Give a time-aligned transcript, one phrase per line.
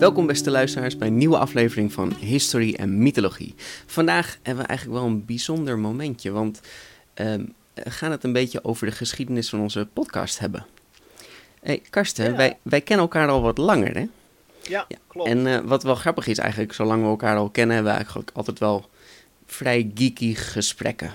[0.00, 3.54] Welkom beste luisteraars bij een nieuwe aflevering van History en Mythologie.
[3.86, 6.60] Vandaag hebben we eigenlijk wel een bijzonder momentje, want
[7.14, 10.66] ehm, we gaan het een beetje over de geschiedenis van onze podcast hebben.
[11.62, 12.36] Hey, Karsten, Ja.
[12.36, 14.06] wij, wij kennen elkaar al wat langer, hè?
[14.62, 15.28] Ja, klopt.
[15.28, 18.30] En eh, wat wel grappig is eigenlijk, zolang we elkaar al kennen, hebben we eigenlijk
[18.32, 18.88] altijd wel
[19.46, 21.10] vrij geeky gesprekken.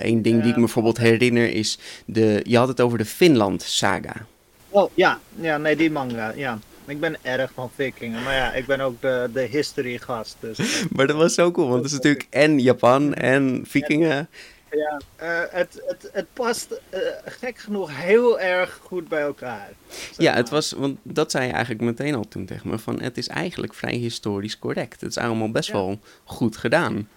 [0.00, 4.26] Eén ding die ik me bijvoorbeeld herinner is, de, je had het over de Finland-saga.
[4.68, 5.20] Oh, ja.
[5.34, 6.58] ja, nee, die manga, ja.
[6.86, 10.58] Ik ben erg van vikingen, maar ja, ik ben ook de, de history gast, dus
[10.96, 14.28] Maar dat was zo cool, want het is natuurlijk en Japan en vikingen.
[14.70, 15.00] ja.
[15.16, 19.70] eh, het, het, het past eh, gek genoeg heel erg goed bij elkaar.
[19.88, 23.00] zeg Ja, het was, want dat zei je eigenlijk meteen al toen tegen me, van
[23.02, 25.00] het is eigenlijk vrij historisch correct.
[25.00, 25.74] Het is allemaal best Ja.
[25.74, 27.08] wel goed gedaan.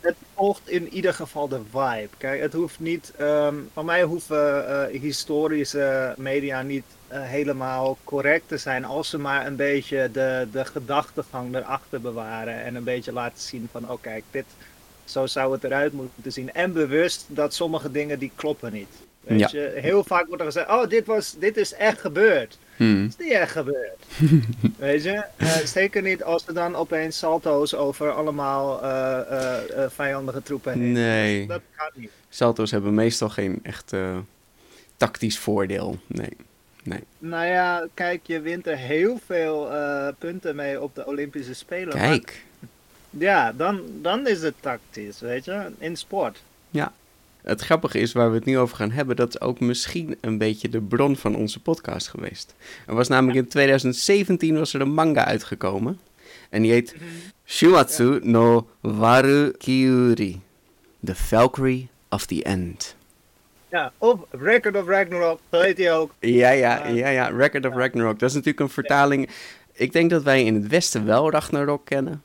[0.00, 2.08] Het volgt in ieder geval de vibe.
[2.18, 3.12] Kijk, het hoeft niet.
[3.18, 8.84] ehm van mij hoeven eh, historische media niet eh, helemaal correct te zijn.
[8.84, 12.62] Als ze maar een beetje de, de gedachtegang erachter bewaren.
[12.64, 14.44] En een beetje laten zien van: oh, kijk, dit.
[15.04, 16.52] Zo zou het eruit moeten zien.
[16.52, 18.88] En bewust dat sommige dingen die kloppen niet.
[19.20, 19.48] Weet Ja.
[19.52, 22.58] je, heel vaak wordt er gezegd: oh, dit, was, dit is echt gebeurd.
[22.76, 23.02] Hmm.
[23.02, 23.96] Het is niet echt gebeurd.
[24.78, 25.24] Weet je?
[25.36, 30.72] Eh, zeker niet als er dan opeens salto's over allemaal eh, eh, eh, vijandige troepen
[30.72, 30.92] heen.
[30.92, 31.46] Nee.
[31.46, 32.10] Dat, dat kan niet.
[32.28, 34.18] Salto's hebben meestal geen echt eh,
[34.96, 35.98] tactisch voordeel.
[36.06, 36.36] Nee.
[36.86, 37.00] Nee.
[37.18, 41.96] Nou ja, kijk, je wint er heel veel eh, punten mee op de Olympische Spelen.
[41.96, 42.44] maar Kijk.
[43.10, 45.70] ja, dan, dan is het tactisch, weet je?
[45.78, 46.42] In sport.
[47.46, 50.38] Het grappige is waar we het nu over gaan hebben, dat is ook misschien een
[50.38, 52.54] beetje de bron van onze podcast geweest.
[52.86, 55.98] Er was namelijk in 2017 was er een manga uitgekomen.
[56.50, 56.94] En die heet
[57.44, 60.40] Shumatsu no Waru Kyuri.
[61.04, 62.95] The Valkyrie of the End.
[63.76, 66.14] Ja, of Record of Ragnarok, dat heet hij ook.
[66.20, 67.08] Ja, ja, Ja.
[67.08, 67.28] ja.
[67.28, 68.18] Record of Ragnarok.
[68.18, 69.28] Dat is natuurlijk een vertaling.
[69.72, 72.22] Ik denk dat wij in het Westen wel Ragnarok kennen.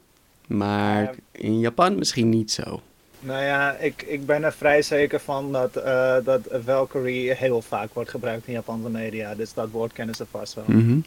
[0.48, 1.12] Maar Ja.
[1.32, 2.82] in Japan misschien niet zo.
[3.20, 7.94] Nou ja, ik, ik ben er vrij zeker van dat, eh, dat Valkyrie heel vaak
[7.94, 9.36] wordt gebruikt in Japanse media.
[9.36, 10.64] Dus dat woord kennen ze vast wel.
[10.68, 11.00] Mhm.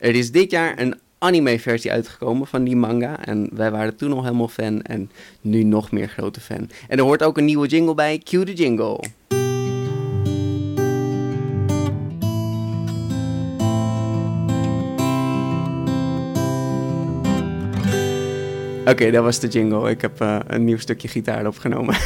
[0.00, 3.24] Er is dit jaar een anime-versie uitgekomen van die manga.
[3.24, 4.82] En wij waren toen al helemaal fan.
[4.82, 6.70] En nu nog meer grote fan.
[6.88, 8.18] En er hoort ook een nieuwe jingle bij.
[8.24, 9.00] Cue the jingle.
[18.90, 19.90] Oké, dat was de jingle.
[19.90, 21.96] Ik heb eh, een nieuw stukje gitaar opgenomen.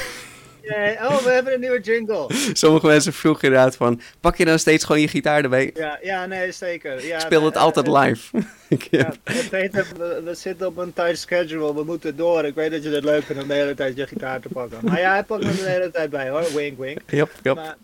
[1.02, 2.26] Oh, we hebben een nieuwe jingle.
[2.52, 4.00] Sommige mensen vroegen inderdaad van...
[4.20, 5.70] Pak je dan steeds gewoon je gitaar erbij?
[5.74, 7.06] Ja, ja nee, zeker.
[7.06, 8.38] Ja, Ik speel het eh, altijd eh, live.
[8.91, 9.12] Ja,
[9.50, 12.44] heet, het, we, we zitten op een tight schedule, we moeten door.
[12.44, 14.78] Ik weet dat je het leuk vindt om de hele tijd je gitaar te pakken.
[14.82, 16.98] Maar ja, hij pakt er de hele tijd bij hoor, wink wink.
[17.06, 17.76] Yep, yep.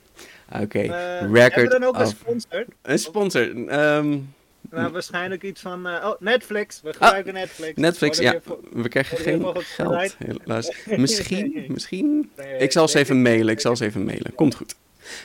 [0.63, 2.65] Oké, eh, record hebben we dan ook een sponsor?
[2.83, 3.69] Een sponsor.
[3.69, 4.19] ehm,
[4.77, 6.81] Nou, waarschijnlijk iets van, eh, oh, Netflix.
[6.83, 7.71] We gebruiken Netflix.
[7.71, 8.41] Ah, Netflix, ja.
[8.73, 10.73] We krijgen geen geld, helaas.
[10.97, 12.31] Misschien, misschien.
[12.37, 14.35] Nee, Ik zal ze even mailen, ik zal ze even mailen.
[14.35, 14.75] Komt goed.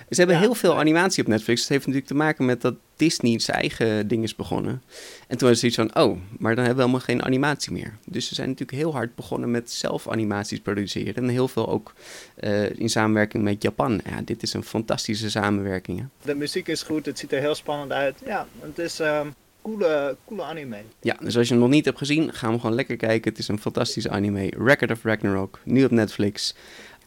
[0.09, 1.59] Ze hebben Ja, heel veel animatie op Netflix.
[1.59, 4.81] Het heeft natuurlijk te maken met dat Disney zijn eigen ding is begonnen.
[5.27, 7.97] En toen was het zoiets van, oh, maar dan hebben we helemaal geen animatie meer.
[8.05, 11.15] Dus ze zijn natuurlijk heel hard begonnen met zelf animaties produceren.
[11.15, 11.93] En heel veel ook
[12.35, 14.01] eh, in samenwerking met Japan.
[14.09, 15.99] Ja, dit is een fantastische samenwerking.
[15.99, 16.05] Hè?
[16.21, 18.15] De muziek is goed, het ziet er heel spannend uit.
[18.25, 19.27] Ja, het is ehm
[19.61, 20.77] coole, coole anime.
[21.01, 23.29] Ja, dus als je hem nog niet hebt gezien, ga hem gewoon lekker kijken.
[23.29, 24.51] Het is een fantastische anime.
[24.57, 26.55] Record of Ragnarok, nu op Netflix.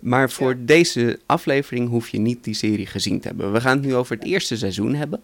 [0.04, 0.56] Maar voor Ja.
[0.60, 3.52] deze aflevering hoef je niet die serie gezien te hebben.
[3.52, 5.22] We gaan het nu over het eerste seizoen hebben.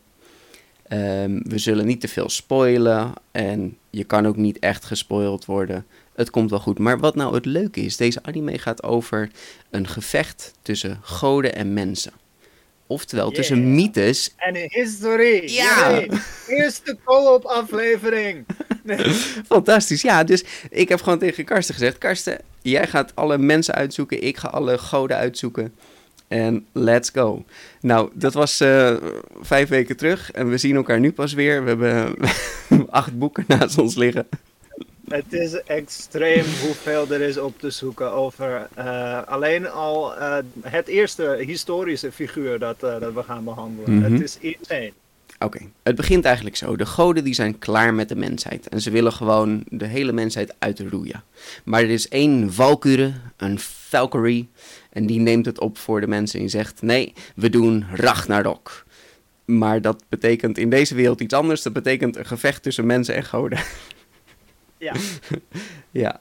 [0.88, 3.12] Ehm, we zullen niet te veel spoilen.
[3.30, 5.86] En je kan ook niet echt gespoild worden.
[6.14, 6.78] het komt wel goed.
[6.78, 9.30] Maar wat nou het leuke is, deze anime gaat over
[9.70, 12.12] een gevecht tussen goden en mensen.
[12.86, 13.68] Oftewel, tussen Yeah.
[13.74, 15.42] mythes En history.
[15.52, 15.90] Ja.
[15.90, 16.10] Yay.
[16.48, 18.44] Eerste co-op aflevering.
[19.48, 20.24] Fantastisch, ja.
[20.24, 24.48] Dus ik heb gewoon tegen Karsten gezegd: Karsten, jij gaat alle mensen uitzoeken, ik ga
[24.48, 25.72] alle goden uitzoeken.
[26.30, 27.44] En let's go.
[27.80, 28.96] Nou, dat was eh,
[29.40, 31.62] vijf weken terug en we zien elkaar nu pas weer.
[31.62, 32.14] We hebben
[32.90, 34.28] acht boeken naast ons liggen.
[35.08, 40.88] Het is extreem hoeveel er is op te zoeken over eh, alleen al eh, het
[40.88, 43.94] eerste historische figuur dat, dat we gaan behandelen.
[43.94, 44.12] Mhm.
[44.12, 44.92] Het is insane.
[45.44, 46.76] Oké, het begint eigenlijk zo.
[46.76, 48.68] De goden die zijn klaar met de mensheid.
[48.68, 51.22] En ze willen gewoon de hele mensheid uitroeien.
[51.64, 54.48] Maar er is één Valkyrie, een Valkyrie.
[54.90, 56.82] En die neemt het op voor de mensen en zegt...
[56.82, 58.84] Nee, we doen Ragnarok.
[59.44, 61.62] Maar dat betekent in deze wereld iets anders.
[61.62, 63.58] Dat betekent een gevecht tussen mensen en goden.
[64.78, 64.94] Ja.
[65.90, 66.20] ja.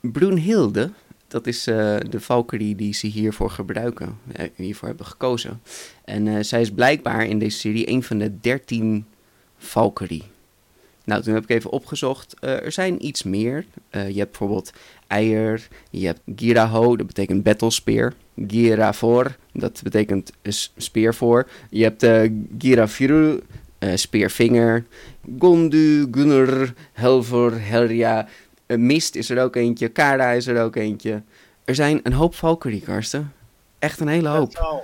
[0.00, 0.90] Brunhilde,
[1.32, 4.18] dat is eh, de Valkyrie die ze hiervoor gebruiken.
[4.32, 5.60] eh, hiervoor hebben gekozen.
[6.04, 9.04] En eh, zij is blijkbaar in deze serie een van de dertien
[9.58, 10.22] Valkyrie.
[11.04, 12.34] Nou, toen heb ik even opgezocht.
[12.40, 13.64] Er zijn iets meer.
[13.90, 14.72] Je hebt bijvoorbeeld
[15.06, 15.68] Eier.
[15.90, 18.14] Je hebt Giraho, dat betekent battlespeer.
[18.46, 20.32] Giravor, dat betekent
[20.76, 21.48] speer voor.
[21.70, 22.06] Je hebt
[22.58, 23.40] Girafiru,
[23.94, 24.84] speervinger.
[25.38, 28.28] Gondu, Gunnar, Helver, Helria.
[28.72, 29.88] Eh, Mist is er ook eentje.
[29.88, 31.22] Kara is er ook eentje.
[31.64, 33.32] Er zijn een hoop Valkyrie, Karsten.
[33.78, 34.82] Echt een hele hoop.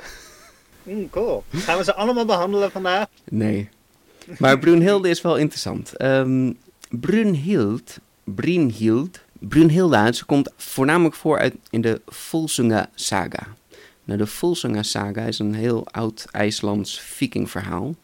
[0.83, 1.45] Mm, cool.
[1.53, 3.07] Gaan we ze allemaal behandelen vandaag?
[3.25, 3.69] Nee.
[4.39, 5.97] Maar Brunhilde is wel interessant.
[5.97, 6.53] Ehm
[6.91, 13.47] Brunhild, Brunhild, Brunhilda, ze komt voornamelijk voor uit in de Volsunga saga.
[14.05, 17.95] Nou, de Volsunga saga is een heel oud IJslands vikingverhaal.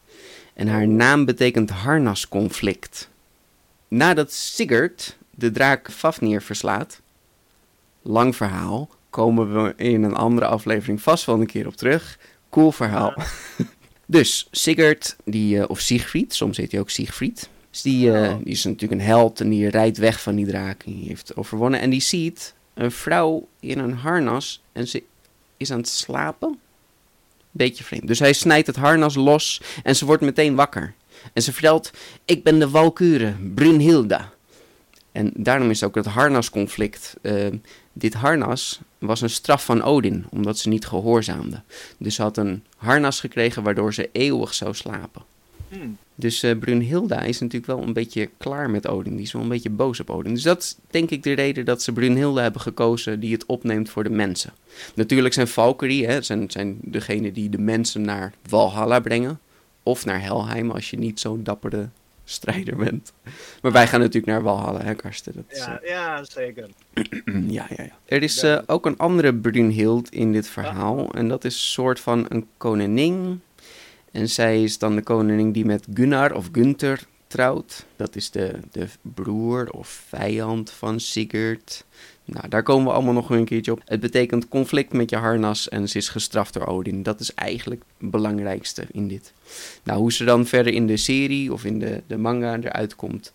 [0.55, 3.09] En haar naam betekent harnasconflict.
[3.89, 7.01] Nadat Sigurd de draak Fafnir verslaat,
[8.03, 12.19] lang verhaal, komen we in een andere aflevering vast wel een keer op terug.
[12.51, 13.15] Cool verhaal.
[14.07, 17.49] Dus Sigurd, die, eh, of Siegfried, soms heet hij ook Siegfried.
[17.71, 20.85] Dus die, eh, die is natuurlijk een held en die rijdt weg van die draak.
[20.85, 21.81] Die heeft overwonnen.
[21.81, 25.03] En die ziet een vrouw in een harnas en ze
[25.57, 26.59] is aan het slapen.
[27.51, 28.07] Beetje vreemd.
[28.07, 30.95] Dus hij snijdt het harnas los en ze wordt meteen wakker.
[31.33, 31.91] En ze vertelt,
[32.25, 34.33] ik ben de Walkure, Brunhilda.
[35.15, 37.17] En daarom is ook het harnasconflict.
[37.23, 37.47] Eh,
[37.93, 41.63] dit harnas was een straf van Odin, omdat ze niet gehoorzaamde.
[41.99, 45.23] Dus ze had een harnas gekregen waardoor ze eeuwig zou slapen.
[45.69, 45.97] Hmm.
[46.15, 49.17] Dus eh, Brunhilda is natuurlijk wel een beetje klaar met Odin.
[49.17, 50.35] Die is wel een beetje boos op Odin.
[50.35, 53.91] Dus dat is denk ik de reden dat ze Brunhilda hebben gekozen die het opneemt
[53.91, 54.53] voor de mensen.
[54.95, 59.41] Natuurlijk zijn Valkyrie, hè, zijn, zijn degene die de mensen naar Valhalla brengen.
[59.83, 61.89] Of naar Helheim als je niet zo'n dappere
[62.25, 63.13] strijder bent.
[63.63, 65.33] Maar wij gaan natuurlijk naar Valhalla, hè Karsten?
[65.35, 66.69] Dat is, Ja, ja, zeker.
[67.59, 67.99] ja, ja, ja.
[68.05, 71.11] Er is eh, ook een andere Brunhild in dit verhaal.
[71.15, 73.43] En dat is een soort van een koningin.
[74.11, 77.87] En zij is dan de koningin die met Gunnar of Gunther trouwt.
[77.97, 81.85] Dat is de, de broer of vijand van Sigurd.
[82.25, 83.81] Nou, daar komen we allemaal nog een keertje op.
[83.85, 87.03] Het betekent conflict met je harnas en ze is gestraft door Odin.
[87.03, 89.33] Dat is eigenlijk het belangrijkste in dit.
[89.83, 93.33] Nou, hoe ze dan verder in de serie of in de, de manga eruit komt,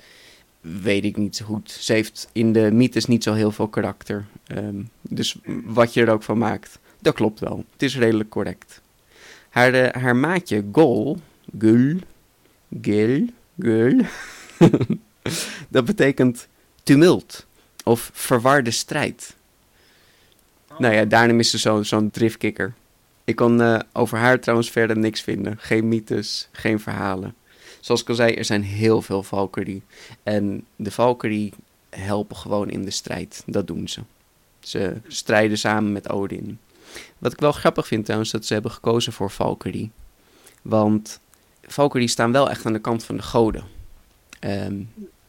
[0.61, 1.71] weet ik niet zo goed.
[1.71, 4.25] Ze heeft in de mythes niet zo heel veel karakter.
[4.47, 7.65] Ehm, dus wat je er ook van maakt, dat klopt wel.
[7.71, 8.81] Het is redelijk correct.
[9.49, 11.17] Haar, eh, haar maatje Gol,
[11.57, 11.95] Gul,
[12.81, 13.25] Gil,
[13.59, 13.99] Gul,
[15.69, 16.47] dat betekent
[16.83, 17.47] tumult
[17.83, 19.35] of verwarde strijd.
[20.77, 22.73] Nou ja, daarom is ze zo- zo'n driftkikker.
[23.23, 25.57] Ik kon eh, over haar trouwens verder niks vinden.
[25.59, 27.35] Geen mythes, geen verhalen.
[27.79, 29.83] Zoals ik al zei, er zijn heel veel Valkyrie.
[30.23, 31.53] En de Valkyrie
[31.89, 33.43] helpen gewoon in de strijd.
[33.45, 34.01] Dat doen ze.
[34.59, 36.59] Ze strijden samen met Odin.
[37.17, 39.91] Wat ik wel grappig vind trouwens, dat ze hebben gekozen voor Valkyrie.
[40.61, 41.19] Want
[41.61, 43.63] Valkyrie staan wel echt aan de kant van de goden.
[44.39, 44.75] Ehm,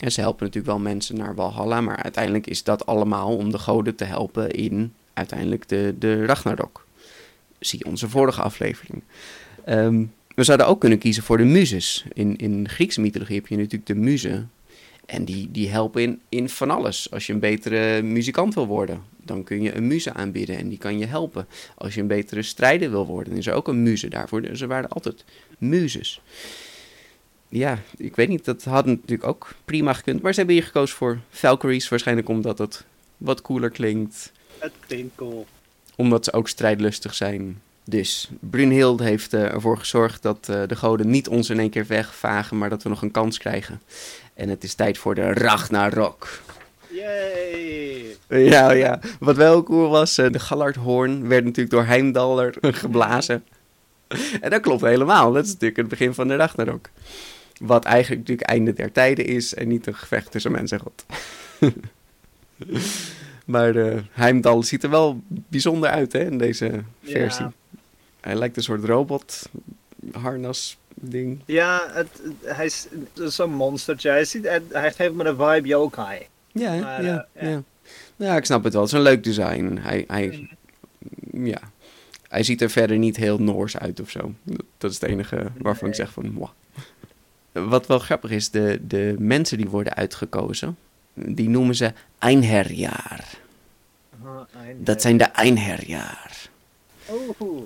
[0.01, 3.59] en ze helpen natuurlijk wel mensen naar Valhalla, maar uiteindelijk is dat allemaal om de
[3.59, 6.87] goden te helpen in uiteindelijk de, de Ragnarok.
[7.59, 9.03] Zie onze vorige aflevering.
[9.65, 10.05] Ehm,
[10.35, 12.05] we zouden ook kunnen kiezen voor de muzes.
[12.13, 14.51] In, in Griekse mythologie heb je natuurlijk de muzen.
[15.07, 17.11] En die, die helpen in, in van alles.
[17.11, 20.79] Als je een betere muzikant wil worden, dan kun je een muze aanbieden en die
[20.79, 21.47] kan je helpen.
[21.75, 24.43] Als je een betere strijder wil worden, is er ook een muze daarvoor.
[24.43, 25.25] Dus waren altijd
[25.59, 26.21] muzes.
[27.51, 30.23] Ja, ik weet niet, dat had natuurlijk ook prima gekund.
[30.23, 32.85] Maar ze hebben hier gekozen voor Valkyries, waarschijnlijk omdat het
[33.17, 34.33] wat cooler klinkt.
[34.59, 35.47] Het klinkt cool.
[35.97, 37.61] Omdat ze ook strijdlustig zijn.
[37.85, 41.87] Dus Brunhild heeft eh, ervoor gezorgd dat eh, de goden niet ons in één keer
[41.87, 43.81] wegvagen, maar dat we nog een kans krijgen.
[44.35, 46.29] En het is tijd voor de Ragnarok.
[46.89, 48.17] Yay!
[48.29, 49.01] Ja, ja.
[49.21, 53.45] Wat wel cool was, eh, de Gallardhoorn werd natuurlijk door Heimdaller geblazen.
[54.41, 55.33] En dat klopt helemaal.
[55.33, 56.89] Dat is natuurlijk het begin van de Ragnarok.
[57.61, 61.07] Wat eigenlijk natuurlijk einde der tijden is en niet een gevecht tussen mens en god.
[63.45, 67.45] maar de Heimdall ziet er wel bijzonder uit hè, in deze versie.
[67.45, 67.53] Ja.
[68.21, 69.49] Hij lijkt een soort robot
[70.13, 71.41] harnas ding.
[71.45, 74.11] Ja, het, hij is zo'n monstertje.
[74.11, 76.27] Hij, ziet, hij, geeft me de vibe yokai.
[76.53, 77.63] Ja, Maar, ja, eh, ja.
[78.17, 78.37] ja.
[78.37, 78.83] ik snap het wel.
[78.83, 79.79] Het is een leuk design.
[79.81, 80.49] Hij, hij,
[81.33, 81.61] ja.
[82.29, 84.35] hij ziet er verder niet heel Noors uit of zo.
[84.79, 86.33] Dat, is het enige waarvan ik zeg van...
[86.33, 86.51] Mwah.
[87.53, 90.77] Wat wel grappig is, de, de mensen die worden uitgekozen,
[91.15, 93.25] die noemen ze Einherjar.
[94.77, 96.49] Dat zijn de Einherjar.
[97.11, 97.63] Oeh.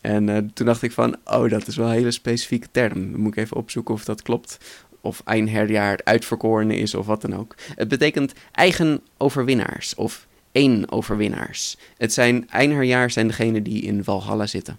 [0.00, 3.12] En eh, toen dacht ik van, oh, dat is wel een hele specifieke term.
[3.12, 4.58] Dan moet ik even opzoeken of dat klopt.
[5.00, 7.54] Of Einherjaar het uitverkorene is of wat dan ook.
[7.74, 11.76] Het betekent eigen overwinnaars of één overwinnaars.
[11.96, 14.78] Het zijn Einherjaar zijn degenen die in Valhalla zitten.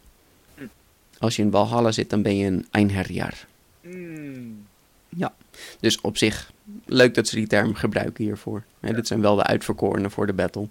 [1.20, 3.48] Als je in Valhalla zit, dan ben je een Einherjaar.
[3.86, 4.66] Mm.
[5.10, 5.36] Ja,
[5.80, 6.52] dus op zich
[6.86, 8.64] leuk dat ze die term gebruiken hiervoor.
[8.80, 10.68] Dit zijn wel de uitverkorenen voor de battle.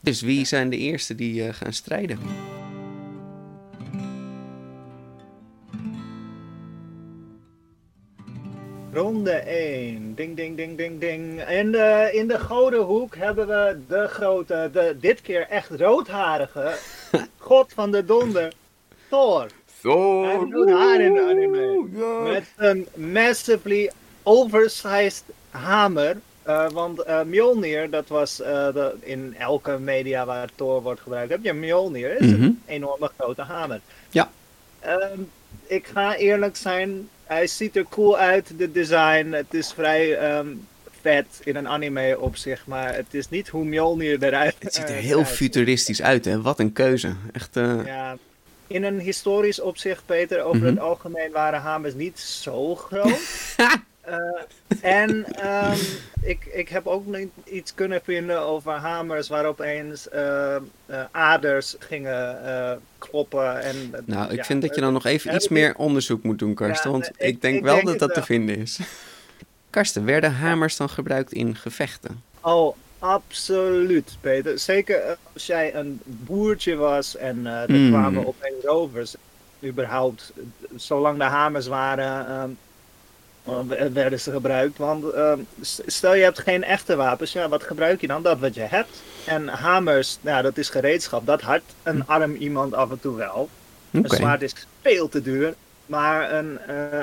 [0.00, 2.18] Dus wie zijn de eerste die eh, gaan strijden?
[8.92, 10.14] Ronde 1.
[10.14, 11.40] Ding, ding, ding, ding, ding.
[11.40, 11.66] En
[12.12, 16.76] in de gouden hoek hebben we de grote, de, dit keer echt roodharige
[17.36, 18.52] god van de donder,
[19.08, 19.46] Thor.
[19.88, 20.26] Thor!
[20.26, 21.86] Hij rood haar in de anime.
[22.32, 23.90] Met een massively
[24.22, 26.16] oversized hamer.
[26.42, 31.30] Eh, want eh, Mjolnir, dat was eh, de, in elke media waar Thor wordt gebruikt,
[31.30, 32.08] heb je Mjolnir.
[32.12, 32.42] Dat is Mhm.
[32.42, 33.80] een enorme grote hamer.
[34.10, 34.30] Ja.
[34.80, 35.20] Ehm,
[35.66, 39.30] ik ga eerlijk zijn, hij ziet er cool uit, de design.
[39.32, 40.46] Het is vrij ehm,
[41.00, 44.88] vet in een anime op zich, maar het is niet hoe Mjolnir eruit Het ziet
[44.88, 45.36] er heel ziet.
[45.36, 46.40] futuristisch uit, hè?
[46.42, 47.12] Wat een keuze.
[47.32, 48.16] Echt, eh, Ja,
[48.66, 50.66] in een historisch opzicht, Peter, over Mhm.
[50.66, 53.20] het algemeen waren hamers niet zo groot.
[54.04, 54.16] Eh,
[54.80, 55.76] en ehm,
[56.22, 60.60] ik, ik heb ook niet iets kunnen vinden over hamers waar opeens eh, eh,
[61.10, 63.60] aders gingen kloppen.
[63.62, 66.54] En, Nou, ik ja, vind dat je dan nog even iets meer onderzoek moet doen,
[66.54, 66.90] Karsten.
[66.90, 68.78] Ja, want ik- ik denk ik wel denk dat dat te vinden is.
[69.70, 72.22] Karsten, werden hamers dan gebruikt in gevechten?
[72.40, 74.58] Oh, absoluut, Peter.
[74.58, 77.88] Zeker eh, als jij een boertje was en eh er Mm.
[77.90, 79.14] kwamen opeens rovers.
[79.64, 80.32] Überhaupt,
[80.76, 82.50] zolang de hamers waren, ehm,
[83.72, 84.78] eh, werden ze gebruikt.
[84.78, 85.38] Want ehm,
[85.86, 88.22] stel je hebt geen echte wapens, ja, wat gebruik je dan?
[88.22, 89.02] Dat wat je hebt.
[89.26, 91.26] En hamers, nou, dat is gereedschap.
[91.26, 93.48] Dat had een arm iemand af en toe wel.
[93.90, 95.54] Een zwaard is veel te duur.
[95.86, 96.58] Maar een,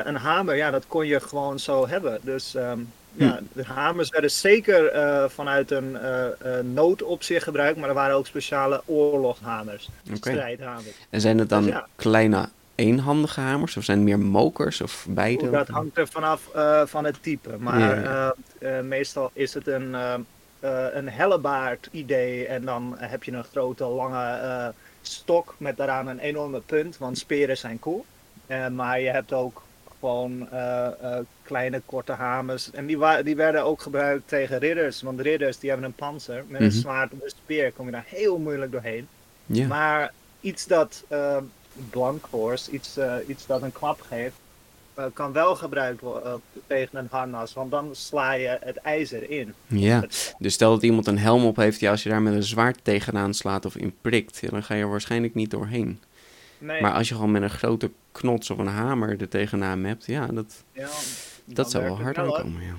[0.07, 2.19] een hamer, ja, dat kon je gewoon zo hebben.
[2.21, 2.79] Dus ehm,
[3.13, 3.43] ja, Hm.
[3.53, 7.77] de hamers werden zeker eh, vanuit een eh, nood op zich gebruikt.
[7.79, 9.89] Maar er waren ook speciale oorlogshamers.
[10.13, 10.85] Strijdhamers.
[11.09, 11.87] En zijn het dan Dus ja.
[11.95, 13.77] kleine eenhandige hamers?
[13.77, 15.49] Of zijn het meer mokers of beide?
[15.49, 16.49] Dat hangt er vanaf
[16.85, 17.49] van het type.
[17.59, 17.79] Maar
[18.59, 19.95] Ja, meestal is het een,
[20.93, 22.45] een hellebaard idee.
[22.47, 26.97] En dan heb je een grote lange stok met daaraan een enorme punt.
[26.97, 28.05] Want speren zijn cool.
[28.71, 29.61] Maar je hebt ook
[30.01, 32.71] gewoon eh, eh, kleine korte hamers.
[32.71, 35.01] En die, die werden ook gebruikt tegen ridders.
[35.01, 36.43] Want ridders die hebben een panzer.
[36.47, 36.63] Met Mhm.
[36.63, 39.07] een zwaard of een speer kom je daar heel moeilijk doorheen.
[39.67, 41.37] Maar iets dat eh,
[41.89, 44.35] blank wordt, iets, iets dat een klap geeft,
[45.13, 47.53] kan wel gebruikt worden tegen een harnas.
[47.53, 49.53] Want dan sla je het ijzer in.
[49.67, 50.03] ja.
[50.39, 52.79] Dus stel dat iemand een helm op heeft, ja, als je daar met een zwaard
[52.83, 55.99] tegenaan slaat of in prikt, dan ga je er waarschijnlijk niet doorheen.
[56.61, 60.05] Nee, Maar als je gewoon met een grote knots of een hamer er tegenaan hebt,
[60.05, 60.87] ja, dat, ja,
[61.45, 62.61] dat zou wel hard aankomen.
[62.61, 62.73] Ja.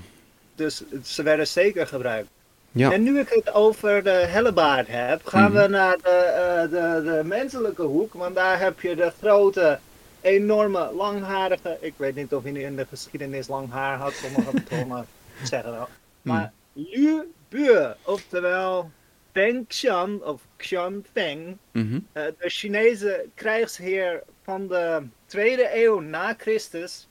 [0.54, 2.28] Dus ze werden zeker gebruikt.
[2.72, 2.92] Ja.
[2.92, 5.62] En nu ik het over de hellebaard heb, gaan Mhm.
[5.62, 8.12] we naar de, eh, de, de menselijke hoek.
[8.14, 9.78] Want daar heb je de grote,
[10.20, 11.76] enorme, langharige.
[11.80, 14.12] Ik weet niet of hij in de geschiedenis lang haar had.
[14.12, 15.06] Sommige bronnen
[15.42, 15.88] zeggen wel.
[16.22, 18.90] Maar Liu Bu, oftewel
[19.32, 21.98] Peng Xian of Xian Peng, Mhm.
[22.12, 27.06] eh, de Chinese krijgsheer van de tweede eeuw na Christus.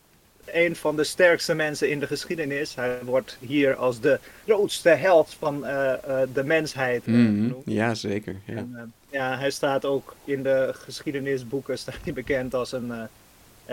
[0.45, 2.75] Een van de sterkste mensen in de geschiedenis.
[2.75, 7.17] Hij wordt hier als de grootste held van eh, eh, de mensheid Mhm.
[7.17, 7.63] genoemd.
[7.65, 8.35] Ja, zeker.
[8.45, 8.55] Ja.
[8.55, 12.91] En, ja, hij staat ook in de geschiedenisboeken staat hij bekend als een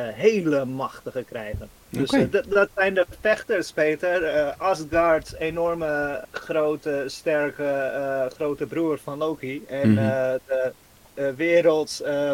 [0.03, 1.67] hele machtige krijger.
[1.89, 4.25] Dus eh, dat- zijn de vechters, Peter.
[4.25, 9.65] Eh Asgard's enorme, grote, sterke, eh, grote broer van Loki.
[9.69, 9.99] En Mhm.
[9.99, 10.73] eh, de
[11.15, 12.33] eh, werelds eh,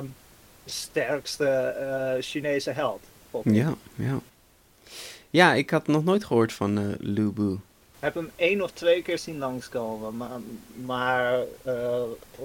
[0.65, 3.01] sterkste eh, Chinese held.
[3.45, 4.19] Ja, ja.
[5.31, 7.57] Ja, ik had nog nooit gehoord van eh Lu Bu.
[8.05, 10.17] Heb hem één of twee keer zien langskomen.
[10.17, 10.41] Maar,
[10.85, 12.03] maar uh,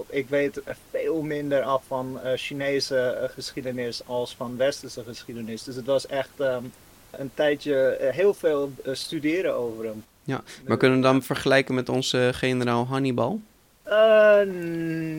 [0.10, 0.62] ik weet
[0.92, 5.64] veel minder af van uh, Chinese geschiedenis als van westerse geschiedenis.
[5.64, 6.72] Dus het was echt um,
[7.12, 10.04] een tijdje heel veel studeren over hem.
[10.24, 13.40] Ja, maar kunnen we dan vergelijken met onze generaal Hannibal?
[13.88, 14.40] Uh,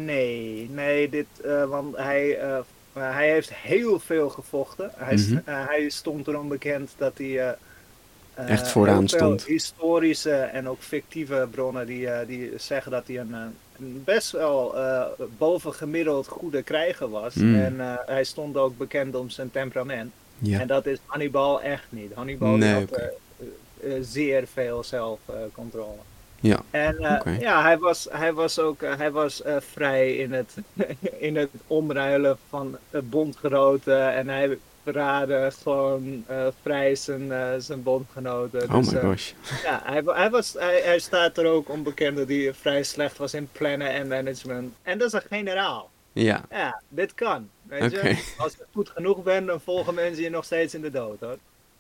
[0.05, 1.27] nee, nee, dit,
[1.69, 2.39] want hij,
[2.93, 4.91] hij heeft heel veel gevochten.
[4.97, 5.43] Hij, mm -hmm.
[5.45, 7.57] hij stond erom bekend dat hij
[8.35, 9.45] echt vooraan stond.
[9.45, 14.75] Historische en ook fictieve bronnen die, die zeggen dat hij een, een best wel
[15.39, 17.35] bovengemiddeld goede krijger was.
[17.35, 17.55] Mm.
[17.55, 20.13] En hij stond ook bekend om zijn temperament.
[20.39, 20.61] Ja.
[20.61, 22.15] En dat is Hannibal echt niet.
[22.15, 24.03] Hannibal nee, had okay.
[24.03, 25.99] zeer veel zelfcontrole.
[26.41, 26.63] Ja.
[26.71, 27.39] En uh, okay.
[27.39, 30.57] ja, hij was, hij was ook uh, hij was, uh, vrij in het,
[31.19, 34.13] in het omruilen van bondgenoten.
[34.13, 36.25] En hij verraadde gewoon
[36.63, 38.63] vrij zijn, zijn bondgenoten.
[38.63, 39.33] Oh dus, my gosh.
[39.65, 43.35] Ja, hij, hij, was, hij, hij staat er ook onbekend dat hij vrij slecht was
[43.35, 44.75] in plannen en management.
[44.83, 45.91] En dat is een generaal.
[46.13, 46.45] Ja.
[46.51, 47.49] Ja, dit kan.
[47.63, 48.11] Weet okay.
[48.11, 48.35] je?
[48.39, 51.37] Als je goed genoeg bent, dan volgen mensen je nog steeds in de dood hoor.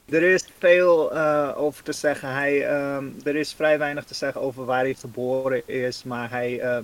[0.08, 2.32] Er is veel uh, over te zeggen.
[2.32, 6.04] Hij, um, er is vrij weinig te zeggen over waar hij geboren is.
[6.04, 6.78] Maar hij, uh,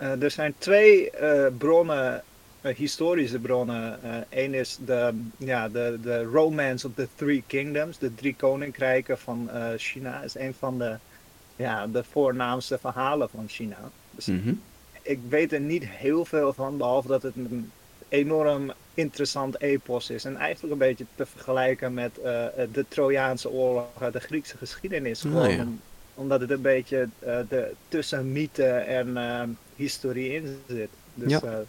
[0.00, 1.10] uh, er zijn twee
[1.58, 2.22] bronnen,
[2.62, 3.98] historische bronnen.
[4.28, 7.98] Eén is de, ja, de, de Romance of the Three Kingdoms.
[7.98, 10.22] De drie koninkrijken van China.
[10.22, 10.96] is een van de,
[11.56, 13.90] ja, de voornaamste verhalen van China.
[14.10, 14.60] Dus mm -hmm.
[15.02, 16.76] Ik weet er niet heel veel van.
[16.76, 17.70] Behalve dat het een
[18.08, 20.24] enorm interessant epos is.
[20.24, 22.24] En eigenlijk een beetje te vergelijken met uh,
[22.72, 25.24] de Trojaanse oorlog de Griekse geschiedenis.
[25.24, 25.66] Oh, ja.
[26.14, 29.42] omdat het een beetje uh, de, tussen mythe en uh,
[29.76, 30.88] historie in zit.
[31.14, 31.62] Dus ja,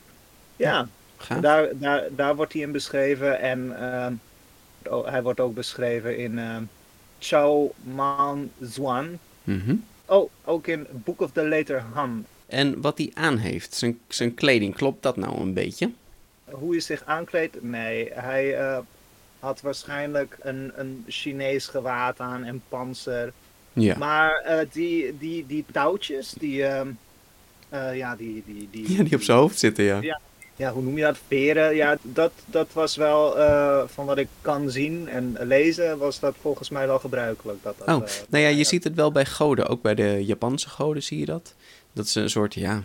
[0.61, 0.87] ja,
[1.29, 3.39] ja daar, daar, daar wordt hij in beschreven.
[3.39, 3.71] En
[4.89, 6.39] oh, hij wordt ook beschreven in
[7.19, 9.19] Chao Man Zuan.
[9.43, 9.83] Mm -hmm.
[10.05, 12.25] Oh, ook in Book of the Later Han.
[12.47, 15.91] En wat hij aan heeft, zijn, zijn kleding, klopt dat nou een beetje?
[16.51, 17.63] hoe hij zich aankleedt?
[17.63, 18.77] Nee, hij uh,
[19.39, 23.33] had waarschijnlijk een, een Chinees gewaad aan en panzer.
[23.73, 23.97] Ja.
[23.97, 26.81] Maar uh, die, die, die touwtjes, die, uh,
[27.93, 30.01] ja, die, die, die, ja, die op zijn hoofd zitten, ja.
[30.01, 30.19] ja.
[30.61, 31.17] Ja, hoe noem je dat?
[31.27, 31.75] Veren.
[31.75, 33.35] Ja, dat, dat was wel,
[33.87, 37.63] van wat ik kan zien en lezen, was dat volgens mij wel gebruikelijk.
[37.63, 39.67] Dat, dat, oh, nou ja, je ziet het wel bij goden.
[39.67, 41.53] Ook bij de Japanse goden zie je dat.
[41.93, 42.83] Dat ze een soort, ja,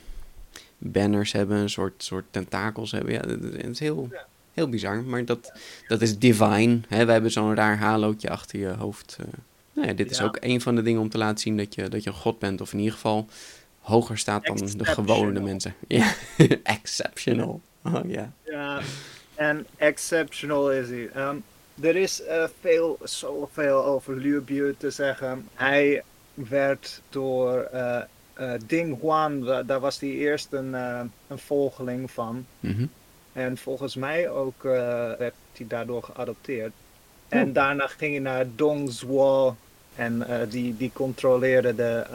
[0.79, 3.12] banners hebben, een soort, soort tentakels hebben.
[3.12, 4.09] Ja, het is heel,
[4.53, 5.53] heel bizar, maar dat,
[5.89, 6.81] dat is divine.
[6.89, 7.05] Hè?
[7.05, 9.17] We hebben zo'n raar halootje achter je hoofd.
[9.21, 9.27] Uh,
[9.73, 11.89] nou ja, dit is ook een van de dingen om te laten zien dat je,
[11.89, 13.29] dat je een god bent, of in ieder geval
[13.81, 15.75] hoger staat dan de gewone mensen.
[15.89, 16.15] Ja,
[16.62, 17.61] exceptional.
[18.46, 18.79] Oh
[19.35, 21.29] en exceptional is hij.
[21.29, 21.44] Um,
[21.81, 25.49] er is uh, veel, zoveel over Liu te zeggen.
[25.55, 26.03] Hij
[26.35, 27.99] werd door uh,
[28.40, 32.46] uh, Ding Huan, daar was hij eerst een, een volgeling van.
[32.61, 32.90] Mm -hmm.
[33.33, 34.62] En volgens mij ook
[35.18, 36.72] werd hij daardoor geadopteerd.
[37.31, 37.38] Oh.
[37.38, 39.57] En daarna ging hij naar Dong Zhuo.
[39.94, 42.07] En die, die controleerde de,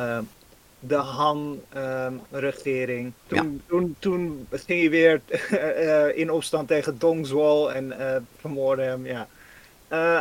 [0.83, 3.13] de Han-regering.
[3.27, 3.45] toen, ja.
[3.67, 5.21] toen, toen ging hij weer
[6.21, 7.93] in opstand tegen Dong Zhuo en
[8.39, 9.05] vermoordde hem.
[9.05, 9.27] Ja.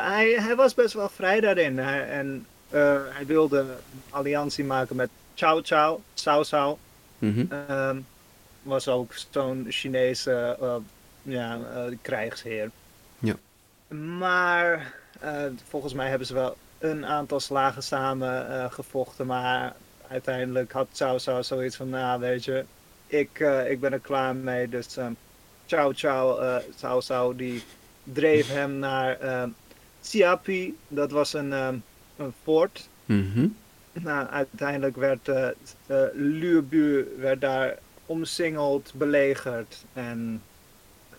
[0.00, 1.78] hij, hij was best wel vrij daarin.
[1.78, 2.46] Hij, en
[3.12, 3.70] hij wilde een
[4.10, 5.64] alliantie maken met Chow,
[6.14, 6.78] Sao Sao.
[7.18, 7.48] Mm -hmm.
[7.76, 8.06] um,
[8.62, 10.76] was ook zo'n Chinese uh,
[11.22, 12.70] ja, uh, krijgsheer.
[13.18, 13.34] Ja.
[13.96, 14.94] Maar
[15.24, 19.26] uh, volgens mij hebben ze wel een aantal slagen samen gevochten.
[19.26, 19.74] Maar
[20.10, 22.64] uiteindelijk had Cao zoiets van, nou weet je,
[23.06, 24.68] ik, ik ben er klaar mee.
[24.68, 25.16] Dus um,
[25.66, 25.92] Cao,
[26.80, 27.62] Cao Cao, die
[28.04, 29.18] dreef hem naar
[30.00, 30.76] Siapi.
[30.88, 31.82] Dat was een, um,
[32.16, 32.88] een fort.
[33.04, 33.56] Mm -hmm.
[33.92, 35.48] Nou, uiteindelijk werd uh,
[35.86, 40.42] uh, werd daar omsingeld, belegerd en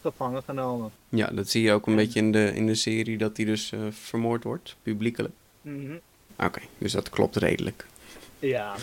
[0.01, 0.91] gevangen genomen.
[1.10, 1.97] Ja, dat zie je ook een en...
[1.97, 5.34] beetje in de, in de serie, dat hij dus uh, vermoord wordt, publiekelijk.
[5.62, 5.99] Mm -hmm.
[6.36, 7.86] Oké, okay, dus dat klopt redelijk.
[8.41, 8.75] Ja,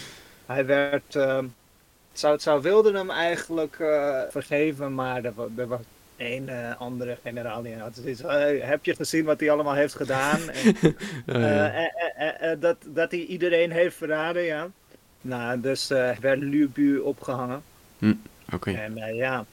[0.47, 1.15] hij werd...
[1.15, 1.39] Uh,
[2.13, 3.75] zou, zou wilde hem eigenlijk
[4.31, 5.81] vergeven, maar er, er was
[6.17, 8.21] een uh, andere generaal die had uh,
[8.61, 10.41] heb je gezien wat hij allemaal heeft gedaan?
[10.51, 12.55] en, oh, ja.
[12.55, 14.69] dat, dat hij iedereen heeft verraden, ja.
[15.21, 15.89] Nou, dus
[16.21, 17.63] werd Lubu opgehangen.
[17.99, 18.15] Hm,
[18.53, 18.55] Oké.
[18.55, 18.75] Okay.
[18.75, 19.45] En ja,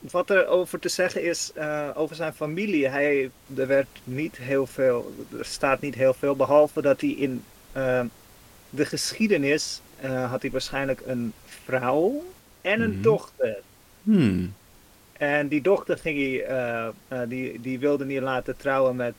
[0.00, 1.52] wat er over te zeggen is
[1.94, 2.88] over zijn familie.
[2.88, 7.44] Hij, er werd niet heel veel, er staat niet heel veel, behalve dat hij in
[8.70, 9.80] de geschiedenis
[10.28, 12.24] had hij waarschijnlijk een vrouw
[12.60, 13.02] en een mm.
[13.02, 13.56] dochter.
[14.02, 14.54] Hmm.
[15.12, 19.14] En die dochter ging hij, uh, uh, die, die wilde niet laten trouwen met,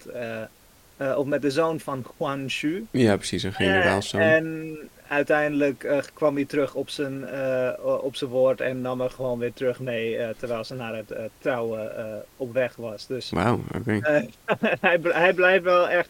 [1.17, 2.85] of met de zoon van Huan Shu.
[2.91, 4.21] Ja, precies, een generaalszoon.
[4.21, 4.77] en
[5.11, 9.39] uiteindelijk eh, kwam hij terug op zijn, eh, op zijn woord en nam er gewoon
[9.39, 11.91] weer terug mee eh, terwijl ze naar het trouwen
[12.37, 13.07] op weg was.
[13.07, 13.99] Dus Wauw, oké.
[14.81, 16.09] hij, hij blijft wel echt.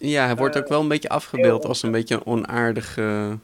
[0.00, 3.38] Ja, hij wordt ook wel een beetje afgebeeld als een beetje een onaardige...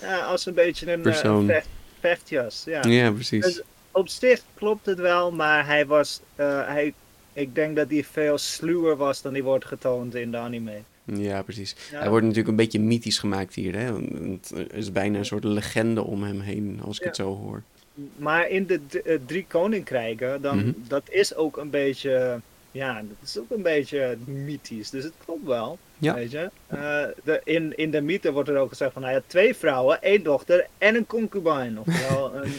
[0.00, 1.46] ja, als een beetje een Persoon.
[1.46, 1.68] vecht,
[2.00, 2.62] vechtjas.
[2.66, 2.82] Ja.
[2.88, 3.44] Ja, precies.
[3.44, 6.20] Dus op zich klopt het wel, maar hij was.
[6.36, 6.92] eh, hij,
[7.32, 10.72] ik denk dat hij veel sluwer was dan die wordt getoond in de anime.
[11.04, 11.76] Ja, precies.
[11.90, 11.98] Ja.
[11.98, 13.86] Hij wordt natuurlijk een beetje mythisch gemaakt hier, hè.
[14.54, 17.06] Er is bijna een soort legende om hem heen, als ik Ja.
[17.08, 17.62] het zo hoor.
[18.16, 20.70] Maar in de eh, drie koninkrijken, dan, Mhm.
[20.88, 22.40] dat is ook een beetje.
[22.72, 24.90] Ja, dat is ook een beetje mythisch.
[24.90, 25.78] Dus het klopt wel.
[25.98, 26.14] Ja.
[26.14, 26.50] Weet je?
[26.66, 26.78] Eh,
[27.24, 30.22] de, in, in de mythe wordt er ook gezegd van hij had twee vrouwen, één
[30.22, 31.80] dochter en een concubine.
[31.80, 32.52] Oftewel een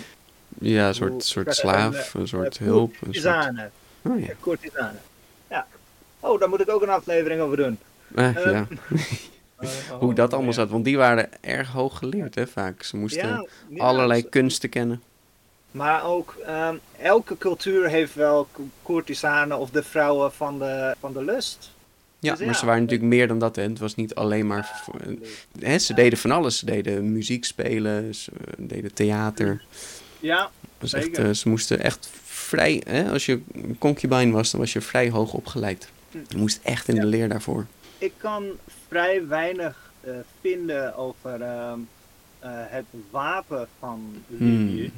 [0.60, 2.94] Ja, een soort, soort slaaf, een soort eh, hulp.
[3.02, 3.36] Een soort...
[4.04, 4.30] Oh ja.
[4.30, 4.98] Een courtisane.
[5.50, 5.68] Ja.
[6.20, 7.78] Oh, daar moet ik ook een aflevering over doen.
[8.16, 8.68] Eh, ja.
[10.00, 10.56] Hoe dat allemaal ja.
[10.56, 10.70] zat.
[10.70, 12.84] Want die waren erg hoog geleerd, hè, vaak.
[12.84, 15.02] Ze moesten Ja, ja, allerlei kunsten kennen.
[15.72, 21.14] Maar ook ehm, elke cultuur heeft wel co- courtisanen of de vrouwen van de, van
[21.14, 21.72] de lust.
[22.20, 23.62] Ja, Dus maar ze waren natuurlijk meer dan dat, hè.
[23.64, 24.82] Het was niet alleen maar...
[24.86, 25.02] voor-
[25.60, 26.58] hè, ze deden van alles.
[26.60, 29.64] Ze deden muziek spelen, ze deden theater.
[30.20, 32.82] Ja, Dus echt, eh, ze moesten echt vrij...
[32.88, 33.42] Hè, als je
[33.80, 35.90] concubine was, dan was je vrij hoog opgeleid.
[36.28, 37.66] Je moest echt in de leer daarvoor.
[37.98, 38.46] ik kan
[38.88, 41.80] vrij weinig eh, vinden over ehm,
[42.40, 44.92] eh, het wapen van Hmm.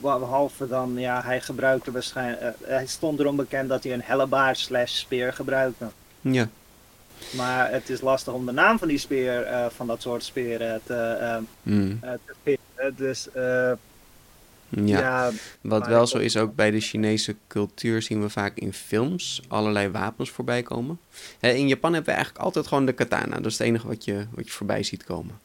[0.00, 2.40] Behalve dan, ja, hij gebruikte waarschijnlijk.
[2.40, 5.86] eh, hij stond erom bekend dat hij een hellebaard slash speer gebruikte.
[6.20, 6.48] Ja.
[7.36, 10.80] Maar het is lastig om de naam van die speer, eh, van dat soort speren,
[10.84, 11.98] te, ehm, Hmm.
[12.02, 12.94] eh, te vinden.
[12.96, 13.72] Dus eh,
[14.68, 14.98] ja.
[14.98, 15.30] ja,
[15.60, 19.88] Wat wel zo is, ook bij de Chinese cultuur zien we vaak in films allerlei
[19.88, 20.98] wapens voorbij komen.
[21.40, 23.36] In Japan hebben we eigenlijk altijd gewoon de katana.
[23.36, 25.38] Dat is het enige wat je, wat je voorbij ziet komen.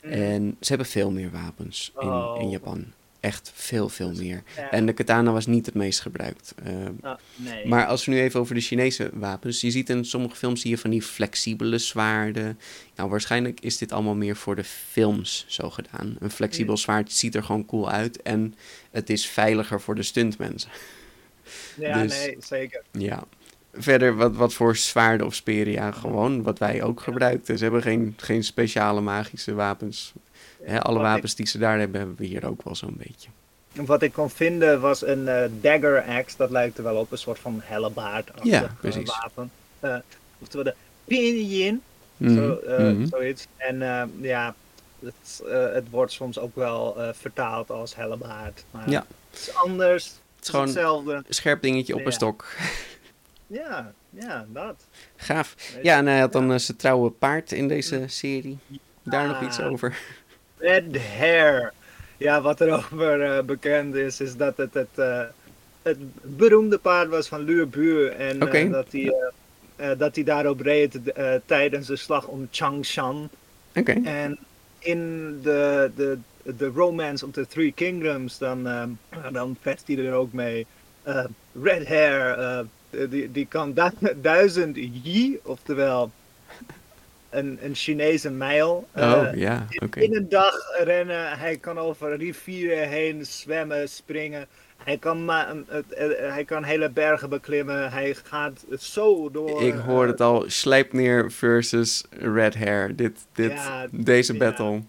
[0.00, 2.50] En ze hebben veel meer wapens in, in Oh.
[2.50, 2.84] Japan.
[3.24, 4.42] Echt veel, veel meer.
[4.56, 4.70] ja.
[4.70, 6.54] En de katana was niet het meest gebruikt.
[6.64, 7.66] Eh, Ah, nee.
[7.68, 9.60] maar als we nu even over de Chinese wapens.
[9.60, 12.58] Je ziet in sommige films zie je van die flexibele zwaarden.
[12.96, 16.16] Nou, waarschijnlijk is dit allemaal meer voor de films zo gedaan.
[16.18, 18.22] Een flexibel zwaard ziet er gewoon cool uit.
[18.22, 18.54] En
[18.90, 20.70] het is veiliger voor de stuntmensen.
[21.78, 22.82] ja, dus- nee, zeker.
[22.92, 23.24] Ja.
[23.72, 25.72] Verder, wat, wat voor zwaarden of speren?
[25.72, 27.56] Ja, gewoon wat wij ook gebruikten.
[27.58, 30.12] Ze hebben geen, geen speciale magische wapens.
[30.66, 33.28] Alle Wat ik- wapens die ze daar hebben, hebben we hier ook wel zo'n beetje.
[33.72, 36.36] Wat ik kon vinden was een eh, dagger axe.
[36.36, 39.10] Dat lijkt er wel op, een soort van hellebaard Ja, precies.
[39.20, 39.50] wapen.
[39.80, 39.96] Eh
[40.40, 40.74] oftewel de
[41.04, 41.82] pinyin,
[42.26, 43.06] zo, eh, mhm.
[43.06, 43.46] zoiets.
[43.56, 44.54] En eh, ja,
[45.04, 48.64] het, eh, het wordt soms ook wel eh, vertaald als hellebaard.
[48.70, 49.06] Maar Ja.
[49.30, 50.04] het is anders.
[50.04, 51.22] Het is, gewoon- hetzelfde.
[51.28, 52.06] Scherp dingetje op Ja.
[52.06, 52.46] een stok.
[53.46, 54.74] Ja, ja, dat.
[55.16, 55.54] Gaaf.
[55.82, 58.58] Ja, en hij had dan eh, zijn trouwe paard in deze serie.
[59.02, 59.98] Daar nog iets over?
[60.64, 61.72] Red hair.
[62.16, 65.20] Ja, wat erover eh bekend is, is dat het het, eh,
[65.82, 68.10] het beroemde paard was van Luur Buur.
[68.12, 69.14] En eh, dat, hij,
[69.96, 70.98] dat hij daarop reed
[71.46, 73.28] tijdens de slag om Changshan.
[73.74, 73.92] Oké.
[74.04, 74.38] En
[74.78, 75.00] in
[75.42, 76.18] de, de,
[76.56, 78.62] de Romance of the Three Kingdoms, dan,
[79.32, 80.66] dan vecht hij er ook mee.
[81.62, 82.64] Red hair,
[83.08, 86.10] die, die kan du- duizend yi, oftewel
[87.36, 88.88] een, een Chinese mijl.
[88.92, 90.00] eh, Oh, ja, oké.
[90.00, 94.46] in een dag rennen, hij kan over rivieren heen zwemmen, springen.
[94.84, 95.48] Hij kan, eh,
[96.32, 97.90] hij kan hele bergen beklimmen.
[97.92, 99.62] Hij gaat zo door.
[99.62, 100.44] Ik hoor eh, het al.
[100.46, 102.96] Slijpneer versus Red Hair.
[102.96, 104.38] Dit, dit, Ja, deze ja.
[104.38, 104.80] battle.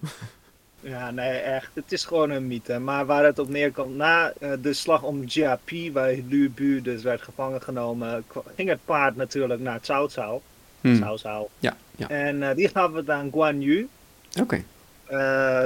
[0.80, 1.70] Ja, nee, echt.
[1.74, 2.80] Het is gewoon een mythe.
[2.80, 7.04] Maar waar het op neerkomt, na eh, de slag om Jiapi, waar Lu Bu dus
[7.04, 8.24] werd gevangen genomen,
[8.56, 10.42] ging het paard natuurlijk naar Cao Cao.
[10.94, 11.00] Hm.
[11.02, 11.48] Cao Cao.
[11.60, 12.10] Ja, ja.
[12.10, 13.88] En eh, die gaf het aan Guan Yu.
[14.42, 14.64] Oké.
[15.06, 15.64] eh,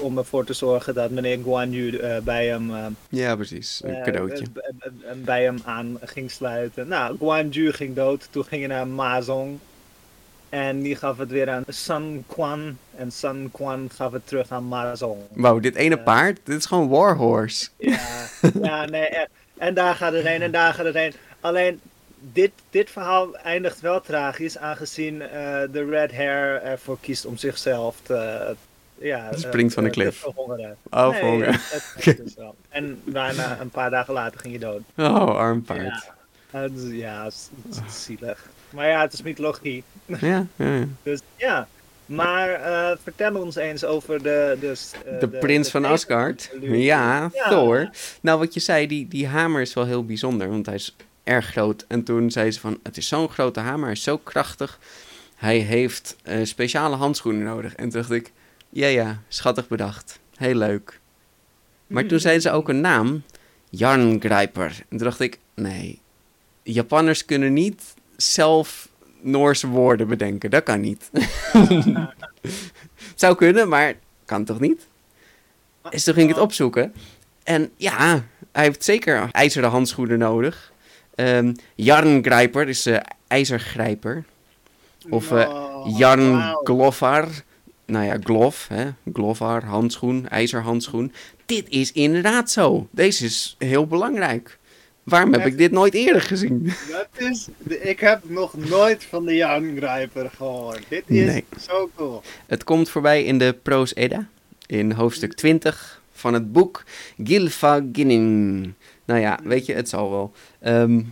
[0.00, 2.70] om ervoor te zorgen dat meneer Guan Yu eh, bij hem
[3.08, 3.80] Ja, precies.
[3.84, 4.44] Een cadeautje.
[5.16, 6.88] bij hem aan ging sluiten.
[6.88, 8.28] Nou, Guan Yu ging dood.
[8.30, 9.58] Toen ging hij naar Ma Zong.
[10.48, 12.78] En die gaf het weer aan Sun Quan.
[12.96, 15.18] En Sun Quan gaf het terug aan Ma Zong.
[15.32, 17.68] Wauw, dit ene paard, dit is gewoon Warhorse.
[17.76, 17.98] Ja,
[18.62, 19.06] ja nee.
[19.06, 19.28] echt.
[19.58, 21.12] En daar gaat het heen en daar gaat het heen.
[21.40, 21.80] Alleen,
[22.20, 24.58] dit, dit verhaal eindigt wel tragisch.
[24.58, 25.28] Aangezien eh,
[25.72, 28.54] de Red Hair ervoor kiest om zichzelf te...
[28.98, 30.18] Ja, Springt van de eh, cliff.
[30.18, 30.76] verhongeren.
[30.90, 31.60] Oh, Nee, verhongeren.
[32.24, 32.54] is wel.
[32.68, 34.80] En daarna, een paar dagen later, ging je dood.
[34.96, 36.10] Oh, arm paard.
[36.52, 38.48] Ja, ja, het is, het is zielig.
[38.70, 39.82] Maar ja, het is mythologie.
[40.06, 40.84] Ja, ja, ja.
[41.02, 41.68] Dus ja.
[42.06, 44.56] Maar eh, vertel ons eens over de...
[44.60, 46.50] Dus, eh, De prins van de- Asgard.
[46.60, 47.48] de- Ja, Ja.
[47.48, 47.90] Thor.
[48.20, 50.96] Nou, wat je zei, die, die hamer is wel heel bijzonder, want hij is
[51.30, 51.84] erg groot.
[51.88, 54.78] En toen zei ze van, het is zo'n grote hamer, hij is zo krachtig.
[55.36, 57.74] Hij heeft eh, speciale handschoenen nodig.
[57.74, 58.32] En toen dacht ik,
[58.68, 60.18] Ja, ja, schattig bedacht.
[60.36, 61.00] Heel leuk.
[61.86, 63.22] Maar toen zeiden ze ook een naam.
[63.70, 64.76] Jarngrijper.
[64.88, 66.00] En toen dacht ik, nee.
[66.62, 68.88] Japanners kunnen niet zelf
[69.20, 70.50] Noorse woorden bedenken.
[70.50, 71.10] Dat kan niet.
[71.12, 72.14] Het
[73.24, 74.86] zou kunnen, maar kan toch niet?
[75.90, 76.94] Dus toen ging ik het opzoeken.
[77.42, 80.72] En ja, hij heeft zeker ijzeren handschoenen nodig.
[81.20, 82.96] Ehm Jarngrijper is eh,
[83.28, 84.24] ijzergrijper.
[85.10, 86.56] Of eh Oh.
[86.64, 87.28] Glovar.
[87.86, 88.88] Nou ja, glov, hè.
[89.12, 91.12] Glovar, handschoen, ijzerhandschoen.
[91.46, 92.88] Dit is inderdaad zo.
[92.90, 94.58] Deze is heel belangrijk.
[95.02, 96.72] Waarom heb ik dit nooit eerder gezien?
[96.90, 100.84] Dat is, ik heb nog nooit van de Jan Grijper gehoord.
[100.88, 101.44] Dit is Nee.
[101.60, 102.22] zo cool.
[102.46, 104.28] Het komt voorbij in de Proos Edda,
[104.66, 106.84] in hoofdstuk 20 van het boek
[107.24, 108.72] Gylfaginning.
[109.10, 110.32] Nou ja, weet je, het zal wel.
[110.60, 111.02] Ehm,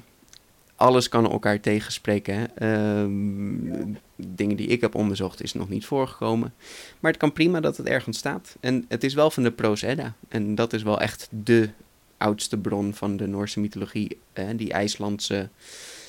[0.77, 2.57] alles kan elkaar tegenspreken.
[2.57, 6.55] Ehm, Dingen die ik heb onderzocht is nog niet voorgekomen.
[7.01, 8.57] Maar het kan prima dat het ergens staat.
[8.61, 10.15] En het is wel van de Proos Edda.
[10.29, 11.71] En dat is wel echt de
[12.17, 14.19] oudste bron van de Noorse mythologie.
[14.57, 15.49] Die IJslandse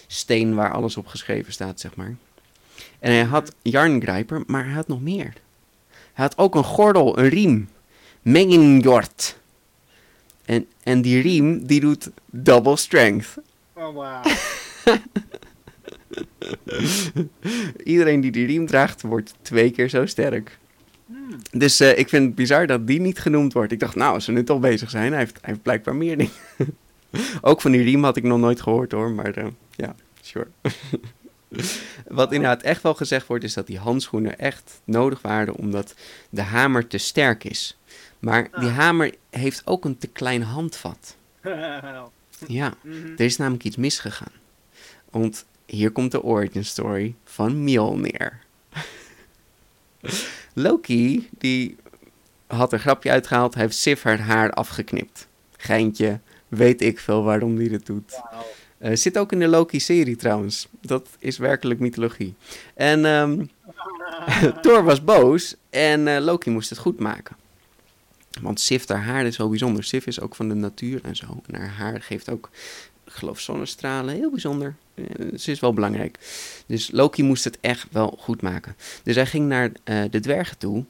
[0.08, 2.16] steen waar alles op geschreven staat, zeg maar.
[3.00, 5.34] En hij had Jarngrijper, maar hij had nog meer.
[6.14, 7.70] Hij had ook een gordel, een riem.
[8.22, 9.39] Mengingjord.
[10.50, 13.38] En, en die riem, die doet double strength.
[13.74, 14.22] Oh, wauw.
[17.84, 20.58] Iedereen die die riem draagt, wordt twee keer zo sterk.
[21.52, 23.72] Dus eh, ik vind het bizar dat die niet genoemd wordt.
[23.72, 26.18] Ik dacht, nou, als ze nu toch bezig zijn, hij heeft, hij heeft blijkbaar meer
[26.18, 26.34] dingen.
[27.42, 30.48] Ook van die riem had ik nog nooit gehoord hoor, maar eh, ja, sure.
[32.08, 35.96] Wat inderdaad echt wel gezegd wordt, is dat die handschoenen echt nodig waren omdat
[36.30, 37.79] de hamer te sterk is.
[38.20, 38.78] Maar die Ah.
[38.78, 41.16] hamer heeft ook een te klein handvat.
[42.48, 43.12] Ja, Mhm.
[43.18, 44.32] er is namelijk iets misgegaan.
[45.10, 48.40] Want hier komt de origin story van Mjolnir.
[50.54, 51.76] Loki, die
[52.48, 53.54] had een grapje uitgehaald.
[53.54, 55.28] Hij heeft Sif haar haar afgeknipt.
[55.58, 58.22] Geintje, weet ik veel waarom die dat doet.
[58.78, 60.68] Eh, zit ook in de Loki-serie trouwens.
[60.82, 62.34] Dat is werkelijk mythologie.
[62.74, 63.46] En ehm,
[64.62, 67.36] Thor was boos en eh, Loki moest het goed maken.
[68.42, 69.84] Want Sif, haar haar is zo bijzonder.
[69.84, 71.42] Sif is ook van de natuur en zo.
[71.46, 72.50] En haar haar geeft ook,
[73.06, 74.16] ik geloof, zonnestralen.
[74.16, 74.76] Heel bijzonder.
[74.94, 75.04] Eh,
[75.38, 76.20] ze is wel belangrijk.
[76.66, 78.76] Dus Loki moest het echt wel goed maken.
[79.04, 80.86] Dus hij ging naar eh, de dwergen toe.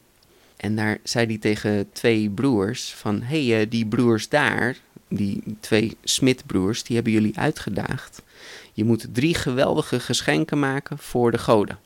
[0.58, 3.22] En daar zei hij tegen twee broers van...
[3.22, 8.22] Hé, hey, eh, die broers daar, die twee Smit-broers, die hebben jullie uitgedaagd.
[8.74, 11.80] Je moet drie geweldige geschenken maken voor de goden.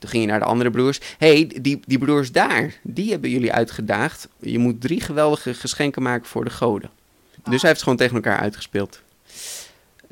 [0.00, 1.00] Toen ging je naar de andere broers.
[1.18, 4.28] Hé, hey, die, die broers daar, die hebben jullie uitgedaagd.
[4.40, 6.90] Je moet drie geweldige geschenken maken voor de goden.
[7.44, 9.02] Dus hij heeft ze gewoon tegen elkaar uitgespeeld.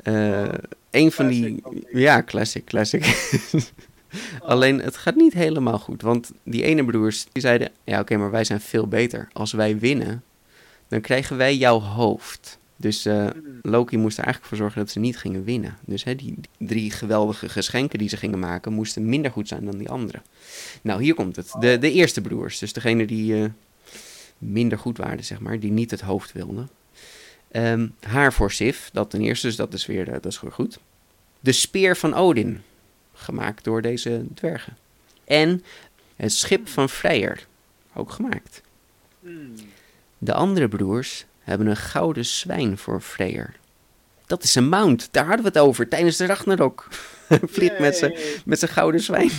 [0.03, 0.47] Eh
[0.91, 1.63] een van die...
[1.91, 3.05] Ja, classic, classic.
[4.41, 6.01] Alleen, het gaat niet helemaal goed.
[6.01, 7.71] Want die ene broers, die zeiden...
[7.83, 9.27] Ja, oké, maar wij zijn veel beter.
[9.33, 10.23] Als wij winnen,
[10.87, 12.59] dan krijgen wij jouw hoofd.
[12.81, 13.27] Dus eh,
[13.61, 15.77] Loki moest er eigenlijk voor zorgen dat ze niet gingen winnen.
[15.85, 19.77] Dus hè, die drie geweldige geschenken die ze gingen maken, moesten minder goed zijn dan
[19.77, 20.21] die andere.
[20.81, 21.51] Nou, hier komt het.
[21.59, 23.49] De, de eerste broers, dus degene die eh,
[24.37, 26.69] minder goed waren, zeg maar, die niet het hoofd wilden.
[27.51, 30.51] Ehm, haar voor Sif, dat ten eerste, dus dat is weer, eh, dat is weer
[30.51, 30.79] goed.
[31.39, 32.61] De speer van Odin,
[33.13, 34.77] gemaakt door deze dwergen.
[35.23, 35.63] En
[36.15, 37.47] het schip van Freyr,
[37.93, 38.61] ook gemaakt.
[39.19, 39.53] Hmm.
[40.17, 43.55] De andere broers hebben een gouden zwijn voor Freyr.
[44.25, 46.87] Dat is een mount, daar hadden we het over tijdens de Ragnarok.
[47.27, 48.13] Vliegt met zijn
[48.45, 49.31] met zijn gouden zwijn.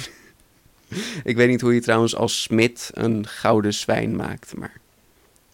[1.25, 4.73] Ik weet niet hoe je trouwens als smid een gouden zwijn maakt, maar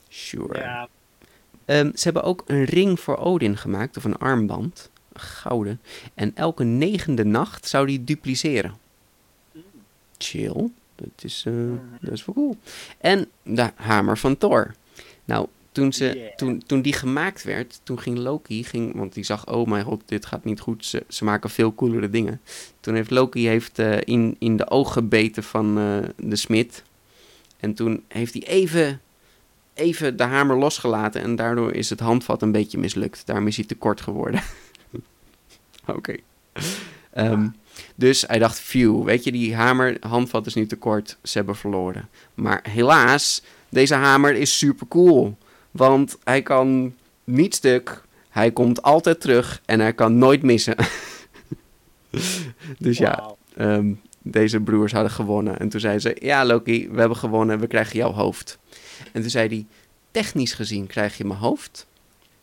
[0.08, 0.58] sure.
[0.58, 0.88] Ja,
[1.66, 5.80] Ehm, ze hebben ook een ring voor Odin gemaakt, of een armband, een gouden.
[6.14, 8.74] En elke negende nacht zou die dupliceren.
[10.18, 11.52] Chill, dat is, eh,
[12.00, 12.56] dat is wel cool.
[12.98, 14.74] En de hamer van Thor.
[15.24, 16.34] Nou, toen, ze, Yeah.
[16.34, 20.02] toen, toen die gemaakt werd, toen ging Loki, ging, want die zag, oh mijn god,
[20.04, 22.40] dit gaat niet goed, ze, ze maken veel coolere dingen.
[22.80, 26.82] Toen heeft Loki heeft, eh, in, in de oog gebeten van eh, de smid.
[27.60, 29.00] En toen heeft hij even,
[29.74, 33.26] even de hamer losgelaten en daardoor is het handvat een beetje mislukt.
[33.26, 34.42] Daarom is hij te kort geworden.
[35.96, 36.16] Oké.
[37.12, 37.48] Ehm,
[37.94, 41.56] dus hij dacht, phew, weet je, die hamer, handvat is nu te kort, ze hebben
[41.56, 42.08] verloren.
[42.34, 45.36] Maar helaas, deze hamer is super cool.
[45.76, 50.76] Want hij kan niet stuk, hij komt altijd terug en hij kan nooit missen.
[52.78, 53.34] dus ja.
[53.56, 55.58] Ehm, deze broers hadden gewonnen.
[55.58, 58.58] En toen zeiden ze, ja Loki, we hebben gewonnen, we krijgen jouw hoofd.
[59.12, 59.66] En toen zei hij,
[60.10, 61.86] technisch gezien krijg je mijn hoofd,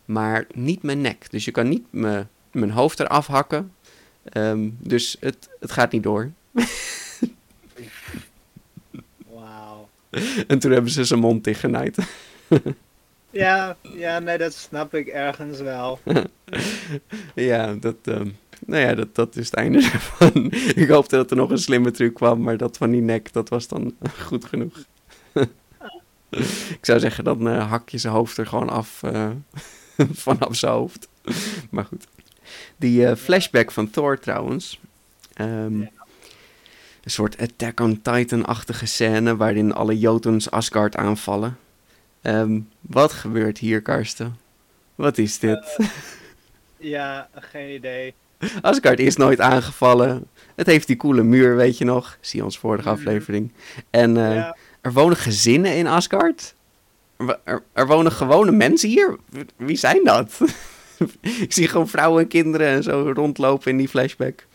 [0.05, 1.31] maar niet mijn nek.
[1.31, 3.73] Dus je kan niet me, mijn hoofd eraf hakken.
[4.23, 6.31] Ehm, dus het, het gaat niet door.
[9.33, 9.89] Wauw.
[10.47, 11.97] en toen hebben ze zijn mond dichtgenaaid.
[13.33, 15.99] Ja, ja, nee, dat snap ik ergens wel.
[17.35, 18.29] ja, dat, ehm,
[18.65, 20.51] nou ja, dat, dat is het einde ervan.
[20.75, 23.49] ik hoopte dat er nog een slimme truc kwam, maar dat van die nek, dat
[23.49, 23.95] was dan
[24.27, 24.83] goed genoeg.
[26.69, 29.29] ik zou zeggen, dan uh, hak je zijn hoofd er gewoon af uh,
[30.11, 31.07] vanaf zijn hoofd.
[31.69, 32.07] maar goed.
[32.77, 34.79] Die uh, flashback van Thor trouwens.
[35.41, 35.91] Um, ja.
[37.03, 41.57] Een soort Attack on Titan-achtige scène waarin alle Jotuns Asgard aanvallen.
[42.23, 44.37] Um, wat gebeurt hier, Karsten?
[44.95, 45.75] Wat is dit?
[45.77, 45.87] Uh,
[46.77, 48.13] ja, geen idee.
[48.61, 50.27] Asgard is nooit aangevallen.
[50.55, 52.17] Het heeft die coole muur, weet je nog.
[52.21, 52.93] Zie ons vorige mm.
[52.93, 53.51] aflevering.
[53.89, 54.57] En uh, ja.
[54.81, 56.55] er wonen gezinnen in Asgard.
[57.17, 59.17] Er, er, er, wonen gewone mensen hier.
[59.55, 60.39] Wie zijn dat?
[61.21, 64.45] Ik zie gewoon vrouwen en kinderen en zo rondlopen in die flashback.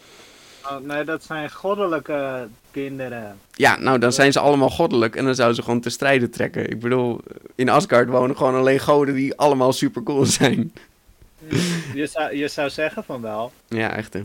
[0.65, 2.49] Oh, nee, dat zijn goddelijke
[2.87, 3.39] kinderen.
[3.55, 6.71] Ja, nou dan zijn ze allemaal goddelijk en dan zouden ze gewoon te strijden trekken.
[6.71, 7.21] Ik bedoel,
[7.55, 10.73] in Asgard wonen gewoon alleen goden die allemaal super cool zijn.
[11.95, 13.53] Je zou, je zou zeggen van wel.
[13.69, 14.25] Ja, echt hè.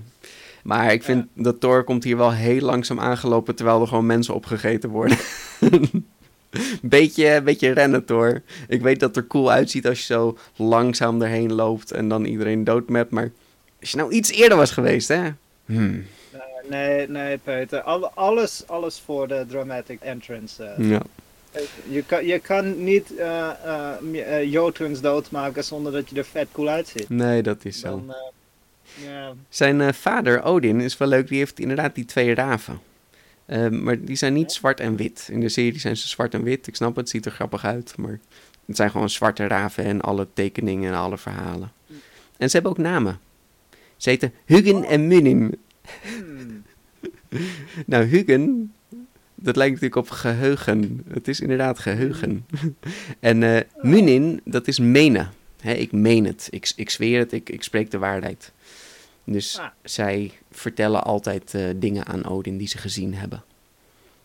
[0.63, 1.44] Maar ik vind ja.
[1.44, 5.18] dat Thor komt hier wel heel langzaam aangelopen terwijl er gewoon mensen opgegeten worden.
[6.82, 8.42] beetje, beetje rennen Thor.
[8.68, 12.26] Ik weet dat het er cool uitziet als je zo langzaam erheen loopt en dan
[12.26, 13.12] iedereen doodmapt.
[13.12, 13.32] Maar
[13.80, 15.30] als je nou iets eerder was geweest hè.
[15.66, 16.06] Hmm.
[16.69, 17.82] Nee, nee, Peter.
[17.82, 20.76] Al, alles, alles voor de dramatic entrance.
[20.80, 20.89] Uh.
[20.89, 21.02] Ja.
[21.89, 23.49] Je kan, je kan niet uh,
[24.02, 27.10] uh, Jotuns doodmaken zonder dat je er vet cool uitziet.
[27.10, 27.89] Nee, dat is zo.
[27.89, 28.15] Dan,
[29.02, 29.32] yeah.
[29.49, 31.28] Zijn vader, Odin, is wel leuk.
[31.28, 32.80] Die heeft inderdaad die twee raven.
[33.69, 35.28] maar die zijn niet zwart en wit.
[35.32, 36.67] In de serie zijn ze zwart en wit.
[36.67, 37.93] Ik snap het, ziet er grappig uit.
[37.97, 38.19] Maar
[38.65, 41.71] het zijn gewoon zwarte raven en alle tekeningen en alle verhalen.
[42.38, 43.19] En ze hebben ook namen.
[43.97, 45.60] Ze heten Hugin en Munin.
[46.02, 46.64] Hmm.
[47.86, 48.74] nou, Hugin,
[49.36, 51.06] dat lijkt natuurlijk op geheugen.
[51.08, 52.46] Het is inderdaad geheugen.
[53.20, 55.32] en uh, Munin, dat is menen.
[55.60, 56.48] Hè, ik meen het.
[56.50, 57.32] Ik, ik zweer het.
[57.32, 58.52] Ik, ik spreek de waarheid.
[59.24, 59.68] Dus ah.
[59.84, 63.44] zij vertellen altijd uh, dingen aan Odin die ze gezien hebben.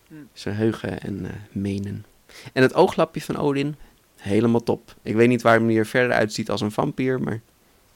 [0.07, 0.27] Hmm.
[0.33, 2.05] Ze heugen en uh, menen.
[2.53, 3.75] En het ooglapje van Odin,
[4.15, 4.95] helemaal top.
[5.01, 7.41] Ik weet niet waarom hij er verder uitziet als een vampier, maar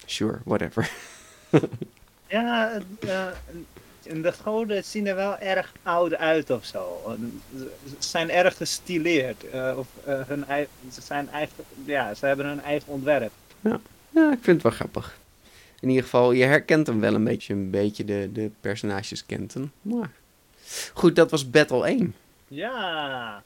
[0.06, 0.92] sure, whatever.
[2.34, 3.28] Ja, uh,
[4.22, 7.02] de goden zien er wel erg oud uit of zo.
[7.56, 9.43] Ze zijn erg gestileerd.
[9.54, 10.46] Uh, of, uh, hun
[10.91, 13.32] ze, zijn eigen, ja, ze hebben hun eigen ontwerp.
[13.62, 13.80] Ja.
[14.10, 15.17] ja, ik vind het wel grappig.
[15.80, 19.54] In ieder geval, je herkent hem wel een beetje, een beetje de, de personages kent
[19.54, 19.72] hem.
[19.82, 20.12] Maar
[20.93, 22.15] goed, dat was Battle 1.
[22.48, 23.43] Ja,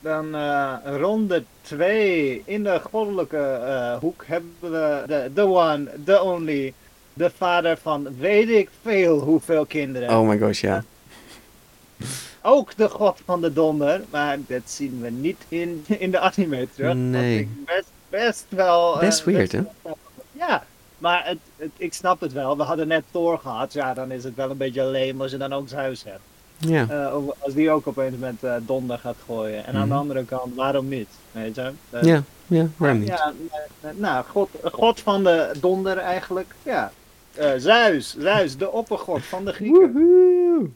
[0.00, 6.22] dan uh, ronde 2 in de goddelijke uh, hoek hebben we de the one, the
[6.22, 6.74] only,
[7.16, 10.10] de vader van weet ik veel hoeveel kinderen.
[10.10, 10.84] Oh my gosh, ja.
[12.42, 16.68] Ook de god van de donder, maar dat zien we niet in, in de anime
[16.74, 16.94] terug.
[16.94, 17.38] Nee.
[17.38, 18.94] Ik best, best wel...
[18.94, 19.62] Uh, best weird, hè?
[20.32, 20.64] Ja,
[20.98, 22.56] maar het, het, ik snap het wel.
[22.56, 23.72] We hadden net Thor gehad.
[23.72, 26.20] Ja, dan is het wel een beetje leem als je dan ook Zeus hebt.
[26.58, 26.86] Ja.
[26.90, 29.66] Uh, als die ook opeens met uh, donder gaat gooien.
[29.66, 29.80] En mm.
[29.80, 31.08] aan de andere kant, waarom niet?
[31.32, 31.72] Weet je?
[31.90, 33.08] Uh, ja, ja, waarom niet?
[33.08, 33.32] Ja,
[33.94, 36.54] nou, god, god van de donder eigenlijk.
[36.62, 36.92] Ja,
[37.38, 39.92] uh, Zeus, Zeus, de oppergod van de Grieken.
[39.92, 40.70] Woehoe.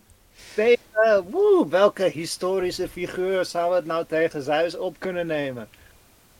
[0.54, 5.68] Tegen, woe, welke historische figuur zou het nou tegen Zeus op kunnen nemen?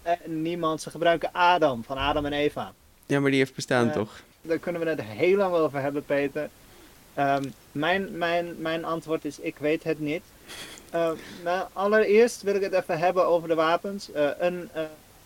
[0.07, 2.73] Uh, niemand, ze gebruiken Adam, van Adam en Eva.
[3.07, 4.21] Ja, maar die heeft bestaan uh, toch?
[4.43, 6.49] Daar kunnen we het heel lang over hebben, Peter.
[7.19, 10.23] Um, mijn, mijn, mijn antwoord is, ik weet het niet.
[10.95, 11.11] Uh,
[11.45, 14.09] nou, allereerst wil ik het even hebben over de wapens.
[14.39, 14.71] een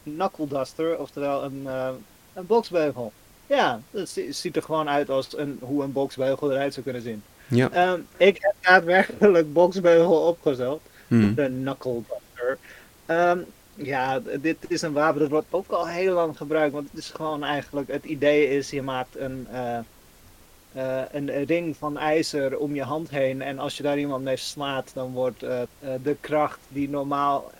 [0.02, 1.66] knuckle duster, oftewel een,
[2.32, 3.12] een boksbeugel.
[3.46, 7.22] Ja, het ziet er gewoon uit als een, hoe een boksbeugel eruit zou kunnen zien.
[7.48, 7.92] Ja.
[7.92, 10.80] Um, ik heb daadwerkelijk boksbeugel opgezocht.
[11.08, 11.34] Hmm.
[11.34, 12.58] De knuckle buster.
[13.06, 16.72] Um, ja, dit is een wapen dat wordt ook al heel lang gebruikt.
[16.72, 19.78] Want het is gewoon eigenlijk, het idee is, je maakt een, uh,
[20.76, 23.42] uh, een ring van ijzer om je hand heen.
[23.42, 25.60] En als je daar iemand mee slaat, dan wordt uh,
[26.02, 27.50] de kracht die normaal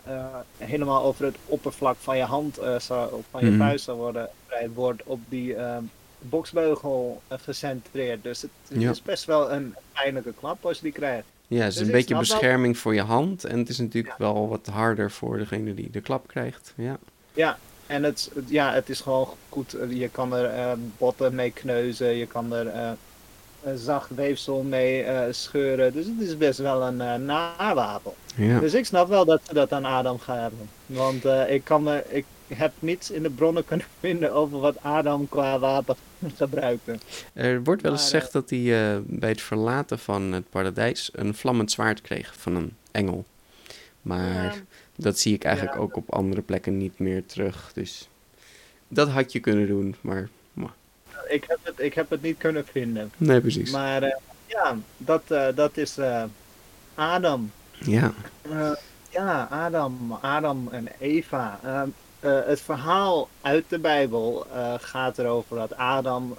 [0.59, 3.59] helemaal over het oppervlak van je hand, zou, of van je Mhm.
[3.59, 4.28] vuist zou worden,
[4.74, 5.57] wordt op die
[6.18, 8.22] boksbeugel gecentreerd.
[8.22, 8.91] Dus het, het Ja.
[8.91, 11.26] is best wel een pijnlijke klap als je die krijgt.
[11.47, 12.18] Ja, het is Dus een beetje dat.
[12.22, 13.45] bescherming voor je hand.
[13.45, 16.72] En het is natuurlijk wel wat harder voor degene die de klap krijgt.
[16.76, 16.99] Ja.
[17.32, 19.76] Ja, en het, het- ja, het is gewoon goed.
[19.89, 22.91] Je kan er eh, botten mee kneuzen, je kan er eh,
[23.74, 25.93] zacht weefsel mee eh, scheuren.
[25.93, 28.12] Dus het is best wel een nawapen.
[28.37, 28.59] ja.
[28.61, 30.68] Dus ik snap wel dat ze dat aan Adam gaven.
[30.87, 34.76] Want eh, ik, kan me, ik heb niets in de bronnen kunnen vinden over wat
[34.82, 35.97] Adam qua wapen
[36.37, 36.99] gebruikte.
[37.32, 41.70] Er wordt wel eens gezegd dat hij bij het verlaten van het paradijs een vlammend
[41.70, 43.24] zwaard kreeg van een engel.
[44.03, 44.53] Maar Ja.
[44.97, 45.82] Dat zie ik eigenlijk Ja.
[45.82, 47.70] ook op andere plekken niet meer terug.
[47.74, 48.09] Dus
[48.88, 50.28] dat had je kunnen doen, maar
[51.28, 53.11] Ik heb het, ik heb het niet kunnen vinden.
[53.16, 53.70] nee, precies.
[53.70, 54.16] Maar eh,
[54.47, 56.24] ja, dat, eh, dat is eh,
[56.95, 57.51] Adam.
[57.80, 58.12] Ja,
[59.11, 61.59] ja, Adam, Adam en Eva.
[61.62, 61.82] Eh,
[62.20, 64.47] eh, het verhaal uit de Bijbel
[64.78, 66.36] gaat erover dat Adam,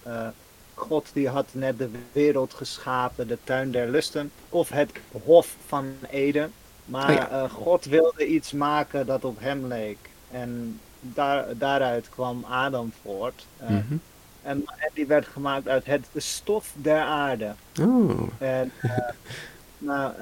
[0.74, 5.86] God die had net de wereld geschapen, de tuin der lusten, of het hof van
[6.10, 6.51] Eden.
[6.86, 7.30] Maar Oh ja.
[7.30, 9.98] eh, God wilde iets maken dat op hem leek.
[10.32, 13.46] En daar, daaruit kwam Adam voort.
[13.58, 13.96] Eh, mhm.
[14.42, 17.54] en, en die werd gemaakt uit het stof der aarde.
[17.82, 18.90] Oh, En eh,
[19.78, 20.14] nou,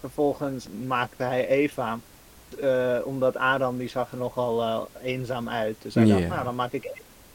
[0.00, 1.98] vervolgens maakte hij Eva.
[3.04, 5.76] omdat Adam die zag er nogal eenzaam uit.
[5.82, 6.90] Dus hij dacht, nou dan maak ik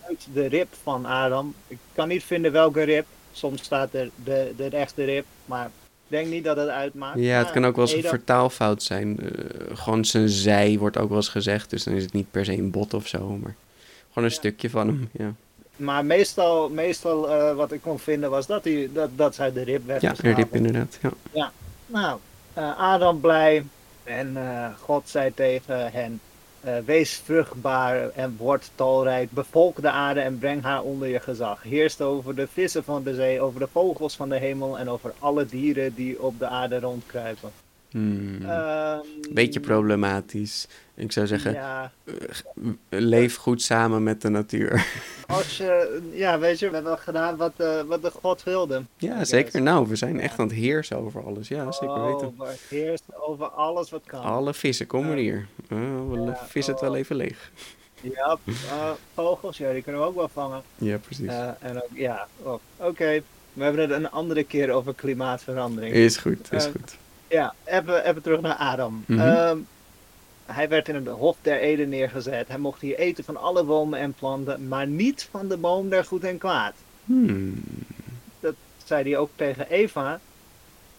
[0.08, 1.56] uit de rib van Adam.
[1.68, 3.06] Ik kan niet vinden welke rib.
[3.32, 5.26] Soms staat er de, de rechte rib.
[5.46, 5.70] Maar
[6.08, 7.20] denk niet dat het uitmaakt.
[7.20, 9.20] ja, het kan ook wel eens een vertaalfout zijn.
[9.20, 12.46] Eh, gewoon zijn zij wordt ook wel eens gezegd, dus dan is het niet per
[12.46, 13.56] se een bot of zo, maar
[14.10, 15.10] gewoon een stukje van hem.
[15.12, 15.34] Ja,
[15.76, 19.62] Maar meestal, meestal eh, wat ik kon vinden was dat, hij, dat, dat zij de
[19.64, 20.36] rib werd ja geschapen.
[20.36, 21.00] rib inderdaad.
[21.34, 21.52] Ja.
[21.86, 22.20] Nou,
[22.54, 23.66] eh, Adam blij
[24.04, 24.38] en
[24.82, 26.20] God zei tegen hen,
[26.86, 31.64] wees vruchtbaar en word talrijk, bevolk de aarde en breng haar onder je gezag.
[31.64, 35.14] Heerst over de vissen van de zee, over de vogels van de hemel en over
[35.20, 37.65] alle dieren die op de aarde rondkruipen.
[37.96, 38.42] Hmm.
[38.46, 39.00] Ehm,
[39.32, 40.68] Beetje problematisch.
[40.96, 41.92] Ik zou zeggen, Ja,
[42.90, 44.86] leef goed samen met de natuur.
[45.28, 48.82] als je, ja, weet je, we hebben gedaan wat, eh, wat de God wilde.
[48.98, 49.62] Ja, zeker.
[49.62, 51.48] Nou, we zijn echt aan het heersen over alles.
[51.48, 52.28] Ja, zeker weten.
[52.28, 54.22] Oh, maar heerst over alles wat kan.
[54.24, 55.48] Alle vissen, kom maar hier.
[55.72, 56.98] Oh, we Ja, vissen het wel oh.
[56.98, 57.52] even leeg.
[58.02, 60.62] Ja, eh, vogels, ja, die kunnen we ook wel vangen.
[60.76, 61.28] Ja, precies.
[61.28, 63.22] Eh, en ook, ja, oh, oké.
[63.54, 65.94] We hebben het een andere keer over klimaatverandering.
[65.94, 66.98] Is goed, is eh, goed.
[67.28, 69.04] Ja, even, even terug naar Adam.
[69.08, 69.20] Mhm.
[69.20, 69.58] Ehm,
[70.46, 72.48] hij werd in het Hof der Eden neergezet.
[72.48, 76.06] Hij mocht hier eten van alle bomen en planten, maar niet van de boom der
[76.06, 76.74] goed en kwaad.
[77.06, 77.64] Hmm.
[78.86, 80.20] Zei hij ook tegen Eva.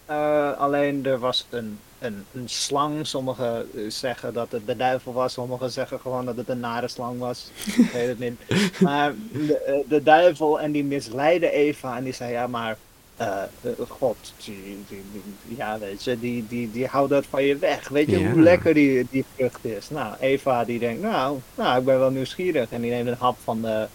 [0.05, 3.07] Eh, alleen er was een, een, een slang.
[3.07, 5.33] Sommigen eh, zeggen dat het de duivel was.
[5.33, 7.51] Sommigen zeggen gewoon dat het een nare slang was.
[7.65, 8.39] Ik weet het niet.
[8.79, 11.97] Maar de, eh, de duivel en die misleidde Eva.
[11.97, 12.77] En die zei ja maar
[13.17, 14.55] eh, eh, God, die,
[14.87, 17.87] die, die- ja weet je, die, die, die houdt dat van je weg.
[17.89, 18.31] Weet je Ja.
[18.31, 19.89] hoe lekker die, die vrucht is?
[19.89, 22.69] Nou, Eva die denkt nou, nou ik ben wel nieuwsgierig.
[22.69, 23.87] En die neemt een hap van de,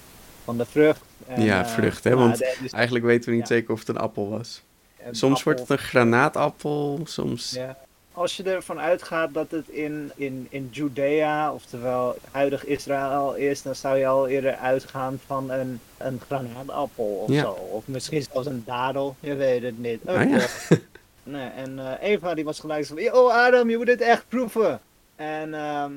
[0.45, 1.01] van de vrucht.
[1.27, 3.55] En, Ja, eh, vrucht, hè, nou, want is Eigenlijk weten we niet Ja.
[3.55, 4.63] zeker of het een appel was.
[5.05, 7.51] een Soms wordt het een granaatappel, soms...
[7.51, 7.79] Ja.
[8.15, 13.75] Als je ervan uitgaat dat het in, in, in Judea, oftewel huidig Israël is, dan
[13.75, 17.41] zou je al eerder uitgaan van een, een granaatappel of Ja.
[17.41, 17.51] zo.
[17.51, 20.01] Of misschien zelfs een dadel, je weet het niet.
[20.07, 20.37] Ah, ja.
[20.37, 20.81] Oké.
[21.23, 24.25] nee, en eh, Eva die was gelijk zo van, oh Adam, je moet dit echt
[24.29, 24.81] proeven.
[25.17, 25.93] En ehm,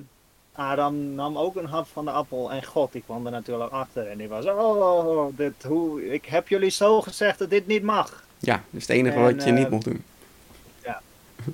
[0.53, 4.07] Adam nam ook een hap van de appel en God die kwam er natuurlijk achter.
[4.07, 8.23] En die was, oh, dit, hoe, ik heb jullie zo gezegd dat dit niet mag.
[8.39, 10.03] Ja, dat is het enige En, wat je eh, niet mocht doen.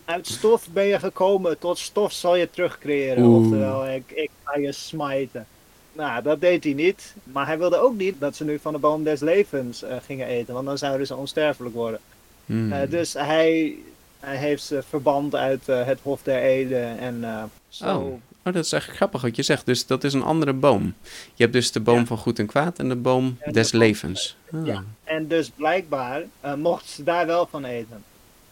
[0.06, 3.24] Uit stof ben je gekomen, tot stof zal je terugcreëren.
[3.24, 3.42] Oeh.
[3.46, 5.46] Oftewel, ik, ik ga je smijten.
[5.94, 7.16] Nou, dat deed hij niet.
[7.24, 10.28] Maar hij wilde ook niet dat ze nu van de boom des levens eh, gingen
[10.28, 10.54] eten.
[10.54, 12.00] Want dan zouden ze onsterfelijk worden.
[12.46, 12.72] Hmm.
[12.72, 13.76] Eh, dus hij,
[14.20, 16.98] hij heeft ze verband uit eh, het Hof der Eden.
[17.00, 17.26] En
[17.70, 17.98] zo.
[17.98, 18.14] Oh.
[18.46, 19.66] Oh, dat is eigenlijk grappig wat je zegt.
[19.66, 20.94] Dus dat is een andere boom.
[21.34, 22.06] Je hebt dus de boom Ja.
[22.06, 24.38] van goed en kwaad en de boom En des levens.
[24.52, 24.84] Ah, Ja.
[25.04, 26.22] En dus blijkbaar
[26.58, 28.04] mochten ze daar wel van eten.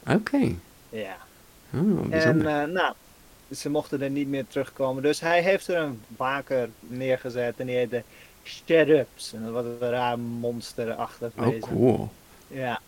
[0.08, 0.56] Oké.
[0.90, 1.18] Ja.
[1.74, 2.94] Oh, En eh, nou,
[3.52, 5.04] ze mochten er niet meer terugkomen.
[5.04, 8.04] Dus hij heeft er een waker neergezet en die heette
[8.44, 9.34] Cherubs.
[9.34, 11.62] En dat was een raar monsterachtig oh, wezen.
[11.62, 12.10] cool.
[12.48, 12.82] Ja.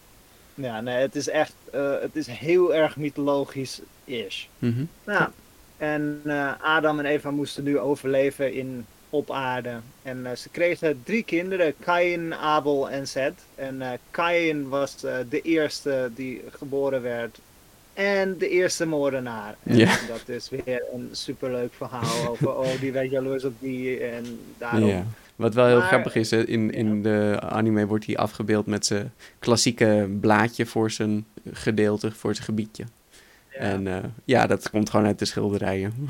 [0.54, 4.46] Ja, nee, het is echt, eh, het is heel erg mythologisch-ish.
[4.60, 4.84] Mhm.
[5.04, 5.30] Nou,
[5.78, 9.80] en eh, Adam en Eva moesten nu overleven in, op aarde.
[10.04, 13.40] En ze kregen drie kinderen, Kain, Abel en Seth.
[13.56, 14.96] En Kain was
[15.30, 17.40] de eerste die geboren werd.
[17.94, 19.56] En de eerste moordenaar.
[19.64, 19.98] En Ja.
[20.08, 24.84] dat is weer een superleuk verhaal over, oh, die werd jaloers op die en daarom.
[24.89, 25.06] Ja.
[25.36, 28.86] Wat wel heel Maar- grappig is, hè, in, in de anime wordt hij afgebeeld met
[28.86, 32.84] zijn klassieke blaadje voor zijn gedeelte, voor zijn gebiedje.
[33.52, 33.58] Ja.
[33.60, 35.94] En eh, ja, dat komt gewoon uit de schilderijen.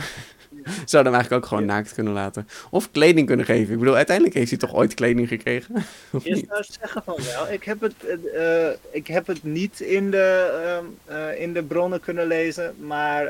[0.86, 2.47] Zou hem eigenlijk ook gewoon naakt kunnen laten.
[2.70, 3.74] Of kleding kunnen geven.
[3.74, 5.76] Ik bedoel, uiteindelijk heeft hij toch ooit kleding gekregen?
[6.12, 6.45] of Je niet?
[6.49, 7.51] zou zeggen van wel.
[7.51, 11.64] Ik heb het, eh, eh, ik heb het niet in de, ehm, eh, in de
[11.64, 13.24] bronnen kunnen lezen, maar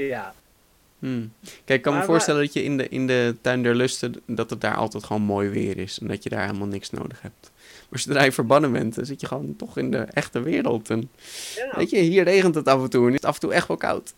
[0.00, 0.34] ja.
[0.98, 1.32] Hmm.
[1.42, 4.14] Kijk, ik kan me Maar- voorstellen dat je in de, in de tuin der lusten,
[4.26, 5.98] dat het daar altijd gewoon mooi weer is.
[5.98, 7.50] En dat je daar helemaal niks nodig hebt.
[7.88, 10.90] Maar zodra je verbannen bent, dan zit je gewoon toch in de echte wereld.
[10.90, 11.10] En
[11.56, 11.76] ja.
[11.76, 13.68] weet je, hier regent het af en toe en is het af en toe echt
[13.68, 14.14] wel koud.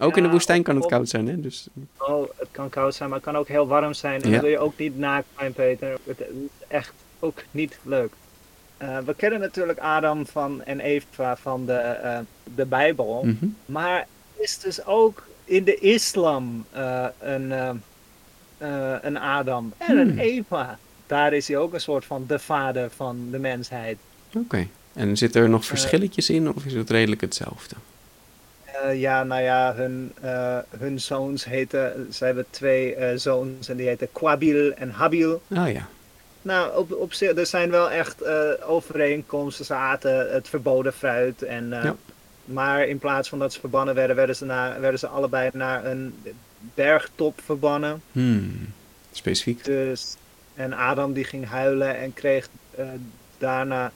[0.00, 1.40] Ook in de woestijn kan het koud zijn, hè?
[1.40, 1.66] Dus,
[1.98, 4.22] Oh, het kan koud zijn, maar het kan ook heel warm zijn.
[4.22, 4.40] En Ja.
[4.40, 5.98] wil je ook niet naakt zijn, Peter.
[6.04, 6.26] Het is
[6.68, 8.12] echt ook niet leuk.
[8.76, 12.18] Eh, we kennen natuurlijk Adam van, en Eva van de, eh,
[12.54, 13.22] de Bijbel.
[13.24, 13.46] mhm.
[13.66, 14.06] Maar
[14.38, 17.50] is dus ook in de islam eh, een,
[19.02, 20.18] een Adam en een Hmm.
[20.18, 20.78] Eva.
[21.06, 23.96] Daar is hij ook een soort van de vader van de mensheid.
[24.36, 24.66] Oké.
[24.92, 27.74] En zitten er nog verschilletjes in of is het redelijk hetzelfde?
[28.72, 33.76] Eh, ja, nou ja, hun, eh, hun zoons heten, ze hebben twee eh, zoons en
[33.76, 35.42] die heten Kwabil en Habil.
[35.54, 35.88] Ah ja.
[36.42, 38.24] Nou, op, op er zijn wel echt
[38.62, 39.64] overeenkomsten.
[39.64, 41.42] Ze aten het verboden fruit.
[41.42, 41.96] En, Ja.
[42.44, 45.84] Maar in plaats van dat ze verbannen werden, werden ze, naar, werden ze allebei naar
[45.84, 46.14] een
[46.74, 48.02] bergtop verbannen.
[48.12, 48.72] Hmm.
[49.12, 49.64] Specifiek.
[49.64, 50.16] Dus,
[50.54, 52.48] en Adam die ging huilen en kreeg
[53.38, 53.92] daarna,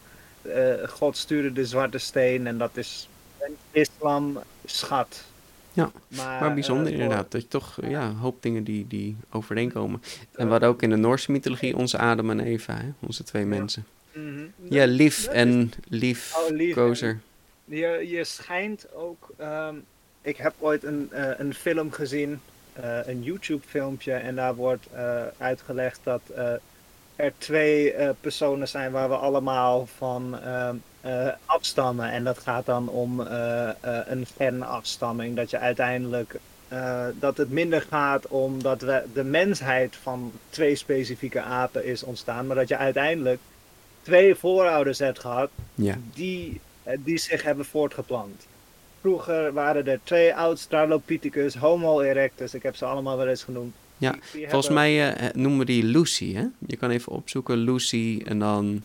[0.86, 3.08] God stuurde de zwarte steen en dat is
[3.40, 5.24] een islam schat.
[5.72, 9.16] Ja, maar, Maar bijzonder eh, inderdaad, dat je toch ja, een hoop dingen die, die
[9.30, 10.02] overeenkomen.
[10.32, 12.88] En hadden ook in de Noorse mythologie onze Adam en Eva, hè?
[13.00, 13.86] onze twee mensen.
[14.12, 14.44] Mhm.
[14.62, 17.20] Ja, lief dat en lief, Oh, lief kozer.
[17.64, 19.28] Je, je schijnt ook.
[19.36, 19.74] ehm,
[20.22, 22.40] ik heb ooit een, eh, een film gezien,
[22.72, 24.86] eh, een YouTube-filmpje, en daar wordt
[25.38, 26.20] uitgelegd dat
[27.16, 30.38] er twee personen zijn waar we allemaal van
[31.04, 32.10] eh, afstammen.
[32.10, 33.74] En dat gaat dan om eh, eh,
[34.06, 35.36] een genafstamming.
[35.36, 36.38] Dat je uiteindelijk.
[37.18, 42.46] dat het minder gaat om dat we, de mensheid van twee specifieke apen is ontstaan,
[42.46, 43.40] maar dat je uiteindelijk
[44.02, 46.60] twee voorouders hebt gehad Ja, die,
[46.98, 48.46] die zich hebben voortgeplant.
[49.00, 53.74] Vroeger waren er twee Australopithecus, Homo erectus, ik heb ze allemaal wel eens genoemd.
[54.04, 56.44] Ja, Die- volgens mij eh, noemen we die Lucy, hè?
[56.66, 58.82] Je kan even opzoeken, Lucy en dan...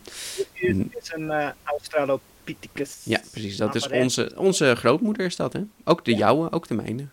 [0.53, 2.97] is, is een eh, Australopithecus.
[3.03, 4.03] Ja, precies, dat is Apparat.
[4.03, 5.61] onze, onze grootmoeder is dat, hè?
[5.83, 7.05] Ook de jouwe, ook de mijne.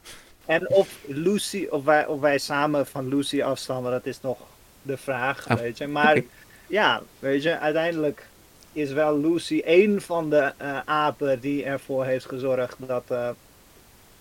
[0.46, 4.38] En of Lucy, of wij, of wij samen van Lucy afstammen, dat is nog
[4.82, 5.86] de vraag, Oh, weet je.
[5.86, 6.20] Maar
[6.66, 8.26] ja, weet je, uiteindelijk
[8.72, 13.28] is wel Lucy één van de eh, apen die ervoor heeft gezorgd dat, eh,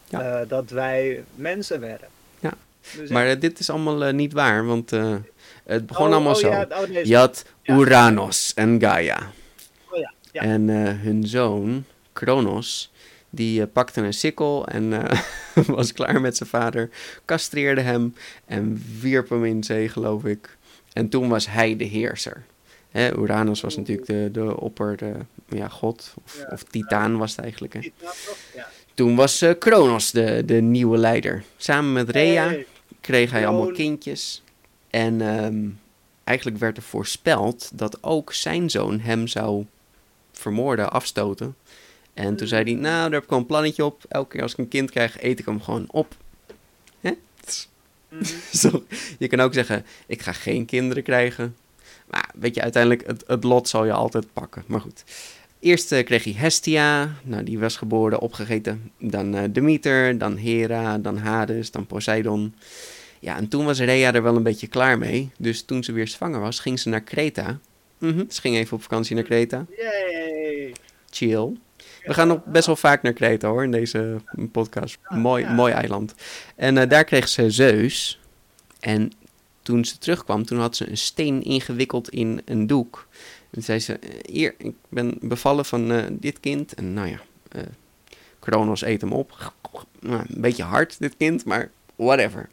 [0.09, 0.39] Ja.
[0.41, 2.07] eh, dat wij mensen werden.
[2.93, 2.99] Ja.
[2.99, 5.15] Dus Maar eh, dit is allemaal eh, niet waar, want eh,
[5.65, 6.49] het begon Oh, allemaal oh, zo.
[6.49, 7.75] ja, oh, nee, Je had Ja.
[7.75, 9.31] Uranus en Gaia.
[9.93, 10.41] Ja, ja.
[10.41, 10.69] En
[10.99, 11.83] hun zoon,
[12.13, 12.91] Kronos,
[13.29, 14.93] die pakte een sikkel en
[15.67, 16.89] was klaar met zijn vader,
[17.25, 18.15] castreerde hem
[18.45, 20.57] en wierp hem in zee, geloof ik.
[20.93, 22.43] En toen was hij de heerser.
[22.91, 25.11] Hè, Uranus was natuurlijk de, de opper, de,
[25.49, 26.49] ja, god, of, Ja.
[26.51, 27.73] of titaan was het eigenlijk.
[27.73, 27.79] Hè.
[28.55, 28.67] Ja.
[28.93, 31.43] Toen was Kronos de, de nieuwe leider.
[31.57, 32.65] Samen met Rhea Hey,
[33.05, 34.43] kreeg hij allemaal kindjes.
[34.89, 35.67] En ehm,
[36.23, 39.65] eigenlijk werd er voorspeld dat ook zijn zoon hem zou
[40.31, 41.55] vermoorden, afstoten.
[42.13, 44.03] En toen zei hij, nou, daar heb ik wel een plannetje op.
[44.07, 46.15] Elke keer als ik een kind krijg, eet ik hem gewoon op.
[46.99, 47.11] Hè?
[48.09, 48.23] mhm.
[48.61, 48.83] Zo,
[49.19, 51.55] je kan ook zeggen, ik ga geen kinderen krijgen.
[52.09, 54.63] Maar weet je, uiteindelijk, het, het lot zal je altijd pakken.
[54.67, 55.03] Maar goed.
[55.59, 57.15] Eerst eh, kreeg hij Hestia.
[57.23, 58.91] Nou, die was geboren, opgegeten.
[58.99, 62.55] Dan eh, Demeter, dan Hera, dan Hades, dan Poseidon.
[63.25, 65.31] Ja, en toen was Rhea er wel een beetje klaar mee.
[65.37, 67.59] Dus toen ze weer zwanger was, ging ze naar Kreta.
[67.97, 69.65] Mhm, Ze ging even op vakantie naar Kreta.
[69.77, 70.73] Yay.
[71.09, 71.57] Chill.
[72.03, 74.21] We gaan nog best wel vaak naar Kreta hoor, in deze
[74.51, 74.97] podcast.
[75.09, 75.53] Mooi, ja.
[75.53, 76.15] mooi eiland.
[76.55, 78.19] En eh, daar kreeg ze Zeus.
[78.79, 79.11] En
[79.61, 83.07] toen ze terugkwam, toen had ze een steen ingewikkeld in een doek.
[83.51, 86.73] En zei ze, eh, hier, ik ben bevallen van eh, dit kind.
[86.73, 87.19] En nou ja,
[87.51, 87.61] eh
[88.39, 89.53] Kronos eet hem op.
[89.99, 92.49] Nou, een beetje hard, dit kind, maar whatever.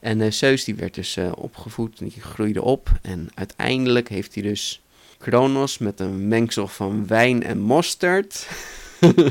[0.00, 2.88] En eh, Zeus die werd dus eh, opgevoed, die groeide op.
[3.02, 4.82] En uiteindelijk heeft hij dus
[5.18, 8.48] Kronos met een mengsel van wijn en mosterd.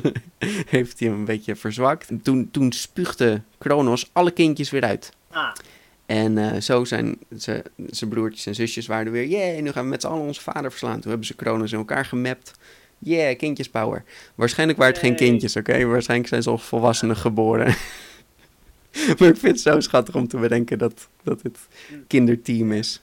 [0.70, 2.10] heeft hij hem een beetje verzwakt.
[2.10, 5.12] En toen, toen spuugde Kronos alle kindjes weer uit.
[5.32, 5.54] Ah,
[6.06, 9.28] En eh, zo zijn ze- zijn broertjes en zusjes waren er weer.
[9.28, 11.00] Yeah, nu gaan we met z'n allen onze vader verslaan.
[11.00, 12.52] Toen hebben ze Kronos in elkaar gemapt.
[13.00, 14.04] Yeah, kindjespower.
[14.36, 15.86] Waarschijnlijk waren het geen kindjes, oké?
[15.86, 17.76] Waarschijnlijk zijn ze als volwassenen geboren.
[19.18, 21.58] maar ik vind het zo schattig om te bedenken dat, dat het
[22.08, 23.02] kinderteam is.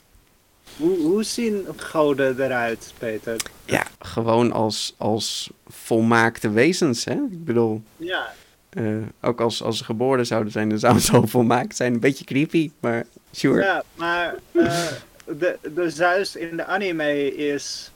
[0.77, 3.35] hoe, hoe zien goden eruit, Peter?
[3.65, 7.13] Ja, gewoon als, als volmaakte wezens, hè?
[7.13, 8.33] Ik bedoel, Ja,
[8.69, 11.93] eh, ook als, als ze geboren zouden zijn, dan zou het zo volmaakt zijn.
[11.93, 13.63] Een beetje creepy, maar sure.
[13.63, 14.87] ja maar eh,
[15.25, 17.91] de, de Zeus in de anime is...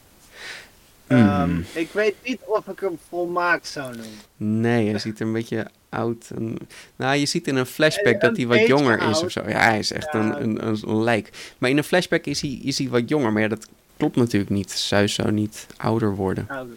[1.10, 1.66] ehm, Hmm.
[1.74, 4.62] Ik weet niet of ik hem volmaakt zou noemen.
[4.62, 6.30] Nee, hij ziet er een beetje oud.
[6.36, 6.58] En,
[6.96, 9.42] nou, je ziet in een flashback dat hij wat jonger is of zo.
[9.48, 10.40] Ja, hij is echt Ja.
[10.40, 11.54] een, een, lijk.
[11.58, 13.32] Maar in een flashback is hij, is hij wat jonger.
[13.34, 14.72] Maar ja, dat klopt natuurlijk niet.
[14.72, 16.46] Zeus zou niet ouder worden.
[16.50, 16.68] Nou,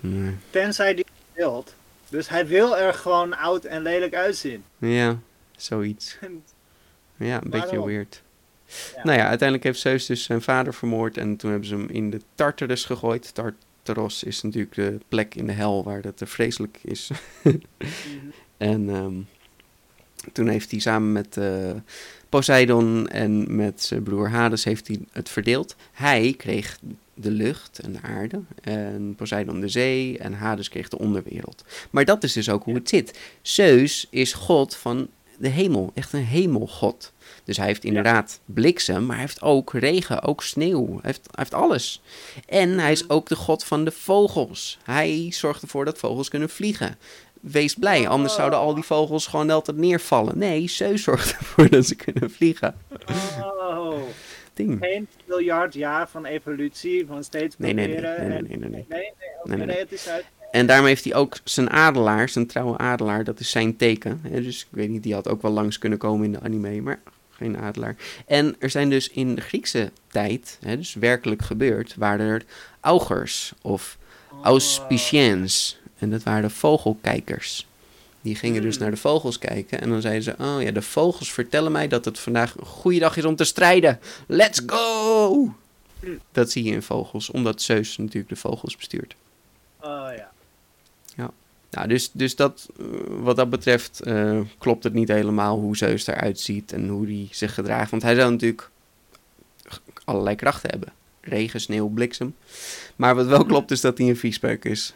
[0.00, 0.34] Nee.
[0.50, 1.74] tenzij die wilt.
[2.08, 4.64] Dus hij wil er gewoon oud en lelijk uitzien.
[4.78, 5.18] Ja,
[5.56, 6.16] zoiets.
[7.16, 8.22] Ja, een beetje weird.
[8.96, 9.04] Ja.
[9.04, 12.10] Nou ja, uiteindelijk heeft Zeus dus zijn vader vermoord en toen hebben ze hem in
[12.10, 13.34] de Tartarus gegooid.
[13.34, 17.10] Tartaros is natuurlijk de plek in de hel waar dat vreselijk is.
[18.56, 19.14] en ehm,
[20.32, 21.70] toen heeft hij samen met eh,
[22.28, 25.76] Poseidon en met zijn broer Hades heeft hij het verdeeld.
[25.92, 26.78] Hij kreeg
[27.14, 31.64] de lucht en de aarde en Poseidon de zee en Hades kreeg de onderwereld.
[31.90, 33.18] Maar dat is dus ook hoe het zit.
[33.42, 35.08] Zeus is god van
[35.38, 37.12] de hemel, echt een hemelgod.
[37.50, 40.86] Dus hij heeft inderdaad bliksem, maar hij heeft ook regen, ook sneeuw.
[40.86, 42.02] Hij heeft, hij heeft alles.
[42.46, 44.78] En hij is ook de god van de vogels.
[44.84, 46.98] Hij zorgt ervoor dat vogels kunnen vliegen.
[47.40, 50.38] Wees blij, anders zouden al die vogels gewoon altijd neervallen.
[50.38, 52.74] Nee, Zeus zorgt ervoor dat ze kunnen vliegen.
[53.40, 53.94] Oh,
[54.54, 54.78] Ding.
[54.80, 58.58] geen miljard jaar van evolutie, van steeds Nee, nee, nee, nee, nee, nee, nee.
[58.58, 59.66] Nee, nee, oké, Nee, nee, nee.
[59.66, 60.24] nee, het is uit.
[60.50, 64.20] En daarmee heeft hij ook zijn adelaar, zijn trouwe adelaar, dat is zijn teken.
[64.30, 67.00] Dus ik weet niet, die had ook wel langs kunnen komen in de anime, maar
[67.40, 67.96] geen adelaar.
[68.26, 72.44] En er zijn dus in de Griekse tijd, hè, dus werkelijk gebeurd, waren er
[72.80, 73.98] augurs of
[74.42, 75.78] auspiciens.
[75.98, 77.66] En dat waren de vogelkijkers.
[78.20, 78.82] Die gingen dus Hmm.
[78.82, 82.04] naar de vogels kijken en dan zeiden ze, oh ja, de vogels vertellen mij dat
[82.04, 84.00] het vandaag een goede dag is om te strijden.
[84.26, 85.54] Let's go!
[86.00, 86.20] Hmm.
[86.32, 89.14] Dat zie je in vogels, omdat Zeus natuurlijk de vogels bestuurt.
[89.80, 90.30] Oh ja.
[91.70, 96.06] Nou, dus, dus dat, eh, wat dat betreft eh, klopt het niet helemaal hoe Zeus
[96.06, 97.90] eruit ziet en hoe hij zich gedraagt.
[97.90, 98.70] Want hij zou natuurlijk
[100.04, 100.92] allerlei krachten hebben.
[101.20, 102.34] Regen, sneeuw, bliksem.
[102.96, 104.94] Maar wat wel klopt is dat hij een viespeuk is.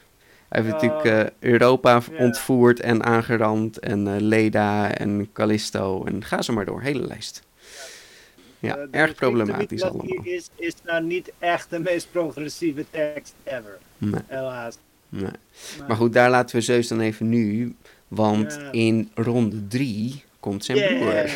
[0.49, 6.53] Hij heeft natuurlijk eh, Europa ontvoerd en aangerand en Leda en Callisto en ga zo
[6.53, 6.81] maar door.
[6.81, 7.43] Hele lijst.
[8.59, 10.23] Ja, erg problematisch allemaal.
[10.23, 14.77] Is, is nou niet echt de meest progressieve tekst ever, Nee, helaas.
[15.23, 15.31] Nee.
[15.89, 17.75] Maar goed, daar laten we Zeus dan even nu.
[18.09, 18.73] Want Ja.
[18.73, 21.31] in ronde 3 komt zijn broer.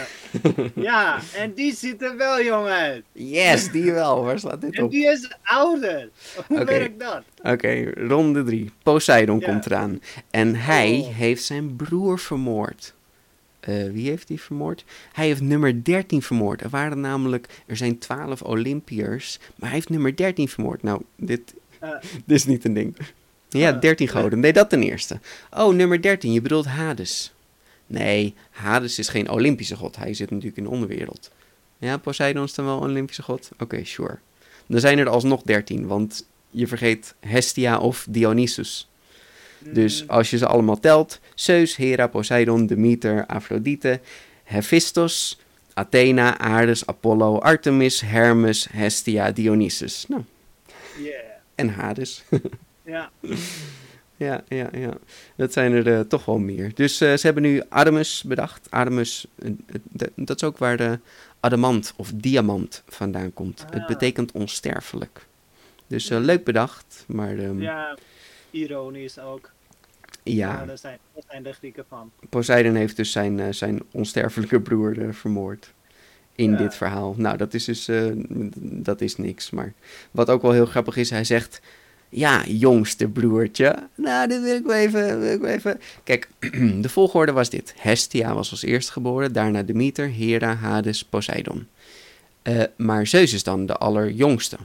[0.74, 3.02] Ja, en die ziet er wel jong uit.
[3.12, 4.24] Yes, die wel.
[4.24, 4.90] Waar slaat dit En op?
[4.90, 6.08] die is ouder.
[6.48, 7.22] Hoe werkt dat?
[7.42, 8.70] Oké, ronde 3.
[8.82, 9.46] Poseidon Ja.
[9.46, 10.00] komt eraan.
[10.30, 11.16] En hij Oh.
[11.16, 12.94] heeft zijn broer vermoord.
[13.60, 14.84] Eh, wie heeft hij vermoord?
[15.12, 16.62] Hij heeft nummer 13 vermoord.
[16.62, 20.82] Er waren namelijk, er zijn 12 Olympiërs, maar hij heeft nummer 13 vermoord.
[20.82, 21.54] Nou, dit,
[22.26, 22.96] dit is niet een ding.
[23.48, 23.78] Ja, Eh.
[23.80, 24.40] 13 goden.
[24.40, 25.20] Nee, dat ten eerste.
[25.56, 27.32] Oh, nummer 13, je bedoelt Hades.
[27.86, 29.96] Nee, Hades is geen Olympische god.
[29.96, 31.30] Hij zit natuurlijk in de onderwereld.
[31.78, 33.48] Ja, Poseidon is dan wel een Olympische god?
[33.58, 34.18] Oké, sure.
[34.66, 38.88] Dan zijn er alsnog 13, want je vergeet Hestia of Dionysus.
[39.58, 44.00] Dus Mm, als je ze allemaal telt: Zeus, Hera, Poseidon, Demeter, Afrodite,
[44.44, 45.38] Hephaestus,
[45.74, 50.04] Athena, Ares, Apollo, Artemis, Hermes, Hestia, Dionysus.
[50.08, 50.22] Nou,
[50.98, 51.14] yeah.
[51.54, 52.22] en Hades.
[52.88, 53.10] Ja.
[54.16, 54.92] ja, ja, ja.
[55.36, 56.74] Dat zijn er eh, toch wel meer.
[56.74, 58.70] Dus eh, ze hebben nu Artemis bedacht.
[58.70, 59.50] Artemis, eh,
[60.14, 60.98] dat is ook waar de
[61.40, 63.64] adamant of diamant vandaan komt.
[63.70, 63.86] Het Ah.
[63.86, 65.26] betekent onsterfelijk.
[65.86, 67.96] Dus leuk bedacht, maar ehm, ja, ja,
[68.50, 69.50] ironisch ook.
[70.22, 72.10] ja, daar, zijn, daar zijn de Grieken van.
[72.28, 75.72] Poseidon heeft dus zijn, zijn onsterfelijke broer vermoord.
[76.34, 76.56] In Ja.
[76.56, 77.14] dit verhaal.
[77.16, 77.88] Nou, dat is dus
[78.60, 79.50] dat is niks.
[79.50, 79.72] Maar
[80.10, 81.60] wat ook wel heel grappig is, hij zegt.
[82.08, 83.88] Ja, jongste broertje.
[83.94, 85.20] Nou, dit wil ik wel even.
[85.20, 85.80] Wil ik wel even.
[86.04, 86.28] Kijk,
[86.82, 91.68] de volgorde was dit: Hestia was als eerste geboren, daarna Demeter, Hera, Hades, Poseidon.
[92.42, 94.56] Eh, maar Zeus is dan de allerjongste.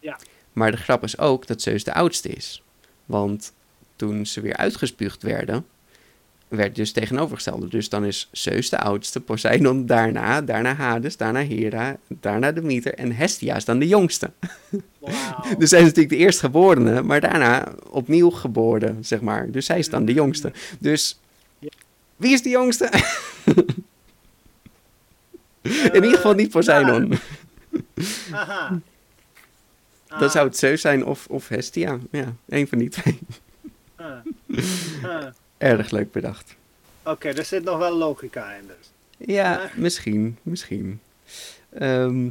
[0.00, 0.18] Ja.
[0.52, 2.62] Maar de grap is ook dat Zeus de oudste is.
[3.04, 3.52] Want
[3.96, 5.66] toen ze weer uitgespuugd werden,
[6.56, 7.68] werd dus tegenovergestelde.
[7.68, 13.12] Dus dan is Zeus de oudste, Poseidon daarna, daarna Hades, daarna Hera, daarna Demeter en
[13.12, 14.30] Hestia is dan de jongste.
[15.58, 19.50] Dus zij is natuurlijk de eerstgeborene, maar daarna opnieuw geboren, zeg maar.
[19.50, 20.52] Dus zij is dan de jongste.
[20.78, 21.20] Dus
[22.16, 22.90] wie is de jongste?
[25.92, 27.18] In ieder geval niet Poseidon.
[28.30, 28.80] Haha.
[30.18, 31.98] Dan zou het Zeus zijn of, of Hestia.
[32.10, 33.18] Ja, een van die twee.
[33.96, 34.10] Ah.
[35.02, 35.26] Ah.
[35.58, 36.54] Erg leuk bedacht.
[37.04, 38.90] Oké, er zit nog wel logica in dus.
[39.28, 41.00] Ja, misschien, misschien.
[41.70, 42.28] Ehm,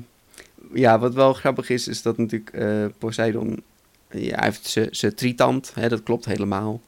[0.73, 3.63] ja, wat wel grappig is, is dat natuurlijk eh, Poseidon...
[4.09, 6.82] Ja, hij heeft zijn tritand, hè, dat klopt helemaal.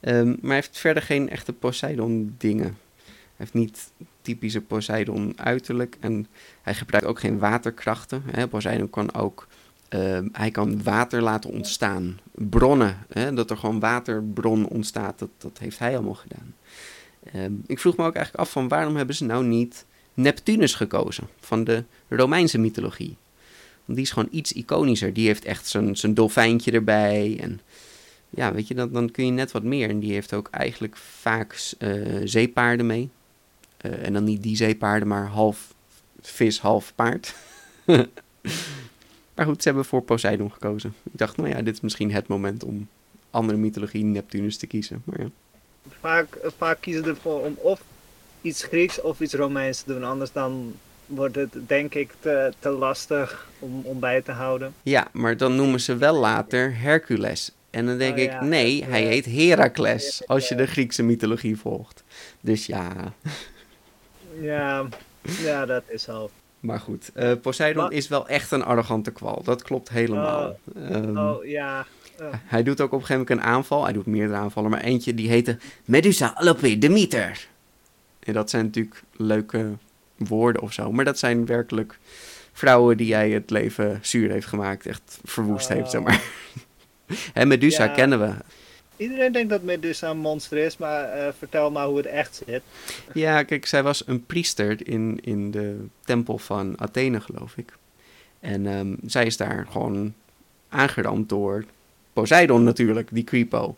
[0.00, 2.78] Ehm, maar hij heeft verder geen echte Poseidon-dingen.
[3.06, 3.90] Hij heeft niet
[4.22, 5.96] typische Poseidon uiterlijk.
[6.00, 6.26] En
[6.62, 8.22] hij gebruikt ook geen waterkrachten.
[8.30, 8.48] Hè.
[8.48, 9.46] Poseidon kan ook...
[9.92, 12.18] ehm, hij kan water laten ontstaan.
[12.32, 15.18] Bronnen, hè, dat er gewoon waterbron ontstaat.
[15.18, 16.54] Dat, dat heeft hij allemaal gedaan.
[17.32, 21.28] Ehm, ik vroeg me ook eigenlijk af van waarom hebben ze nou niet Neptunus gekozen
[21.40, 23.16] van de Romeinse mythologie.
[23.84, 25.12] Want die is gewoon iets iconischer.
[25.12, 27.38] Die heeft echt zijn, dolfijntje erbij.
[27.40, 27.60] En
[28.30, 29.88] ja, weet je, dan, dan kun je net wat meer.
[29.88, 31.90] En die heeft ook eigenlijk vaak eh,
[32.24, 33.10] zeepaarden mee.
[33.76, 35.74] Eh, en dan niet die zeepaarden, maar half
[36.20, 37.34] vis, half paard.
[39.34, 40.94] maar goed, ze hebben voor Poseidon gekozen.
[41.02, 42.88] Ik dacht, nou ja, dit is misschien het moment om
[43.30, 45.02] andere mythologie Neptunus te kiezen.
[45.04, 45.28] Maar ja.
[46.00, 47.82] Vaak, vaak kiezen ervoor om of
[48.40, 50.04] iets Grieks of iets Romeins te doen.
[50.04, 50.74] Anders dan
[51.06, 54.74] wordt het denk ik te, te lastig om, om bij te houden.
[54.82, 57.50] Ja, maar dan noemen ze wel later Hercules.
[57.70, 60.22] En dan denk Oh ik, nee, hij heet Herakles.
[60.26, 62.04] Als je de Griekse mythologie volgt.
[62.40, 63.14] Dus ja,
[64.40, 64.86] Ja,
[65.22, 66.30] ja dat is zo.
[66.62, 67.10] Maar goed.
[67.14, 69.42] eh, Poseidon is wel echt een arrogante kwal.
[69.44, 70.56] Dat klopt helemaal.
[70.88, 71.86] Ehm, Oh ja.
[72.18, 73.84] eh, Hij doet ook op een gegeven moment een aanval.
[73.84, 77.46] Hij doet meerdere aanvallen, maar eentje die heette Medusa Alope Demeter.
[78.20, 79.70] En dat zijn natuurlijk leuke
[80.16, 80.92] woorden of zo.
[80.92, 81.98] Maar dat zijn werkelijk
[82.52, 84.86] vrouwen die hij het leven zuur heeft gemaakt.
[84.86, 86.22] Echt verwoest heeft, zeg maar.
[87.34, 87.92] En Medusa Ja.
[87.92, 88.34] kennen we.
[88.96, 92.62] Iedereen denkt dat Medusa een monster is, maar eh, vertel maar hoe het echt zit.
[93.12, 97.72] Ja, kijk, zij was een priester in, in de tempel van Athene, geloof ik.
[98.40, 100.14] En ehm, zij is daar gewoon
[100.68, 101.64] aangeramd door
[102.12, 103.76] Poseidon natuurlijk, die creepo.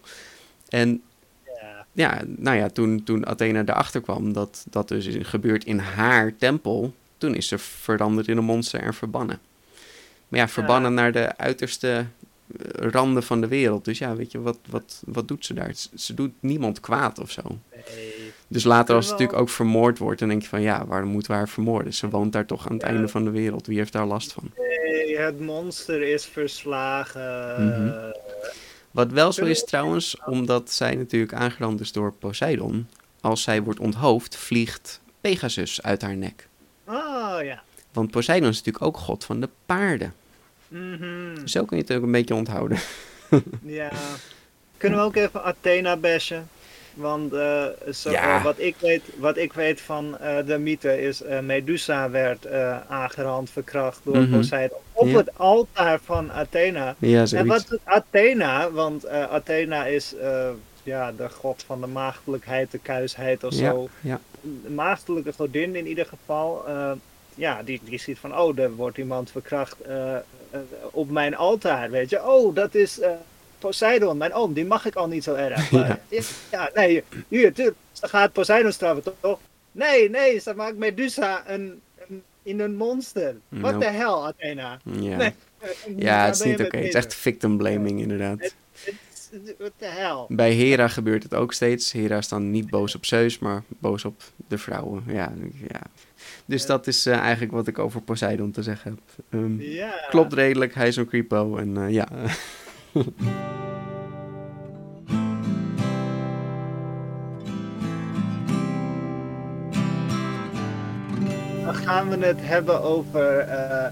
[0.69, 1.03] En
[1.45, 1.87] Ja.
[1.93, 6.37] ja, nou ja, toen, toen Athena erachter kwam dat dat dus is gebeurt in haar
[6.37, 9.39] tempel, toen is ze veranderd in een monster en verbannen.
[10.29, 12.07] Maar ja, verbannen naar de uiterste
[12.75, 13.85] randen van de wereld.
[13.85, 15.73] Dus ja, weet je, wat, wat, wat doet ze daar?
[15.95, 17.43] Ze, doet niemand kwaad of zo.
[17.95, 18.33] Nee.
[18.49, 21.09] Dus later als ze Wel- natuurlijk ook vermoord wordt, dan denk je van ja, waarom
[21.09, 21.95] moeten we haar vermoorden?
[21.95, 22.89] Ze woont daar toch aan het Ja.
[22.89, 23.67] einde van de wereld.
[23.67, 24.51] Wie heeft daar last van?
[24.59, 27.67] Nee, het monster is verslagen.
[27.69, 28.13] Mhm.
[28.91, 32.87] Wat wel zo is we- trouwens, omdat zij natuurlijk aangerand is door Poseidon.
[33.21, 36.49] Als zij wordt onthoofd, vliegt Pegasus uit haar nek.
[36.87, 37.63] Oh ja.
[37.93, 40.15] Want Poseidon is natuurlijk ook god van de paarden.
[40.79, 41.47] Mhm.
[41.47, 42.79] Zo kun je het ook een beetje onthouden.
[43.63, 43.91] Ja.
[44.77, 46.49] Kunnen we ook even Athena bashen?
[46.95, 48.37] Want eh, zo, Ja.
[48.37, 52.45] eh, wat, ik weet, wat ik weet van eh, de mythe is eh, Medusa werd
[52.45, 54.31] eh aangerand, verkracht door Mhm.
[54.31, 55.17] Poseidon op Ja.
[55.17, 56.95] het altaar van Athena.
[56.99, 58.71] Ja, En wat doet Athena?
[58.71, 60.49] Want eh, Athena is eh,
[60.83, 63.89] ja, de god van de maagdelijkheid, de kuisheid of zo.
[64.01, 64.21] ja.
[64.63, 66.65] De maagdelijke godin in ieder geval.
[66.69, 66.93] eh,
[67.35, 70.21] ja, die, die ziet van, oh, er wordt iemand verkracht eh, eh,
[70.91, 72.27] op mijn altaar, weet je.
[72.27, 73.11] Oh, dat is eh,
[73.59, 75.71] Poseidon, mijn oom, die mag ik al niet zo erg.
[75.71, 76.21] Maar, ja.
[76.51, 79.39] ja, nee, hier, tuurlijk, dan gaat Poseidon straffen, toch?
[79.73, 83.35] Nee, nee, ze maakt Medusa een, een, in een monster.
[83.49, 83.85] Wat Nope.
[83.85, 84.79] de hel, Athena?
[84.85, 85.33] Ja, Nee.
[85.97, 86.77] ja Daar het is niet oké.
[86.77, 88.39] Het is echt victim blaming inderdaad.
[88.41, 88.93] Het is-
[89.59, 90.27] Wat de hel?
[90.29, 91.93] Bij Hera gebeurt het ook steeds.
[91.93, 95.03] Hera is dan niet boos op Zeus, maar boos op de vrouwen.
[95.07, 95.33] Ja,
[95.69, 95.81] ja.
[96.47, 99.25] Dus dat is eh, eigenlijk wat ik over Poseidon te zeggen heb.
[99.31, 99.95] Ehm, Ja.
[100.09, 102.09] Klopt redelijk, hij is een creepo en eh, ja.
[111.65, 113.39] Dan gaan we het hebben over.
[113.39, 113.91] eh,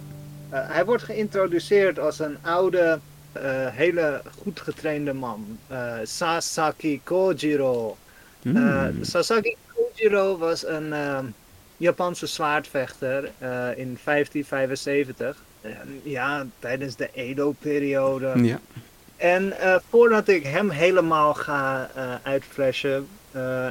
[0.50, 2.98] hij wordt geïntroduceerd als een oude,
[3.72, 5.58] hele goed getrainde man.
[6.02, 7.96] Sasaki Kojiro.
[8.42, 11.24] Eh, Sasaki Kojiro was een ehm,
[11.82, 15.42] Japanse zwaardvechter eh, in 1575.
[15.60, 15.70] Eh,
[16.02, 18.32] ja, tijdens de Edo-periode.
[18.42, 18.60] ja.
[19.16, 23.08] En eh, voordat ik hem helemaal ga eh uitflashen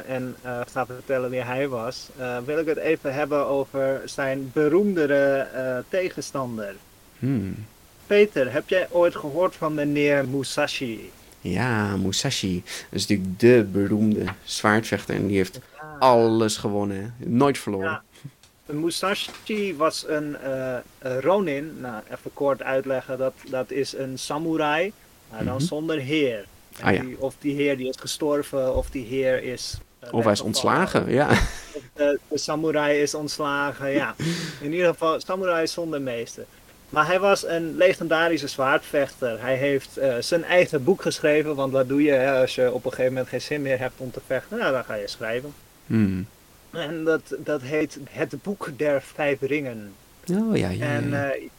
[0.07, 0.35] en
[0.67, 2.09] ga vertellen wie hij was,
[2.45, 5.47] wil ik het even hebben over zijn beroemdere
[5.89, 6.75] tegenstander.
[7.19, 7.65] Hmm.
[8.07, 11.11] Peter, heb jij ooit gehoord van meneer Musashi?
[11.41, 12.63] Ja, Musashi.
[12.65, 15.59] Dat is natuurlijk de beroemde zwaardvechter en die heeft
[15.99, 17.15] alles gewonnen.
[17.17, 17.89] Nooit verloren.
[17.89, 18.73] Ja.
[18.73, 21.77] Musashi was een eh, een ronin.
[21.79, 23.17] Nou, even kort uitleggen.
[23.17, 24.93] Dat, dat is een samurai,
[25.31, 25.63] maar dan Mhm.
[25.63, 26.45] zonder heer.
[26.81, 27.01] Ah, ja.
[27.01, 29.77] die- of die heer die is gestorven, of die heer is...
[29.99, 31.29] eh, Of hij is ontslagen, ja.
[31.29, 34.15] Of de, de samurai is ontslagen, ja.
[34.61, 36.45] In ieder geval, samurai zonder meester.
[36.91, 39.41] Maar hij was een legendarische zwaardvechter.
[39.41, 42.85] Hij heeft eh, zijn eigen boek geschreven, want wat doe je hè, als je op
[42.85, 44.57] een gegeven moment geen zin meer hebt om te vechten?
[44.57, 45.53] Nou, dan ga je schrijven.
[45.85, 46.27] Hmm.
[46.71, 49.93] En dat, dat heet Het Boek der Vijf Ringen.
[50.31, 50.85] Oh ja, ja.
[50.85, 51.49] En eh,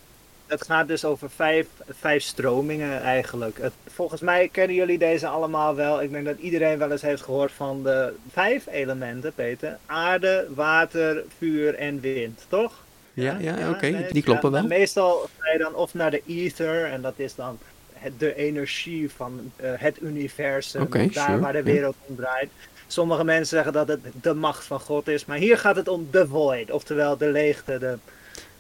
[0.47, 3.59] het gaat dus over vijf, vijf stromingen eigenlijk.
[3.61, 6.03] Het, volgens mij kennen jullie deze allemaal wel.
[6.03, 9.79] Ik denk dat iedereen wel eens heeft gehoord van de vijf elementen, Peter.
[9.87, 12.82] Aarde, water, vuur en wind, toch?
[13.15, 14.07] Ja, ja, oké.
[14.11, 14.67] Die kloppen wel.
[14.67, 17.59] Meestal ga je dan of naar de ether en dat is dan
[17.93, 20.87] het, de energie van eh, het universum.
[20.91, 22.51] Daar sure, waar de wereld om draait.
[22.87, 26.09] Sommige mensen zeggen dat het de macht van God is, maar hier gaat het om
[26.11, 27.97] de void, oftewel de leegte, de,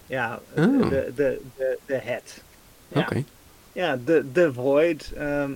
[0.06, 0.88] ja, Oh.
[0.90, 2.42] de, de, de, de het.
[2.88, 3.24] Ja, Oké.
[3.72, 5.12] ja de, de void.
[5.16, 5.50] ehm,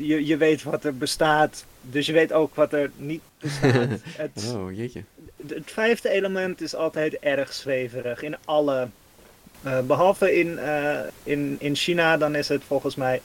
[0.00, 3.88] je, je weet wat er bestaat, dus je weet ook wat er niet bestaat.
[4.16, 5.02] het, Oh, jeetje.
[5.46, 8.88] Het vijfde element is altijd erg zweverig in alle.
[9.62, 13.20] eh, behalve in, eh, in, in China, dan is het volgens mij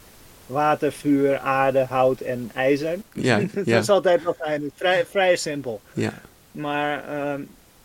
[0.45, 2.97] water, vuur, aarde, hout en ijzer.
[3.13, 5.81] Ja, dat ja, is altijd wel fijn, vrij, vrij simpel.
[5.93, 6.13] ja.
[6.51, 7.41] Maar ehm,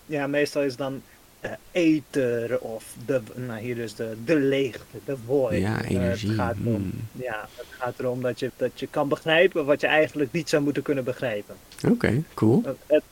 [0.06, 1.02] ja, meestal is dan
[1.40, 5.60] eh, ether of de, nou hier dus de, de leegte, de void.
[5.60, 6.28] Ja, energie.
[6.28, 7.08] het, gaat erom, Hmm.
[7.12, 10.62] ja, het gaat erom dat je, dat je kan begrijpen wat je eigenlijk niet zou
[10.62, 11.54] moeten kunnen begrijpen.
[11.88, 12.62] Oké, cool.
[12.86, 13.02] Het,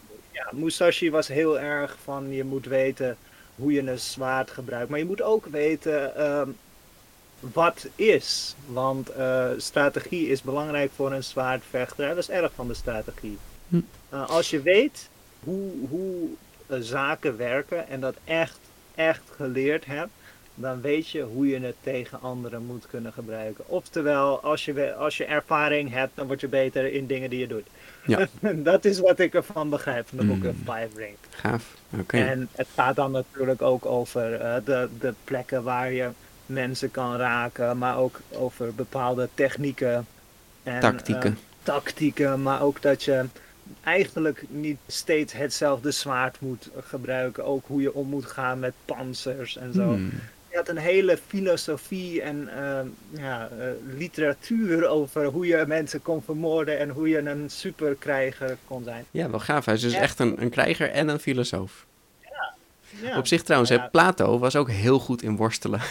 [0.53, 3.17] Musashi was heel erg van je moet weten
[3.57, 4.91] hoe je een zwaard gebruikt.
[4.91, 6.49] Maar je moet ook weten ehm,
[7.41, 8.55] wat is.
[8.67, 12.09] Want eh, strategie is belangrijk voor een zwaardvechter.
[12.09, 13.39] Dat is erg van de strategie.
[13.69, 13.81] Hm.
[14.09, 15.09] Eh, als je weet
[15.45, 16.29] hoe, hoe
[16.67, 18.59] eh, zaken werken en dat echt,
[18.95, 20.11] echt geleerd hebt,
[20.55, 23.65] dan weet je hoe je het tegen anderen moet kunnen gebruiken.
[23.67, 27.47] Oftewel, als je, als je ervaring hebt, dan word je beter in dingen die je
[27.47, 27.67] doet.
[28.07, 28.27] Ja.
[28.71, 30.65] dat is wat ik ervan begrijp van de Book of Mm.
[30.65, 31.15] Five Ring.
[31.31, 31.75] Gaaf.
[32.01, 32.17] Oké.
[32.19, 36.09] En het gaat dan natuurlijk ook over eh, de, de plekken waar je
[36.47, 40.07] mensen kan raken, maar ook over bepaalde technieken.
[40.63, 41.31] En, Tactieken.
[41.31, 43.25] eh, tactieken, maar ook dat je
[43.83, 47.45] eigenlijk niet steeds hetzelfde zwaard moet gebruiken.
[47.45, 49.83] Ook hoe je om moet gaan met panzers en zo.
[49.83, 50.13] Hmm.
[50.53, 52.81] Je had een hele filosofie en eh,
[53.23, 58.85] ja, eh, literatuur over hoe je mensen kon vermoorden en hoe je een superkrijger kon
[58.85, 59.05] zijn.
[59.11, 59.65] Ja, wel gaaf.
[59.65, 60.01] Hij is dus Ja.
[60.01, 61.87] echt een, een krijger en een filosoof.
[63.03, 63.19] Ja.
[63.19, 63.81] Op zich trouwens, Ja.
[63.81, 65.81] hè, Plato was ook heel goed in worstelen.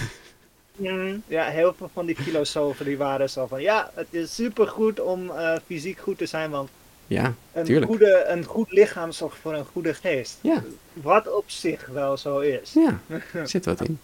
[0.75, 4.99] Mm, Ja, heel veel van die filosofen die waren zo van ja, het is supergoed
[4.99, 6.69] om eh, fysiek goed te zijn, want
[7.07, 7.91] ja, een, Tuurlijk.
[7.91, 10.37] goede, een goed lichaam zorgt voor een goede geest.
[10.41, 12.73] ja, Wat op zich wel zo is.
[12.73, 12.99] ja.
[13.45, 13.99] Zit wat in.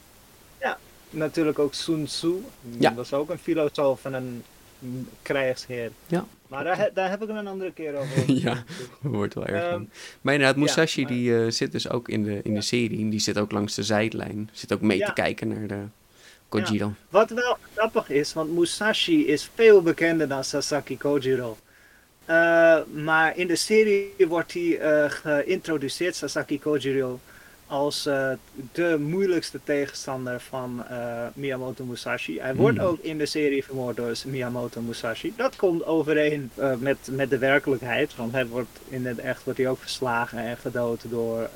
[1.10, 2.32] Natuurlijk ook Sun Tzu,
[2.78, 2.90] Ja.
[2.90, 4.44] dat was ook een filosoof en een
[5.22, 5.92] krijgsheer.
[6.08, 6.26] Ja.
[6.48, 8.32] Maar daar, daar heb ik het een andere keer over.
[8.42, 8.64] Ja.
[9.02, 9.90] Wordt wel erg van.
[10.22, 13.10] Maar inderdaad, Musashi maar- die eh, zit dus ook in de, in de serie.
[13.10, 14.50] Die zit ook langs de zijlijn.
[14.52, 15.82] Zit ook mee te kijken naar de
[16.50, 16.94] Kojiro.
[17.10, 21.58] Wat wel grappig is, want Musashi is veel bekender dan Sasaki Kojiro.
[22.26, 27.20] Eh, maar in de serie wordt hij eh, geïntroduceerd, Sasaki Kojiro,
[27.68, 28.32] als eh,
[28.72, 32.40] de moeilijkste tegenstander van eh, Miyamoto Musashi.
[32.40, 32.88] Hij wordt Hmm.
[32.88, 35.34] ook in de serie vermoord door Miyamoto Musashi.
[35.36, 39.60] Dat komt overeen eh, met, met de werkelijkheid, want hij wordt in het echt wordt
[39.60, 41.50] hij ook verslagen en gedood door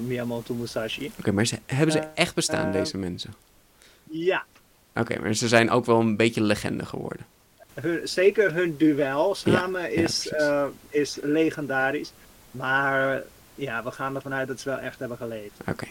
[0.00, 1.10] Miyamoto Musashi.
[1.18, 3.34] Oké, maar ze, hebben ze echt bestaan, deze mensen?
[4.10, 4.44] Ja,
[4.94, 7.26] Oké, maar ze zijn ook wel een beetje legende geworden.
[7.74, 10.32] hun, zeker hun duel samen ja, is,
[10.90, 12.12] is legendarisch.
[12.50, 13.22] Maar
[13.54, 15.54] ja, we gaan ervan uit dat ze wel echt hebben geleefd.
[15.68, 15.86] Oké.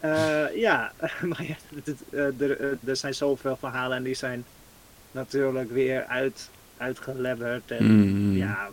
[0.00, 0.92] Eh, ja,
[1.22, 4.44] maar ja, het- het, eh, er, eh, er zijn zoveel verhalen en die zijn
[5.10, 7.70] natuurlijk weer uit, uitgelebberd.
[7.70, 8.36] En Mm.
[8.36, 8.68] ja,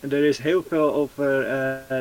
[0.00, 1.26] er is heel veel over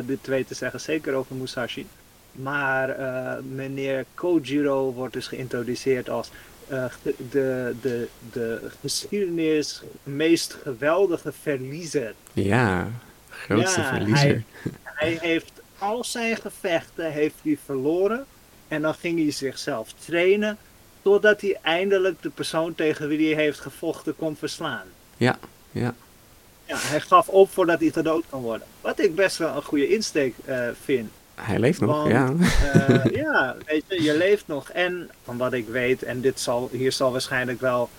[0.05, 1.87] de twee te zeggen, zeker over Musashi.
[2.31, 6.31] Maar eh, meneer Kojiro wordt dus geïntroduceerd als
[6.67, 6.89] de,
[7.31, 12.13] de, de, de geschiedenis meest geweldige verliezer.
[12.33, 12.87] Ja,
[13.29, 14.43] grootste Ja, verliezer.
[14.83, 18.25] Hij heeft al zijn gevechten heeft hij verloren
[18.67, 20.57] en dan ging hij zichzelf trainen
[21.01, 24.85] totdat hij eindelijk de persoon tegen wie hij heeft gevochten kon verslaan.
[25.17, 25.37] Ja,
[25.71, 25.93] ja.
[26.65, 28.67] Ja, hij gaf op voordat hij gedood kan worden.
[28.81, 31.09] Wat ik best wel een goede insteek eh, vind.
[31.35, 32.33] Hij leeft nog, Want, ja.
[32.73, 34.69] Eh, ja, weet je, je leeft nog.
[34.69, 37.89] En van wat ik weet, en dit zal, hier zal waarschijnlijk wel,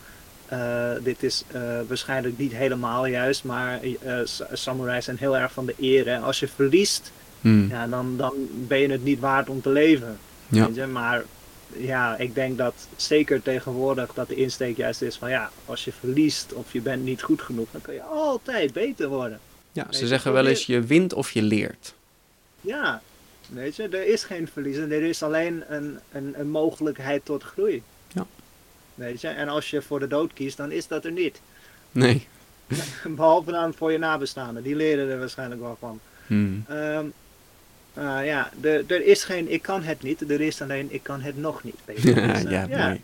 [0.46, 1.44] eh, dit is
[1.88, 6.08] waarschijnlijk niet helemaal juist, maar eh sa- samurais zijn heel erg van de eer.
[6.08, 7.12] En als je verliest,
[7.42, 7.68] Hmm.
[7.68, 10.18] ja, dan, dan ben je het niet waard om te leven.
[10.48, 10.66] Ja.
[10.66, 10.86] Weet je?
[10.86, 11.24] Maar
[11.76, 15.92] ja, ik denk dat zeker tegenwoordig dat de insteek juist is van ja, als je
[15.92, 19.40] verliest of je bent niet goed genoeg, dan kun je altijd beter worden.
[19.72, 21.94] Ja, ze zeggen wel eens, je wint of je leert.
[22.60, 23.02] Ja,
[23.48, 24.92] weet je, er is geen verliezen.
[24.92, 27.82] Er is alleen een, een, een mogelijkheid tot groei.
[28.12, 28.26] Ja.
[28.94, 31.40] Weet je, en als je voor de dood kiest, dan is dat er niet.
[31.92, 32.26] Nee.
[33.16, 36.00] Behalve dan voor je nabestaanden, die leren er waarschijnlijk wel van.
[36.26, 36.64] Hmm.
[36.68, 37.06] Ehm,
[37.94, 41.20] eh, ja, er, er is geen ik kan het niet, er is alleen ik kan
[41.20, 41.76] het nog niet.
[41.86, 43.00] Dus, eh, ja, ja, mooi.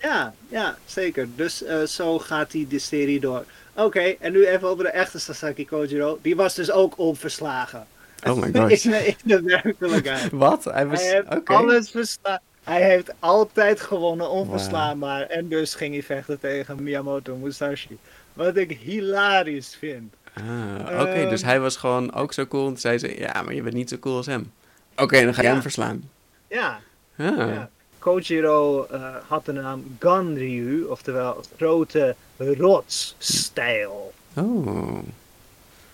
[0.00, 1.28] ja, ja, zeker.
[1.36, 3.44] Dus eh, zo gaat die de serie door.
[3.74, 6.18] Oké, en nu even over de echte Sasaki Kojiro.
[6.22, 7.86] Die was dus ook onverslagen.
[8.26, 8.84] Oh my gosh.
[8.84, 10.30] in, de, in de werkelijkheid.
[10.30, 10.64] Wat?
[10.64, 11.00] Hij was...
[11.00, 12.38] Hij heeft alles verslaan.
[12.68, 15.22] Hij heeft altijd gewonnen, onverslaanbaar.
[15.22, 17.98] En dus ging hij vechten tegen Miyamoto Musashi.
[18.32, 20.14] Wat ik hilarisch vind.
[20.38, 22.62] Ah, oké, Ehm, dus hij was gewoon ook zo cool.
[22.62, 24.52] En toen zei ze, ja, maar je bent niet zo cool als hem.
[24.96, 25.52] Oké, dan ga Ja.
[25.52, 26.10] hem verslaan.
[26.48, 26.80] Ja,
[27.18, 27.70] Ah, ja.
[27.98, 34.12] Kojiro eh, had de naam Ganryu, oftewel grote rotsstijl.
[34.36, 34.98] Oh.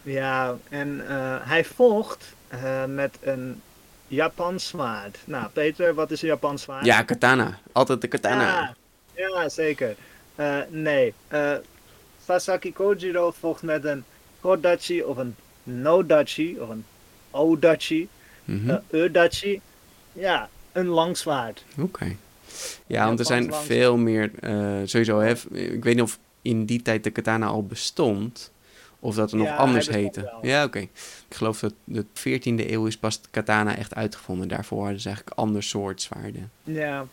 [0.03, 3.61] Ja, en eh, hij vocht eh, met een
[4.07, 5.19] Japans zwaard.
[5.25, 6.85] Nou, Peter, wat is een Japans zwaard?
[6.85, 7.59] Ja, katana.
[7.73, 8.45] Altijd de katana.
[8.45, 8.75] Ja,
[9.15, 9.97] ja, zeker.
[10.69, 11.15] Nee,
[12.27, 14.05] Sasaki Kojiro vocht met een
[14.45, 16.85] Kodachi of een Nodachi of een
[17.31, 18.09] Odachi,
[18.47, 19.61] eh Udachi.
[20.13, 21.65] Ja, een lang zwaard.
[21.79, 22.17] Oké.
[22.87, 26.83] Ja, want er zijn veel meer, eh, sowieso, hè, ik weet niet of in die
[26.83, 28.53] tijd de katana al bestond,
[29.01, 30.33] of dat er nog anders heette.
[30.43, 30.79] Ja, oké.
[30.79, 30.91] Ik
[31.29, 34.49] geloof dat de 14e eeuw is pas de katana echt uitgevonden.
[34.49, 36.51] Daarvoor hadden ze eigenlijk ander soort zwaarden.
[36.65, 37.07] Ja,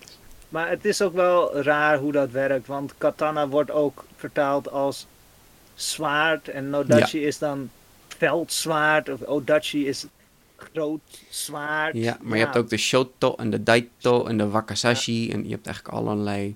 [0.49, 5.07] maar het is ook wel raar hoe dat werkt, want katana wordt ook vertaald als
[5.81, 7.69] zwaard en Nodachi is dan
[8.07, 10.05] veldzwaard of Odachi is
[10.55, 11.95] groot zwaard.
[11.97, 15.49] Ja, maar je hebt ook de shoto en de daito en de wakasashi en je
[15.51, 16.55] hebt eigenlijk allerlei,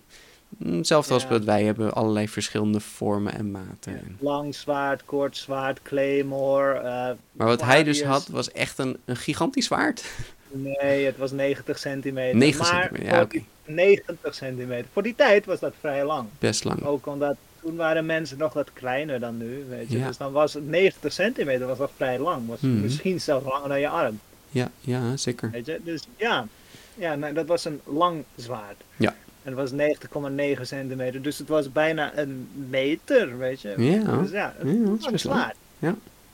[0.64, 4.18] hetzelfde als wat wij hebben, allerlei verschillende vormen en maten.
[4.20, 6.74] Lang zwaard, kort zwaard, claymore.
[6.78, 6.84] eh,
[7.32, 10.04] Maar wat hij dus had, was echt een, een gigantisch zwaard.
[10.52, 12.36] nee, het was 90 centimeter.
[12.38, 13.38] 90 maar centimeter, ja, voor oké.
[13.38, 13.46] die
[13.76, 14.86] 90 centimeter.
[14.94, 16.28] Voor die tijd was dat vrij lang.
[16.40, 16.84] Best lang.
[16.84, 17.36] Ook omdat
[17.66, 19.98] toen waren mensen nog wat kleiner dan nu, weet je.
[19.98, 20.08] Ja.
[20.08, 22.48] Dus dan was het 90 centimeter was nog vrij lang.
[22.48, 22.82] Was Mhm.
[22.82, 24.20] misschien zelfs langer dan je arm.
[24.50, 25.50] Ja, ja, zeker.
[25.52, 25.80] Weet je?
[25.84, 26.48] Dus ja,
[26.94, 28.82] ja nee, dat was een lang zwaard.
[28.98, 29.16] Ja.
[29.44, 31.22] En het was 90,9 centimeter.
[31.22, 33.74] Dus het was bijna een meter, weet je.
[33.78, 35.20] Ja, Dus ja, ja, lang best lang.
[35.20, 35.56] zwaard.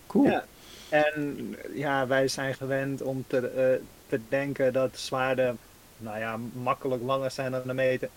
[0.08, 0.26] Cool.
[0.26, 0.46] Ja.
[0.90, 5.58] En ja, wij zijn gewend om te, eh, te denken dat zwaarden,
[5.98, 8.10] nou ja, makkelijk langer zijn dan een meter.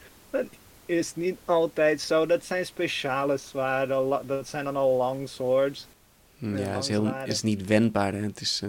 [0.86, 2.26] Is niet altijd zo.
[2.26, 4.20] Dat zijn speciale zwaarden.
[4.26, 5.86] Dat zijn dan al long swords.
[6.38, 8.12] Hm, Ja, Ja, is, heel, is niet wendbaar.
[8.12, 8.20] Hè?
[8.22, 8.68] Het is, eh,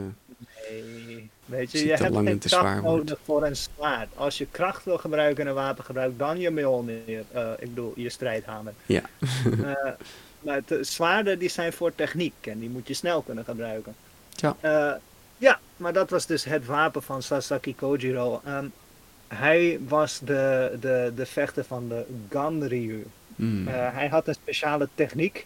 [0.71, 4.07] Nee, weet je, je hebt lang en geen kracht nodig voor een zwaard.
[4.15, 7.23] Als je kracht wil gebruiken in een wapengebruik, dan je Mjolnir.
[7.31, 8.73] eh ik bedoel, je strijdhamer.
[8.85, 9.01] Ja.
[9.63, 9.71] Eh,
[10.45, 13.95] maar de zwaarden die zijn voor techniek en die moet je snel kunnen gebruiken.
[14.29, 14.55] Ja.
[14.59, 14.91] Eh,
[15.37, 18.41] ja, maar dat was dus het wapen van Sasaki Kojiro.
[18.45, 18.65] Ehm,
[19.27, 23.05] hij was de, de, de vechter van de Ganryu.
[23.35, 23.67] mm.
[23.67, 25.45] Eh, hij had een speciale techniek.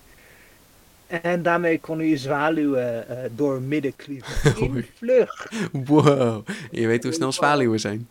[1.08, 4.58] En daarmee kon hij zwaluwen eh door midden klieven.
[4.64, 5.48] In vlucht.
[5.72, 6.48] Wow.
[6.72, 8.08] Je weet hoe snel zwaluwen zijn.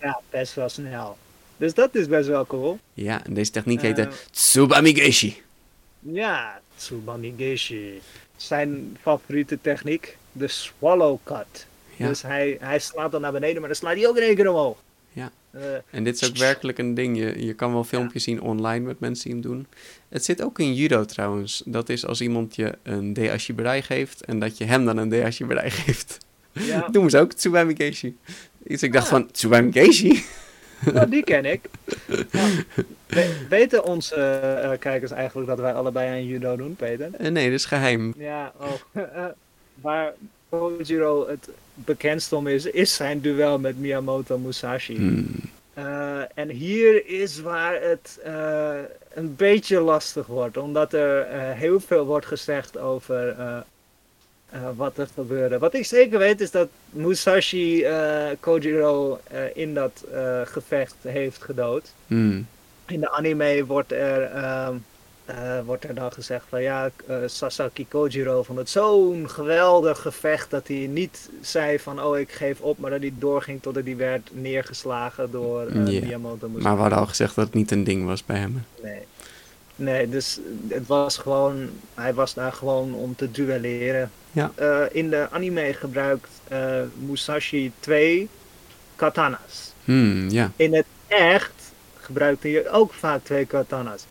[0.00, 1.16] Ja, best wel snel.
[1.56, 2.78] Dus dat is best wel cool.
[2.94, 5.42] Ja, en deze techniek heette Eh, Tsubamigeshi.
[6.00, 8.00] Ja, Tsubamigeshi.
[8.36, 11.66] Zijn favoriete techniek, de swallow cut.
[11.96, 12.06] Ja.
[12.08, 14.48] Dus hij, hij slaat dan naar beneden, maar dan slaat hij ook in één keer
[14.50, 14.78] omhoog.
[15.16, 15.30] Ja.
[15.50, 15.60] Eh,
[15.90, 17.16] En dit is ook werkelijk een ding.
[17.18, 19.66] Je, je kan wel filmpjes zien online met mensen die hem doen.
[20.08, 21.62] Het zit ook in judo trouwens.
[21.64, 25.70] Dat is als iemand je een deashiberai geeft en dat je hem dan een deashiberai
[25.70, 26.18] geeft.
[26.52, 28.16] ja, Doen ze ook Tsubamigeshi.
[28.58, 29.10] Dus ik dacht Ah.
[29.12, 30.24] van, Tsubamigeshi?
[30.92, 31.60] nou, die ken ik.
[32.30, 32.48] Ja.
[33.06, 37.10] We- weten onze eh, kijkers eigenlijk dat wij allebei aan judo doen, Peter?
[37.14, 38.14] Eh, nee, dat is geheim.
[38.18, 38.72] Ja, oh.
[39.82, 40.12] waar
[40.48, 44.96] Kojiro het bekendst om is, is zijn duel met Miyamoto Musashi.
[44.96, 45.26] Hmm.
[45.76, 48.74] Eh, en hier is waar het eh,
[49.14, 53.36] een beetje lastig wordt, omdat er eh, heel veel wordt gezegd over
[54.76, 55.58] wat er gebeurde.
[55.58, 57.86] Wat ik zeker weet is dat Musashi
[58.40, 59.20] Kojiro
[59.54, 60.04] in dat
[60.44, 61.92] gevecht heeft gedood.
[62.06, 62.46] Hmm.
[62.86, 64.74] In de anime wordt er, ehm,
[65.26, 70.50] eh, wordt er dan gezegd van ja, eh, Sasaki Kojiro vond het zo'n geweldig gevecht
[70.50, 73.96] dat hij niet zei van oh ik geef op, maar dat hij doorging totdat hij
[73.96, 76.64] werd neergeslagen door eh Ja, Miyamoto Musashi.
[76.64, 78.64] Maar we hadden al gezegd dat het niet een ding was bij hem.
[78.82, 79.00] Nee.
[79.76, 84.10] nee, dus het was gewoon, hij was daar gewoon om te duelleren.
[84.32, 84.50] Ja.
[84.92, 86.28] In de anime gebruikt
[86.94, 88.28] Musashi twee
[88.96, 89.72] katana's.
[89.84, 90.50] Hmm, ja.
[90.56, 91.52] In het echt
[91.96, 94.04] gebruikte hij ook vaak twee katana's.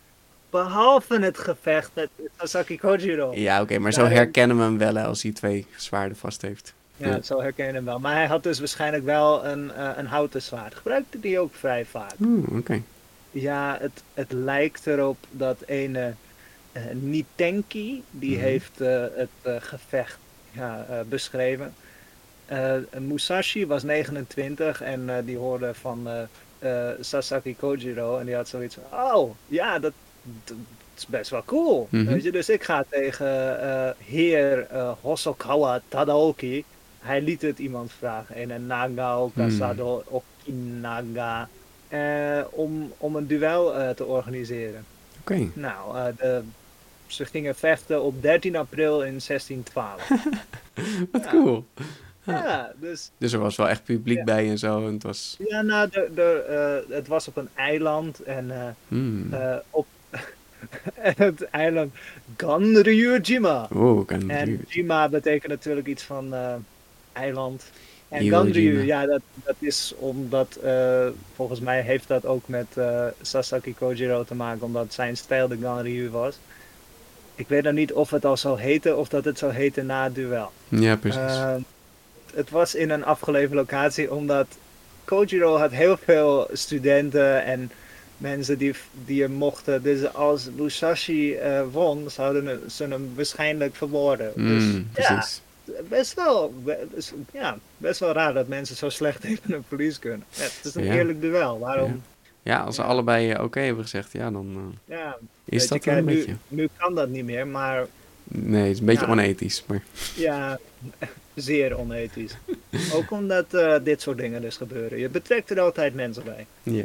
[0.60, 3.32] Behalve het gevecht met Sasaki Kojiro.
[3.34, 6.74] Ja, oké, maar zo herkennen we hem wel als hij twee zwaarden vast heeft.
[6.96, 7.98] Ja, zo herken je hem wel.
[7.98, 10.74] Maar hij had dus waarschijnlijk wel een, eh, een houten zwaard.
[10.74, 12.12] Gebruikte die ook vrij vaak.
[12.16, 12.82] Hmm, oké.
[13.30, 16.14] Ja, het, het lijkt erop dat ene
[16.72, 18.44] eh Nitenki, die Mhm.
[18.44, 20.18] heeft eh, het eh, gevecht
[20.50, 21.74] ja, eh, beschreven.
[22.46, 26.22] Eh, Musashi was 29 en eh, die hoorde van eh,
[26.90, 29.92] eh, Sasaki Kojiro en die had zoiets van, oh ja, dat,
[30.44, 30.56] dat
[30.96, 31.86] is best wel cool.
[31.90, 32.04] Mhm.
[32.04, 32.32] Weet je?
[32.32, 36.64] Dus ik ga tegen eh, heer eh, Hosokawa Tadaoki.
[36.98, 39.50] Hij liet het iemand vragen, een Nagaoka Hmm.
[39.50, 41.48] Sado Okinaga,
[41.88, 44.84] eh, om, om een duel te organiseren.
[45.20, 45.48] Oké.
[45.54, 46.42] Nou, de,
[47.06, 50.08] ze gingen vechten op 13 april in 1612.
[51.12, 51.30] Wat Ja.
[51.30, 51.66] cool.
[52.22, 54.24] Ja, dus Dus er was wel echt publiek Ja.
[54.24, 54.86] bij en zo.
[54.86, 55.36] En het was...
[55.48, 59.34] ja, nou, de, de, het was op een eiland en Hmm.
[59.70, 59.86] op
[61.24, 61.94] het eiland
[62.36, 63.68] Ganryujima.
[63.74, 64.64] Oeh, kan En.
[64.68, 66.54] Jima betekent natuurlijk iets van eh,
[67.12, 67.64] eiland.
[68.08, 72.66] En Iwo Ganryu, ja, dat, dat is omdat, eh, volgens mij heeft dat ook met
[72.74, 76.38] eh, Sasaki Kojiro te maken, omdat zijn stijl de Ganryu was.
[77.34, 80.04] Ik weet nog niet of het al zo heette of dat het zou heten na
[80.04, 80.50] het duel.
[80.68, 81.20] Ja, precies.
[81.20, 81.54] Eh,
[82.34, 84.46] het was in een afgelegen locatie omdat
[85.04, 87.70] Kojiro had heel veel studenten en
[88.16, 89.82] mensen die, die hem mochten.
[89.82, 94.32] Dus als Musashi eh, won, zouden ze hem waarschijnlijk vermoorden.
[94.34, 95.40] dus Hmm, ja, precies.
[95.88, 99.98] best wel, be- is- ja, best wel raar dat mensen zo slecht tegen een verlies
[99.98, 100.24] kunnen.
[100.30, 100.92] Ja, het is een Ja.
[100.94, 101.58] eerlijk duel.
[101.58, 102.02] Waarom?
[102.42, 102.86] Ja, als ze Ja.
[102.88, 106.34] allebei eh, oké hebben gezegd, ja, dan eh, Ja, is dat je, een kijk, beetje...
[106.48, 107.86] nu, nu kan dat niet meer, maar
[108.28, 109.12] Nee, het is een beetje Ja.
[109.12, 109.82] onethisch, maar...
[110.16, 110.58] Ja,
[111.34, 112.36] zeer onethisch.
[112.94, 113.46] Ook omdat
[113.82, 114.98] dit soort dingen dus gebeuren.
[114.98, 116.46] Je betrekt er altijd mensen bij.
[116.62, 116.84] Ja.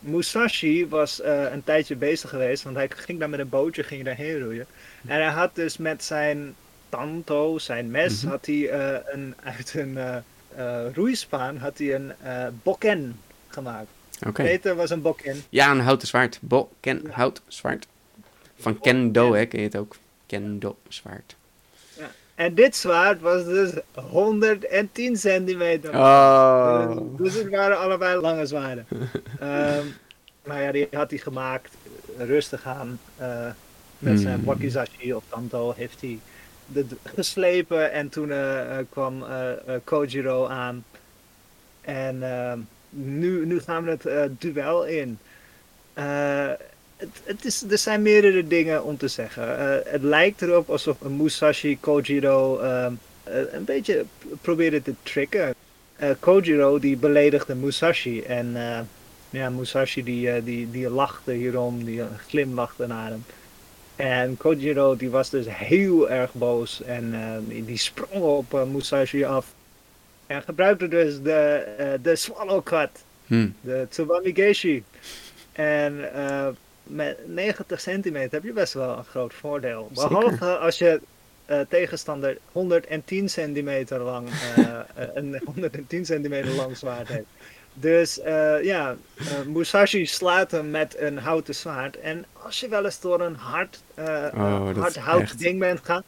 [0.00, 4.04] Musashi was eh, een tijdje bezig geweest, want hij ging daar met een bootje ging
[4.04, 4.66] daarheen roeien.
[5.06, 6.54] En hij had dus met zijn
[6.88, 8.30] tanto, zijn mes, Mhm.
[8.30, 9.96] had hij eh, een, uit een
[10.56, 12.12] eh, roeispaan had hij een
[12.62, 13.88] bokken gemaakt.
[14.26, 14.42] Oké.
[14.42, 15.42] Peter was een bokken.
[15.48, 16.38] Ja, een houten zwaard.
[16.40, 17.10] Bo, ken, Ja.
[17.10, 17.86] hout, zwaard.
[18.58, 19.96] Van kendo, hè, ken je het ook.
[20.26, 21.36] Kendo, zwaard.
[22.40, 25.94] En dit zwaard was dus 110 centimeter.
[25.94, 26.90] Oh.
[27.16, 28.86] Dus het waren allebei lange zwaarden.
[29.40, 29.86] Ehm
[30.44, 31.72] maar ja, die had hij gemaakt,
[32.18, 33.00] rustig aan.
[33.16, 33.46] eh,
[33.98, 34.44] met zijn Hmm.
[34.44, 36.18] wakizashi of tanto heeft hij
[36.66, 37.92] de, geslepen.
[37.92, 39.24] En toen eh, eh, kwam
[39.84, 40.84] Kojiro aan.
[41.80, 42.58] En ehm,
[42.90, 45.18] nu, nu gaan we het duel in.
[47.00, 49.58] Het, het is, er zijn meerdere dingen om te zeggen.
[49.58, 52.92] Eh, het lijkt erop alsof Musashi Kojiro ehm,
[53.24, 54.04] eh, een beetje
[54.40, 55.54] probeerde te tricken.
[55.96, 58.56] Eh, Kojiro die beledigde Musashi en
[59.30, 63.24] ja, Musashi die, die, die lachte hierom, die glimlachte naar hem.
[63.96, 67.14] En Kojiro die was dus heel erg boos en
[67.48, 69.54] die, die sprong op Musashi af.
[70.26, 72.90] En gebruikte dus de, de swallow cut,
[73.30, 73.48] Hm.
[73.60, 74.82] de Tsubami Geishi.
[75.52, 76.48] En eh,
[76.94, 79.90] met 90 centimeter heb je best wel een groot voordeel.
[79.92, 80.08] Zeker.
[80.08, 81.00] Behalve als je
[81.44, 84.78] eh, tegenstander 110 centimeter lang, eh,
[85.14, 87.26] een 110 centimeter lang zwaard heeft.
[87.74, 88.20] Dus
[88.62, 88.96] ja,
[89.46, 91.96] Musashi slaat hem met een houten zwaard.
[92.00, 96.02] En als je wel eens door een hard, Oh, hard hout echt- ding bent gegaan,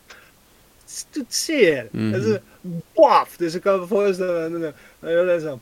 [0.84, 1.86] het doet zeer.
[1.90, 2.12] Mhm.
[2.12, 2.30] Het is
[2.62, 3.36] een paf.
[3.36, 5.60] Dus ik kan me voorstellen, dat is een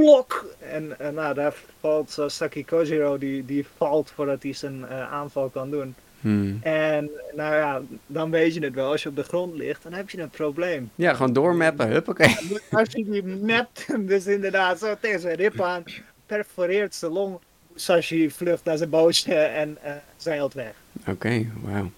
[0.00, 0.54] blok.
[0.58, 5.48] En eh, nou, daar valt Sasaki Kojiro, die, die valt voordat hij zijn eh, aanval
[5.48, 5.94] kan doen.
[6.20, 6.54] Hm.
[6.60, 8.90] En nou ja, dan weet je het wel.
[8.90, 10.90] Als je op de grond ligt, dan heb je een probleem.
[10.94, 11.88] Ja, gewoon doormappen.
[11.88, 12.36] Huppakee.
[12.70, 15.84] Als je die mapt dus inderdaad zo tegen zijn rib aan,
[16.26, 17.38] perforeert zijn long.
[17.74, 20.74] Sashi vlucht naar zijn bootje en eh zeilt weg.
[21.06, 21.90] Oké, wauw.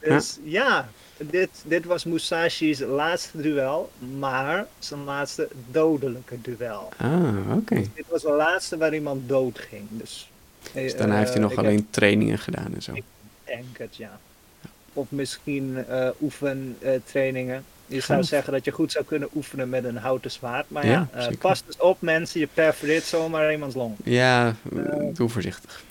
[0.00, 0.88] Dus ja,
[1.30, 6.88] dit, dit was Musashi's laatste duel, maar zijn laatste dodelijke duel.
[6.96, 7.74] Ah, oké.
[7.74, 9.84] Dit was de laatste waar iemand dood ging.
[9.90, 10.30] Dus,
[10.72, 12.92] Dus daarna heeft hij nog alleen trainingen gedaan en zo.
[12.94, 13.04] Ik
[13.44, 14.18] denk het, ja.
[14.92, 17.64] Of misschien eh oefentrainingen.
[17.86, 20.70] je zou zeggen dat je goed zou kunnen oefenen met een houten zwaard.
[20.70, 23.96] Maar Ja, eh, pas dus op mensen, je perforeert zomaar iemands long.
[24.04, 24.54] Ja,
[25.12, 25.82] doe voorzichtig.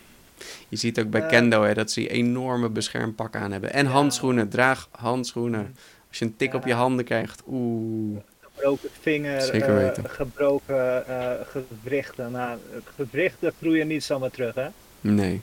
[0.71, 1.27] Je ziet ook bij Eh.
[1.27, 3.73] Kendo hè, dat ze enorme beschermpakken aan hebben.
[3.73, 5.75] En handschoenen, draag handschoenen.
[6.09, 8.19] Als je een tik op je handen krijgt, oeh.
[8.39, 10.09] Gebroken vinger, Zeker eh, weten.
[10.09, 12.31] gebroken eh, gewrichten.
[12.31, 12.57] Nou,
[12.95, 14.67] gewrichten groeien niet zomaar terug, hè?
[15.01, 15.41] Nee.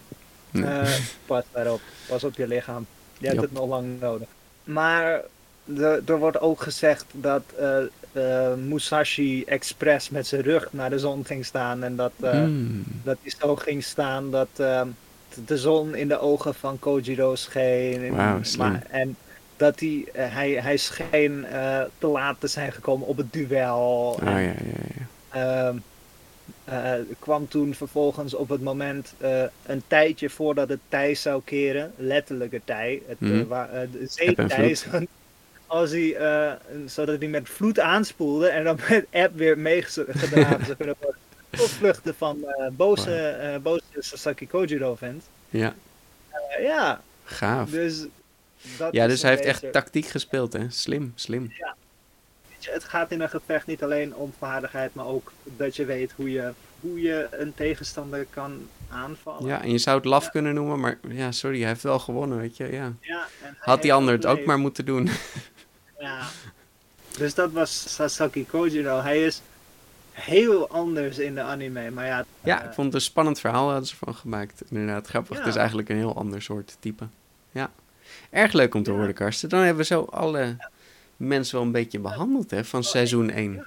[0.50, 0.96] nee.
[1.26, 1.80] Pas daarop.
[2.08, 2.86] Pas op je lichaam.
[3.18, 4.28] Je hebt het nog lang nodig.
[4.64, 5.20] Maar
[5.64, 7.42] de- er wordt ook gezegd dat
[8.56, 11.82] Musashi expres met zijn rug naar de zon ging staan.
[11.82, 12.84] En dat, Hmm.
[13.02, 14.48] dat hij zo ging staan dat
[15.46, 18.14] de zon in de ogen van Kojiro scheen.
[18.56, 19.16] Maar, en
[19.58, 24.18] dat hij, eh, hij, hij scheen eh, te laat te zijn gekomen op het duel.
[24.20, 24.54] Oh En, ja, ja,
[24.94, 25.06] ja.
[25.68, 25.76] Ehm,
[26.64, 29.14] eh, kwam toen vervolgens op het moment
[29.66, 34.76] een tijdje voordat het tij zou keren, letterlijke tij, het, eh, de zeetij,
[35.66, 36.16] als hij,
[36.86, 41.20] zodat hij met vloed aanspoelde en dan met app weer meegedragen zou kunnen worden.
[41.50, 45.24] Tot vluchten van eh boze, eh, boze Sasaki Kojiro vent.
[45.50, 45.74] Ja,
[46.30, 47.70] Eh, ja, gaaf.
[47.70, 48.06] dus
[48.78, 50.70] dat Ja, dus hij heeft echt tactiek gespeeld, hè?
[50.70, 51.42] Slim, slim.
[52.48, 55.84] Weet je, het gaat in een gevecht niet alleen om vaardigheid, maar ook dat je
[55.84, 59.46] weet hoe je, hoe je een tegenstander kan aanvallen.
[59.46, 62.38] Ja, en je zou het laf kunnen noemen, maar ja, sorry, hij heeft wel gewonnen,
[62.38, 62.64] weet je.
[62.72, 62.92] Ja.
[63.00, 65.08] Ja, hij Had die ander het ook maar moeten doen.
[65.98, 66.26] Ja.
[67.18, 69.00] Dus dat was Sasaki Kojiro.
[69.00, 69.40] Hij is
[70.20, 71.90] heel anders in de anime.
[71.90, 74.62] Maar ja, Ja, eh, ik vond het een spannend verhaal hadden ze van gemaakt.
[74.70, 75.36] Inderdaad, grappig.
[75.36, 75.38] Ja.
[75.42, 77.04] Het is eigenlijk een heel ander soort type.
[77.50, 77.70] Ja.
[78.30, 78.96] Erg leuk om te Ja.
[78.96, 79.48] horen, Karsten.
[79.48, 80.56] Dan hebben we zo alle
[81.16, 83.66] mensen wel een beetje behandeld, hè, van seizoen 1.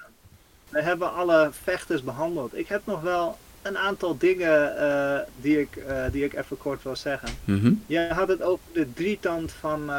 [0.68, 2.56] we hebben alle vechters behandeld.
[2.58, 6.82] Ik heb nog wel een aantal dingen eh, die, ik, eh, die ik even kort
[6.82, 7.28] wil zeggen.
[7.44, 7.72] Mhm.
[7.86, 9.90] Je had het over de drietand van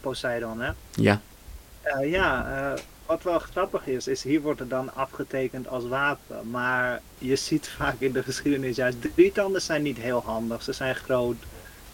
[0.00, 0.70] Poseidon, hè?
[0.94, 1.20] Ja.
[2.02, 6.50] Ja, eh, wat wel grappig is, is hier wordt het dan afgetekend als wapen.
[6.50, 10.62] Maar je ziet vaak in de geschiedenis juist, drietanden zijn niet heel handig.
[10.62, 11.36] Ze zijn groot,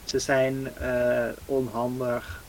[0.04, 2.42] ze zijn eh, onhandig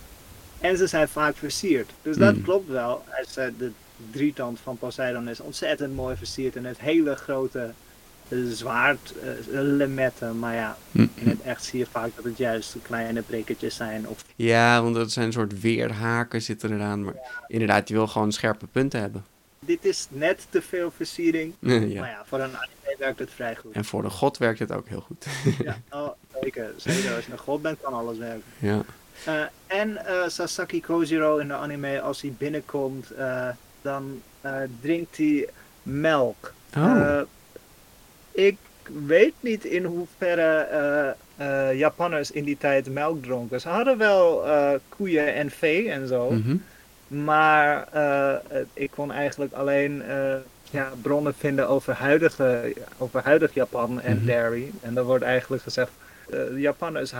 [0.59, 1.89] en ze zijn vaak versierd.
[2.01, 2.41] Dus dat Mm.
[2.43, 3.03] klopt wel.
[3.35, 3.71] De
[4.11, 7.71] drietand van Poseidon is ontzettend mooi versierd en heeft hele grote
[8.49, 10.39] zwaard eh, lemetten.
[10.39, 11.09] Maar ja, Mm.
[11.15, 14.07] in het echt zie je vaak dat het juist kleine prikkertjes zijn.
[14.07, 17.03] Of Ja, want dat zijn een soort weerhaken zitten eraan.
[17.03, 17.13] Maar
[17.47, 19.25] inderdaad, je wil gewoon scherpe punten hebben.
[19.59, 21.53] dit is net te veel versiering.
[21.59, 21.99] ja.
[21.99, 23.71] Maar ja, voor een anime werkt het vrij goed.
[23.73, 25.25] En voor de god werkt het ook heel goed.
[25.63, 26.09] Ja, oh,
[26.41, 27.15] zeker, zeker.
[27.15, 28.43] Als je een god bent, kan alles werken.
[28.59, 28.81] ja.
[29.25, 29.41] Eh,
[29.79, 33.11] en eh, Sasaki Kojiro in de anime, als hij binnenkomt,
[33.81, 34.21] dan
[34.81, 35.49] drinkt hij
[35.83, 36.53] melk.
[36.77, 37.19] Oh.
[38.37, 38.57] Ik
[39.05, 41.09] weet niet in hoeverre eh,
[41.69, 43.61] eh, Japanners in die tijd melk dronken.
[43.61, 46.31] Ze hadden wel eh, koeien en vee en zo.
[46.31, 46.55] Mhm.
[47.23, 47.87] Maar
[48.73, 50.03] ik kon eigenlijk alleen
[50.69, 54.25] ja, bronnen vinden over, huidige, over huidig Japan en Mhm.
[54.25, 54.71] dairy.
[54.81, 55.91] En dan wordt eigenlijk gezegd,
[56.29, 57.11] de Japanners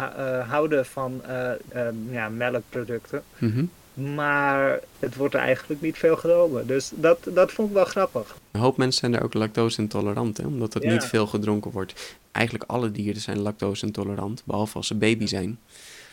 [0.48, 3.24] houden van ehm, ja, melkproducten.
[3.38, 3.64] Mhm.
[3.98, 6.68] Maar het wordt er eigenlijk niet veel gedronken.
[6.68, 8.38] Dus dat, dat vond ik wel grappig.
[8.52, 10.92] Een hoop mensen zijn er ook lactose intolerant, hè, omdat het Ja.
[10.92, 12.16] niet veel gedronken wordt.
[12.32, 15.60] Eigenlijk alle dieren zijn lactose intolerant, behalve als ze baby zijn.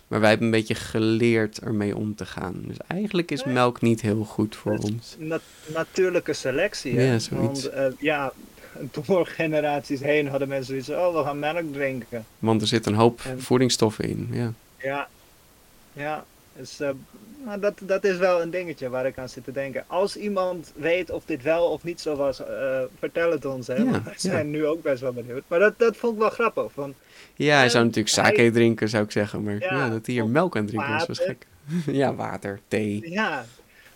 [0.09, 2.63] Maar wij hebben een beetje geleerd ermee om te gaan.
[2.67, 5.17] Dus eigenlijk is melk niet heel goed voor ons.
[5.19, 5.41] nat-
[5.75, 6.97] natuurlijke selectie.
[6.99, 7.13] hè.
[7.13, 7.63] Ja, zoiets.
[7.63, 8.33] Want eh, ja,
[9.07, 12.25] door generaties heen hadden mensen zoiets van, oh we gaan melk drinken.
[12.39, 14.29] Want er zit een hoop En- voedingsstoffen in.
[14.33, 14.53] Ja.
[14.79, 15.09] Ja,
[15.93, 16.25] ja.
[16.57, 16.91] Dus, eh,
[17.45, 19.85] maar dat, dat is wel een dingetje waar ik aan zit te denken.
[19.87, 23.67] Als iemand weet of dit wel of niet zo was, eh, vertel het ons.
[23.67, 23.75] Hè?
[23.75, 24.19] Ja, Want wij ja.
[24.19, 25.43] zijn nu ook best wel benieuwd.
[25.47, 26.73] Maar dat, dat vond ik wel grappig.
[26.73, 26.95] Van,
[27.35, 29.43] ja, hij zou natuurlijk hij- sake drinken, zou ik zeggen.
[29.43, 31.47] Maar ja, dat hij hier melk aan drinken was, was gek.
[31.87, 33.45] ja, water, thee, ja,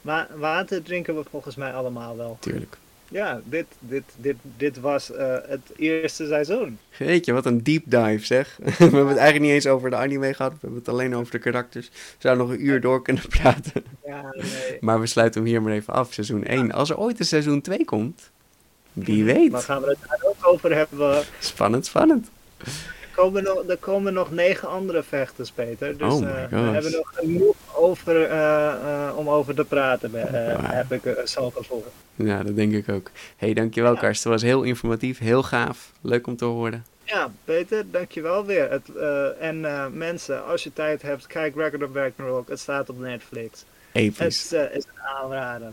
[0.00, 2.36] maar water drinken we volgens mij allemaal wel.
[2.40, 2.76] tuurlijk.
[3.10, 6.78] Ja, dit, dit, dit, dit was eh, het eerste seizoen.
[6.98, 8.56] Weet je, wat een deep dive zeg.
[8.62, 10.52] we hebben het eigenlijk niet eens over de anime gehad.
[10.52, 11.88] We hebben het alleen over de karakters.
[11.88, 13.84] We zouden nog een uur door kunnen praten.
[14.06, 14.76] Ja, nee.
[14.80, 16.72] Maar we sluiten hem hier maar even af, seizoen 1.
[16.72, 18.30] Als er ooit een seizoen 2 komt,
[18.92, 19.54] wie Dan weet.
[19.64, 21.22] gaan we het daar ook over hebben.
[21.38, 22.28] Spannend, spannend.
[23.18, 25.98] Er komen nog, er komen nog negen andere vechters, Peter.
[25.98, 30.10] Dus Oh eh, we hebben nog genoeg over, eh, eh, om over te praten,
[30.62, 31.86] heb ik uh, zo gevoeld.
[32.14, 33.10] Ja, dat denk ik ook.
[33.36, 34.00] hey, dankjewel Ja.
[34.00, 34.30] Karsten.
[34.30, 35.92] Het was heel informatief, heel gaaf.
[36.00, 36.84] Leuk om te horen.
[37.04, 38.70] Ja, Peter, dankjewel weer.
[38.70, 38.90] Het,
[39.38, 39.60] en
[39.98, 42.48] mensen, als je tijd hebt, kijk Record of Ragnarok.
[42.48, 43.64] Het staat op Netflix.
[43.92, 44.26] Het Episch.
[44.26, 45.72] is, eh, is een aanrader.